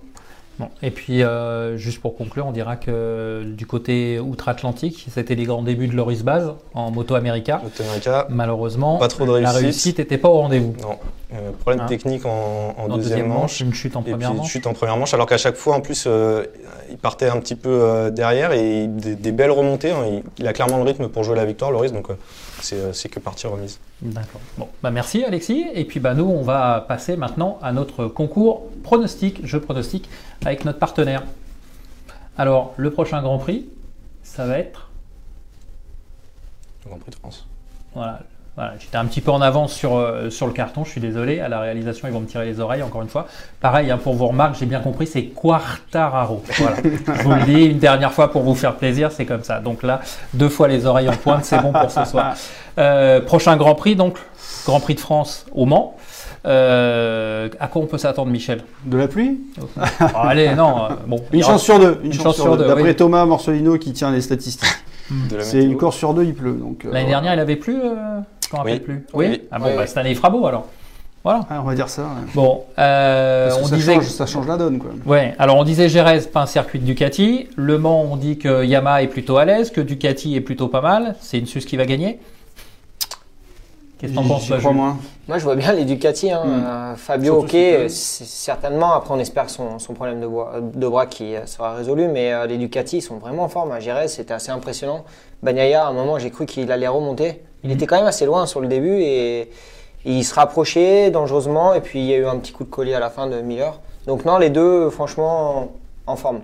Bon. 0.59 0.69
Et 0.83 0.91
puis, 0.91 1.23
euh, 1.23 1.77
juste 1.77 2.01
pour 2.01 2.17
conclure, 2.17 2.47
on 2.47 2.53
dira 2.53 2.77
que 2.77 3.43
du 3.45 3.67
côté 3.67 4.19
outre-Atlantique, 4.19 5.07
c'était 5.11 5.35
les 5.35 5.45
grands 5.45 5.63
débuts 5.63 5.87
de 5.89 5.95
Loris 5.95 6.23
Baz 6.23 6.53
en 6.73 6.91
Moto 6.91 7.15
America. 7.15 7.61
Moto 7.63 7.83
America, 7.83 8.27
Malheureusement, 8.31 8.97
Pas 8.99 9.09
trop 9.09 9.27
de 9.27 9.33
la 9.33 9.51
réussite. 9.51 9.63
réussite 9.63 9.99
n'était 9.99 10.19
pas 10.19 10.29
au 10.29 10.39
rendez-vous. 10.39 10.75
non. 10.83 10.97
Euh, 11.35 11.51
problème 11.53 11.81
Hein. 11.83 11.87
technique 11.87 12.25
en, 12.25 12.87
deuxième 12.89 13.27
manche. 13.27 13.59
une 13.61 13.75
chute 13.75 13.97
en 13.97 14.01
Et 14.01 14.05
puis 14.05 14.13
première 14.13 14.31
une 14.31 14.37
manche. 14.37 14.49
chute 14.49 14.67
en 14.69 14.75
première 14.75 14.97
manche, 14.97 15.13
alors 15.13 15.27
qu'à 15.27 15.39
chaque 15.39 15.57
fois, 15.57 15.75
en 15.75 15.81
plus, 15.81 16.05
euh, 16.07 16.45
il 16.89 16.99
partait 16.99 17.29
un 17.29 17.41
petit 17.41 17.57
peu 17.57 17.69
euh, 17.69 18.11
derrière 18.11 18.53
et 18.53 18.87
des, 18.87 19.17
des 19.17 19.33
belles 19.33 19.51
remontées. 19.51 19.91
hein. 19.91 20.05
Il, 20.07 20.23
il 20.39 20.47
a 20.47 20.53
clairement 20.53 20.77
le 20.77 20.85
rythme 20.85 21.09
pour 21.09 21.25
jouer 21.25 21.35
la 21.35 21.45
victoire, 21.45 21.73
Loris, 21.73 21.93
donc 21.93 22.07
c'est 22.61 22.95
c'est 22.95 23.09
que 23.09 23.19
partie 23.19 23.49
remise. 23.49 23.81
D'accord. 24.03 24.41
Bon, 24.57 24.69
bah 24.85 24.93
merci 24.93 25.25
Alexis. 25.25 25.67
Et 25.75 25.85
puis 25.85 25.99
bah 25.99 26.15
nous, 26.15 26.27
on 26.27 26.43
va 26.43 26.85
passer 26.87 27.17
maintenant 27.17 27.59
à 27.61 27.73
notre 27.73 28.07
concours 28.07 28.63
pronostic, 28.85 29.45
jeu 29.45 29.61
pronostic 29.61 30.09
avec 30.45 30.65
notre 30.65 30.79
partenaire. 30.79 31.25
Alors, 32.39 32.73
le 32.77 32.91
prochain 32.93 33.21
Grand 33.21 33.39
Prix, 33.39 33.67
ça 34.23 34.47
va 34.47 34.59
être 34.59 34.91
Le 36.85 36.91
Grand 36.91 36.99
Prix 37.01 37.11
de 37.11 37.17
France. 37.17 37.47
Voilà. 37.95 38.21
Voilà, 38.57 38.73
J'étais 38.81 38.97
un 38.97 39.05
petit 39.05 39.21
peu 39.21 39.31
en 39.31 39.43
avance 39.43 39.75
sur, 39.75 39.97
euh, 39.97 40.31
sur 40.31 40.47
le 40.47 40.53
carton, 40.55 40.83
je 40.85 40.91
suis 40.91 41.01
désolé. 41.01 41.41
À 41.41 41.49
la 41.49 41.61
réalisation, 41.61 42.09
ils 42.09 42.15
vont 42.15 42.21
me 42.21 42.27
tirer 42.27 42.47
les 42.47 42.59
oreilles 42.59 42.83
encore 42.83 43.03
une 43.03 43.09
fois. 43.09 43.27
Pareil, 43.61 43.91
hein, 43.91 43.99
pour 44.03 44.15
vos 44.15 44.29
remarques, 44.29 44.57
j'ai 44.59 44.65
bien 44.65 44.81
compris, 44.81 45.07
c'est 45.07 45.25
Quartararo. 45.25 46.43
Voilà. 46.59 46.77
je 46.83 47.23
vous 47.23 47.35
le 47.35 47.45
dis 47.45 47.65
une 47.67 47.79
dernière 47.79 48.13
fois 48.15 48.31
pour 48.31 48.43
vous 48.43 48.55
faire 48.55 48.77
plaisir, 48.77 49.13
c'est 49.13 49.27
comme 49.27 49.43
ça. 49.45 49.61
Donc 49.61 49.83
là, 49.83 50.01
deux 50.33 50.49
fois 50.49 50.69
les 50.69 50.87
oreilles 50.87 51.11
en 51.11 51.17
pointe, 51.17 51.45
c'est 51.45 51.61
bon 51.61 51.73
pour 51.73 51.91
ce 51.91 52.05
soir. 52.05 52.35
Euh, 52.79 53.23
prochain 53.23 53.57
Grand 53.57 53.75
Prix, 53.75 53.97
donc 53.97 54.19
Grand 54.67 54.81
Prix 54.81 54.97
de 54.97 55.01
France 55.01 55.47
au 55.55 55.65
Mans. 55.65 55.97
Euh, 56.45 57.49
à 57.59 57.69
quoi 57.69 57.81
on 57.81 57.87
peut 57.87 57.97
s'attendre, 57.97 58.31
Michel? 58.31 58.61
De 58.85 58.99
la 58.99 59.09
pluie? 59.09 59.41
Oh, 59.61 59.65
Allez, 60.15 60.55
non. 60.55 60.85
euh, 60.85 60.89
bon, 61.07 61.23
Une 61.33 61.43
chance 61.43 61.63
sur 61.63 61.79
deux. 61.79 61.99
Une, 62.03 62.07
une 62.09 62.13
chance, 62.13 62.23
chance 62.23 62.35
sur 62.37 62.51
deux. 62.57 62.65
deux, 62.65 62.69
D'après 62.69 62.83
oui. 62.83 62.95
Thomas 62.97 63.25
Morcelino 63.25 63.79
qui 63.79 63.95
tient 63.95 64.11
les 64.13 64.21
statistiques. 64.21 64.69
C'est 65.41 65.63
une 65.63 65.77
course 65.77 65.97
sur 65.97 66.15
deux, 66.15 66.25
il 66.25 66.35
pleut. 66.35 66.53
Donc, 66.55 66.85
euh, 66.85 66.93
L'année 66.93 67.09
dernière, 67.09 67.35
il 67.35 67.41
avait 67.41 67.57
plu 67.57 67.77
euh, 67.83 68.21
Je 68.49 68.53
m'en 68.53 68.59
rappelle 68.59 68.75
Oui. 68.75 68.81
plus. 68.81 69.07
Oui. 69.15 69.27
Oui. 69.31 69.43
Ah 69.51 69.59
bon, 69.59 69.67
Oui, 69.67 69.73
bah, 69.77 69.87
cette 69.87 69.97
année, 69.99 70.11
il 70.11 70.17
fera 70.17 70.31
beau 70.31 70.47
alors. 70.47 70.67
Voilà. 71.25 71.41
ouais, 71.51 71.57
on 71.59 71.65
va 71.65 71.75
dire 71.75 71.89
ça. 71.89 72.03
ouais. 72.03 72.09
Bon, 72.35 72.63
euh, 72.79 73.49
Parce 73.49 73.59
que 73.59 73.65
on 73.65 73.67
ça, 73.67 73.77
disait. 73.77 73.95
change, 73.95 74.05
ça 74.05 74.27
change 74.27 74.47
la 74.47 74.57
donne. 74.57 74.79
Quoi. 74.79 74.91
Ouais, 75.05 75.35
alors 75.41 75.57
on 75.57 75.65
disait 75.65 75.89
Jerez, 75.89 76.21
pas 76.33 76.43
un 76.43 76.47
circuit 76.47 76.79
de 76.79 76.85
Ducati. 76.85 77.49
Le 77.57 77.79
Mans, 77.79 78.03
on 78.03 78.17
dit 78.17 78.39
que 78.39 78.65
Yamaha 78.65 79.03
est 79.03 79.09
plutôt 79.09 79.37
à 79.37 79.45
l'aise, 79.45 79.71
que 79.73 79.81
Ducati 79.81 80.37
est 80.37 80.41
plutôt 80.41 80.69
pas 80.69 80.81
mal. 80.81 81.17
C'est 81.21 81.39
une 81.39 81.47
Suisse 81.47 81.65
qui 81.67 81.77
va 81.77 81.85
gagner. 81.85 82.21
Qu'est-ce 83.99 84.13
que 84.13 84.17
t'en 84.19 84.25
penses, 84.25 84.49
crois. 84.59 84.73
Moi, 84.73 85.39
je 85.39 85.43
vois 85.43 85.57
bien 85.57 85.73
les 85.73 85.85
Ducati. 85.87 86.31
Hein. 86.31 86.43
Mm. 86.45 86.65
Euh, 86.67 86.97
Fabio, 86.97 87.41
Surtout 87.41 87.57
ok, 87.57 87.91
certainement. 87.91 88.93
Après, 88.93 89.13
on 89.15 89.19
espère 89.19 89.47
que 89.47 89.51
son, 89.51 89.79
son 89.79 89.95
problème 89.95 90.21
de, 90.21 90.27
bois- 90.27 90.61
de 90.63 90.87
bras 90.87 91.07
qui 91.07 91.35
euh, 91.35 91.47
sera 91.47 91.75
résolu. 91.75 92.07
Mais 92.07 92.33
euh, 92.33 92.47
les 92.47 92.59
Ducati, 92.59 92.99
ils 92.99 93.03
sont 93.03 93.17
vraiment 93.17 93.45
en 93.45 93.49
forme. 93.49 93.73
À 93.73 93.81
Jerez, 93.81 94.09
c'était 94.09 94.35
assez 94.35 94.51
impressionnant. 94.51 95.05
Bagnaia, 95.43 95.87
à 95.87 95.89
un 95.89 95.93
moment, 95.95 96.19
j'ai 96.19 96.31
cru 96.31 96.45
qu'il 96.47 96.71
allait 96.71 96.87
remonter. 96.87 97.43
Il 97.67 97.73
était 97.73 97.87
quand 97.87 97.97
même 97.97 98.07
assez 98.07 98.25
loin 98.27 98.47
sur 98.47 98.61
le 98.61 98.69
début 98.69 99.01
et 99.01 99.51
il 100.05 100.23
se 100.25 100.35
rapprochait 100.35 101.11
dangereusement. 101.11 101.75
Et 101.75 101.81
puis, 101.81 101.99
il 101.99 102.07
y 102.07 102.15
a 102.15 102.19
eu 102.19 102.27
un 102.27 102.37
petit 102.39 102.53
coup 102.53 102.63
de 102.65 102.71
collier 102.71 102.95
à 102.95 103.01
la 103.01 103.11
fin 103.11 103.27
de 103.27 103.41
Miller. 103.41 103.81
Donc, 104.07 104.25
non, 104.25 104.39
les 104.39 104.51
deux, 104.51 104.89
franchement, 104.91 105.73
en 106.07 106.15
forme. 106.17 106.41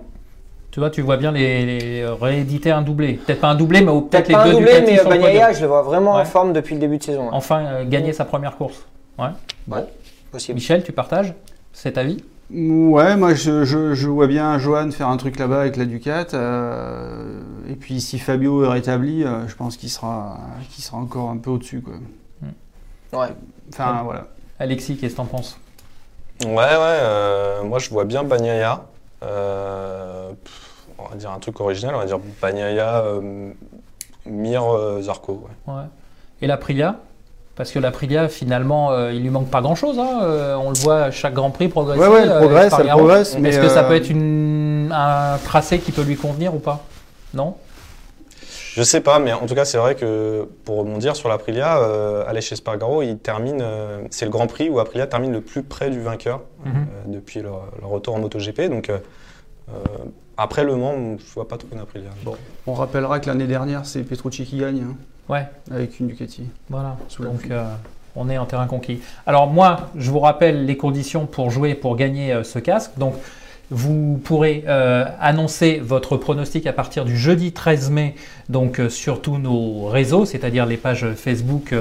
Tu 0.71 0.79
vois, 0.79 0.89
tu 0.89 1.01
vois 1.01 1.17
bien 1.17 1.31
les, 1.31 1.65
les 1.65 2.05
rééditer 2.05 2.71
un 2.71 2.81
doublé. 2.81 3.13
Peut-être 3.13 3.39
pas 3.41 3.49
un 3.49 3.55
doublé, 3.55 3.81
mais 3.81 3.91
peut-être 4.09 4.27
les 4.27 4.33
pas 4.33 4.41
un 4.41 4.45
deux 4.47 4.51
doublé, 4.53 4.71
Ducati 4.81 4.91
mais 4.91 4.97
le 5.03 5.09
Bagnaia, 5.09 5.53
je 5.53 5.61
le 5.61 5.67
vois 5.67 5.81
vraiment 5.83 6.15
Ouais. 6.15 6.21
en 6.21 6.25
forme 6.25 6.51
depuis 6.51 6.73
le 6.75 6.81
début 6.81 6.97
de 6.97 7.03
saison. 7.03 7.29
Enfin, 7.31 7.63
euh, 7.65 7.85
gagner 7.85 8.11
sa 8.11 8.25
première 8.25 8.57
course. 8.57 8.85
Possible. 10.31 10.55
Michel, 10.55 10.83
tu 10.83 10.91
partages 10.91 11.33
cet 11.73 11.97
avis? 11.97 12.23
Ouais, 12.53 13.15
moi 13.17 13.33
je, 13.33 13.63
je, 13.63 13.95
je 13.95 14.07
vois 14.07 14.27
bien 14.27 14.59
Johan 14.59 14.91
faire 14.91 15.07
un 15.07 15.17
truc 15.17 15.39
là-bas 15.39 15.61
avec 15.61 15.75
la 15.75 15.85
Ducat. 15.85 16.27
euh, 16.35 17.41
et 17.67 17.75
puis 17.75 17.99
si 17.99 18.19
Fabio 18.19 18.63
est 18.63 18.67
rétabli, 18.67 19.23
euh, 19.23 19.47
je 19.47 19.55
pense 19.55 19.75
qu'il 19.75 19.89
sera, 19.89 20.37
qu'il 20.69 20.83
sera 20.83 20.97
encore 20.97 21.29
un 21.29 21.37
peu 21.37 21.49
au-dessus. 21.49 21.81
Quoi. 21.81 21.93
Ouais. 23.13 23.29
Enfin 23.71 23.97
Ouais. 23.97 24.03
voilà. 24.03 24.27
Alexis, 24.59 24.97
qu'est-ce 24.97 25.13
que 25.13 25.17
t'en 25.17 25.25
penses? 25.25 25.57
Ouais, 26.43 26.49
ouais, 26.51 26.59
euh, 27.01 27.63
moi 27.63 27.79
je 27.79 27.89
vois 27.89 28.05
bien 28.05 28.23
Bagnaia. 28.23 28.85
Euh, 29.23 30.31
on 30.99 31.07
va 31.07 31.15
dire 31.15 31.31
un 31.31 31.39
truc 31.39 31.59
original, 31.59 31.95
on 31.95 31.99
va 31.99 32.05
dire 32.05 32.19
Bagnaia, 32.41 33.03
euh, 33.03 33.51
Mir, 34.27 34.63
euh, 34.63 35.01
Zarco. 35.01 35.43
ouais. 35.67 35.73
Ouais. 35.73 35.83
Et 36.41 36.47
l'Aprilia 36.47 36.99
Parce 37.55 37.71
que 37.71 37.77
l'Aprilia, 37.77 38.29
finalement, 38.29 38.91
euh, 38.91 39.11
il 39.13 39.21
lui 39.21 39.29
manque 39.29 39.49
pas 39.49 39.61
grand-chose. 39.61 39.99
hein. 39.99 40.21
Euh, 40.23 40.55
on 40.55 40.69
le 40.69 40.75
voit 40.77 41.03
à 41.03 41.11
chaque 41.11 41.33
Grand 41.35 41.51
Prix 41.51 41.67
progresser. 41.67 41.99
Ouais, 42.01 42.21
elle 42.23 42.29
euh, 42.31 42.39
progresse, 42.39 42.73
elle 42.79 42.87
progresse. 42.87 43.37
Mais 43.39 43.49
Est-ce 43.49 43.59
que 43.59 43.69
ça 43.69 43.83
peut 43.83 43.95
être 43.95 44.09
une, 44.09 44.91
un 44.91 45.37
tracé 45.43 45.77
qui 45.79 45.91
peut 45.91 46.01
lui 46.01 46.15
convenir 46.15 46.55
ou 46.55 46.59
pas? 46.59 46.83
Non? 47.33 47.55
Je 48.75 48.81
sais 48.81 49.01
pas, 49.01 49.19
mais 49.19 49.33
en 49.33 49.45
tout 49.45 49.53
cas, 49.53 49.65
c'est 49.65 49.77
vrai 49.77 49.93
que 49.93 50.47
pour 50.65 50.77
rebondir 50.79 51.15
sur 51.15 51.29
l'Aprilia, 51.29 51.77
euh, 51.77 52.23
aller 52.27 52.41
chez 52.41 52.55
Spargaro, 52.55 53.03
il 53.03 53.19
termine. 53.19 53.59
euh, 53.61 54.01
c'est 54.09 54.25
le 54.25 54.31
Grand 54.31 54.47
Prix 54.47 54.69
où 54.69 54.79
Aprilia 54.79 55.05
termine 55.05 55.31
le 55.31 55.41
plus 55.41 55.61
près 55.61 55.91
du 55.91 56.01
vainqueur 56.01 56.41
Mhm. 56.65 56.71
euh, 56.75 56.81
depuis 57.05 57.41
leur, 57.43 57.65
leur 57.81 57.89
retour 57.91 58.15
en 58.15 58.19
MotoGP. 58.19 58.61
Donc 58.69 58.89
après 60.37 60.63
Le 60.63 60.75
Mans, 60.75 60.95
je 61.19 61.33
vois 61.35 61.47
pas 61.47 61.57
trop 61.57 61.67
une 61.71 61.79
Aprilia. 61.79 62.09
On 62.65 62.73
rappellera 62.73 63.19
que 63.19 63.27
l'année 63.27 63.45
dernière, 63.47 63.85
c'est 63.85 64.01
Petrucci 64.01 64.43
qui 64.45 64.57
gagne 64.57 64.81
hein, 64.89 64.95
Ouais, 65.29 65.45
avec 65.71 65.99
une 65.99 66.07
Ducati. 66.07 66.43
voilà. 66.69 66.97
Donc, 67.19 67.49
euh, 67.49 67.63
on 68.15 68.29
est 68.29 68.37
en 68.37 68.45
terrain 68.45 68.67
conquis. 68.67 68.99
Alors, 69.25 69.47
moi, 69.47 69.89
je 69.95 70.11
vous 70.11 70.19
rappelle 70.19 70.65
les 70.65 70.77
conditions 70.77 71.25
pour 71.25 71.49
jouer, 71.49 71.75
pour 71.75 71.95
gagner 71.95 72.33
euh, 72.33 72.43
ce 72.43 72.59
casque. 72.59 72.91
Donc, 72.97 73.13
vous 73.71 74.19
pourrez 74.23 74.65
euh, 74.67 75.05
annoncer 75.19 75.81
votre 75.83 76.17
pronostic 76.17 76.67
à 76.67 76.73
partir 76.73 77.05
du 77.05 77.17
jeudi 77.17 77.53
13 77.53 77.89
mai, 77.89 78.13
donc 78.49 78.79
sur 78.89 79.21
tous 79.21 79.37
nos 79.39 79.85
réseaux, 79.85 80.25
c'est-à-dire 80.25 80.65
les 80.67 80.77
pages 80.77 81.07
Facebook 81.15 81.73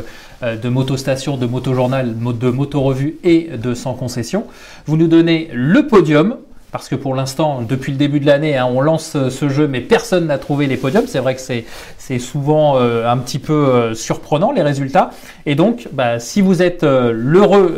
de 0.43 0.69
Motostation, 0.69 1.37
de 1.37 1.45
Motojournal, 1.45 2.15
mo- 2.15 2.33
de 2.33 2.49
Motorevue 2.49 3.17
et 3.25 3.51
de 3.59 3.75
Sans 3.75 3.93
Concession. 3.95 4.47
Vous 4.87 4.97
nous 4.97 5.09
donnez 5.09 5.51
le 5.53 5.87
podium. 5.87 6.37
Parce 6.73 6.89
que 6.89 6.95
pour 6.95 7.15
l'instant, 7.15 7.61
depuis 7.61 7.93
le 7.93 7.99
début 7.99 8.19
de 8.19 8.25
l'année, 8.25 8.57
hein, 8.57 8.67
on 8.67 8.81
lance 8.81 9.13
euh, 9.15 9.29
ce 9.29 9.51
jeu, 9.51 9.69
mais 9.69 9.83
personne 9.83 10.27
n'a 10.27 10.39
trouvé 10.39 10.67
les 10.67 10.79
podiums. 10.79 11.07
C'est 11.07 11.19
vrai 11.19 11.35
que 11.35 11.41
c'est 11.43 12.19
souvent 12.19 12.79
euh, 12.79 13.07
un 13.07 13.19
petit 13.19 13.39
peu 13.39 13.53
euh, 13.53 13.95
surprenant 13.95 14.53
les 14.53 14.63
résultats. 14.63 15.11
Et 15.45 15.55
donc, 15.55 15.89
bah, 15.93 16.19
si 16.19 16.41
vous 16.41 16.63
êtes 16.63 16.83
l'heureux 16.83 17.77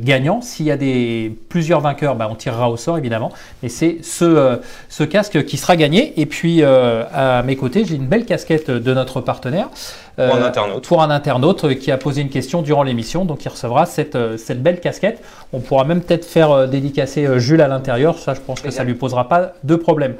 gagnant, 0.00 0.42
s'il 0.42 0.66
y 0.66 0.70
a 0.70 0.76
des 0.76 1.36
plusieurs 1.48 1.80
vainqueurs, 1.80 2.14
bah, 2.14 2.28
on 2.30 2.36
tirera 2.36 2.70
au 2.70 2.76
sort 2.76 2.98
évidemment. 2.98 3.32
Et 3.64 3.68
c'est 3.68 3.98
ce, 4.02 4.60
ce 4.88 5.02
casque 5.02 5.44
qui 5.44 5.56
sera 5.56 5.74
gagné. 5.74 6.12
Et 6.20 6.26
puis 6.26 6.62
à 6.62 7.42
mes 7.44 7.56
côtés, 7.56 7.84
j'ai 7.84 7.96
une 7.96 8.06
belle 8.06 8.26
casquette 8.26 8.70
de 8.70 8.94
notre 8.94 9.20
partenaire. 9.20 9.70
Pour 10.16 10.24
un 10.24 10.38
Euh, 10.40 10.46
internaute. 10.46 10.86
Pour 10.86 11.02
un 11.02 11.10
internaute 11.10 11.64
euh, 11.64 11.74
qui 11.74 11.90
a 11.92 11.98
posé 11.98 12.22
une 12.22 12.30
question 12.30 12.62
durant 12.62 12.82
l'émission, 12.82 13.26
donc 13.26 13.44
il 13.44 13.48
recevra 13.48 13.84
cette, 13.84 14.16
euh, 14.16 14.38
cette 14.38 14.62
belle 14.62 14.80
casquette. 14.80 15.22
On 15.52 15.60
pourra 15.60 15.84
même 15.84 16.00
peut-être 16.00 16.24
faire 16.24 16.68
dédicacer 16.68 17.38
Jules 17.38 17.60
à 17.60 17.68
l'intérieur. 17.68 18.18
Ça, 18.18 18.34
je 18.34 18.40
pense 18.40 18.60
que 18.60 18.70
ça 18.70 18.82
lui 18.82 18.94
posera 18.94 19.28
pas 19.28 19.52
de 19.62 19.76
problème. 19.76 20.14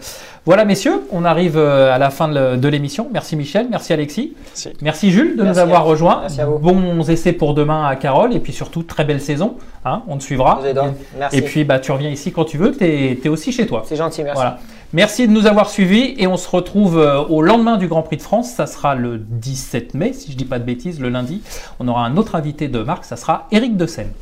Voilà, 0.44 0.64
messieurs, 0.64 1.02
on 1.10 1.24
arrive 1.24 1.58
à 1.58 1.98
la 1.98 2.10
fin 2.10 2.28
de 2.28 2.68
l'émission. 2.68 3.08
Merci 3.12 3.34
Michel, 3.36 3.66
merci 3.68 3.92
Alexis. 3.92 4.34
Merci. 4.36 4.72
Merci 4.80 5.10
Jules 5.10 5.36
de 5.36 5.42
nous 5.42 5.58
avoir 5.58 5.84
rejoints. 5.84 6.20
Merci 6.20 6.40
à 6.40 6.46
vous. 6.46 6.58
Bons 6.58 7.10
essais 7.10 7.32
pour 7.32 7.54
demain 7.54 7.86
à 7.86 7.96
Carole 7.96 8.34
et 8.34 8.38
puis 8.38 8.52
surtout 8.52 8.82
très 8.82 9.04
belle 9.04 9.20
saison. 9.20 9.56
Hein, 9.84 10.02
on 10.08 10.16
te 10.18 10.22
suivra. 10.22 10.58
Vous 10.60 10.66
aidez. 10.66 10.80
Merci. 11.18 11.36
Et 11.36 11.42
puis 11.42 11.64
bah, 11.64 11.78
tu 11.80 11.90
reviens 11.90 12.10
ici 12.10 12.32
quand 12.32 12.44
tu 12.44 12.58
veux. 12.58 12.72
Tu 12.72 12.84
es, 12.84 13.28
aussi 13.28 13.52
chez 13.52 13.66
toi. 13.66 13.82
C'est 13.86 13.96
gentil, 13.96 14.22
merci. 14.22 14.36
Voilà. 14.36 14.58
Merci 14.96 15.28
de 15.28 15.32
nous 15.34 15.44
avoir 15.44 15.68
suivis 15.68 16.14
et 16.16 16.26
on 16.26 16.38
se 16.38 16.48
retrouve 16.48 16.96
euh, 16.96 17.20
au 17.20 17.42
lendemain 17.42 17.76
du 17.76 17.86
Grand 17.86 18.02
Prix 18.02 18.16
de 18.16 18.22
France. 18.22 18.54
Ça 18.54 18.66
sera 18.66 18.94
le 18.94 19.18
17 19.18 19.92
mai, 19.92 20.14
si 20.14 20.32
je 20.32 20.38
dis 20.38 20.46
pas 20.46 20.58
de 20.58 20.64
bêtises, 20.64 21.00
le 21.00 21.10
lundi. 21.10 21.42
On 21.78 21.86
aura 21.86 22.06
un 22.06 22.16
autre 22.16 22.34
invité 22.34 22.68
de 22.68 22.78
marque, 22.78 23.04
ça 23.04 23.18
sera 23.18 23.46
Eric 23.50 23.76
De 23.76 23.86
Seine. 23.86 24.14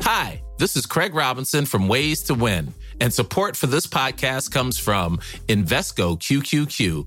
Hi, 0.00 0.42
this 0.58 0.74
is 0.74 0.86
Craig 0.88 1.14
Robinson 1.14 1.66
from 1.66 1.88
Ways 1.88 2.24
to 2.26 2.34
Win, 2.34 2.72
and 3.00 3.10
support 3.10 3.56
for 3.56 3.68
this 3.68 3.86
podcast 3.86 4.50
comes 4.50 4.76
from 4.76 5.20
Invesco 5.48 6.18
QQQ, 6.18 7.06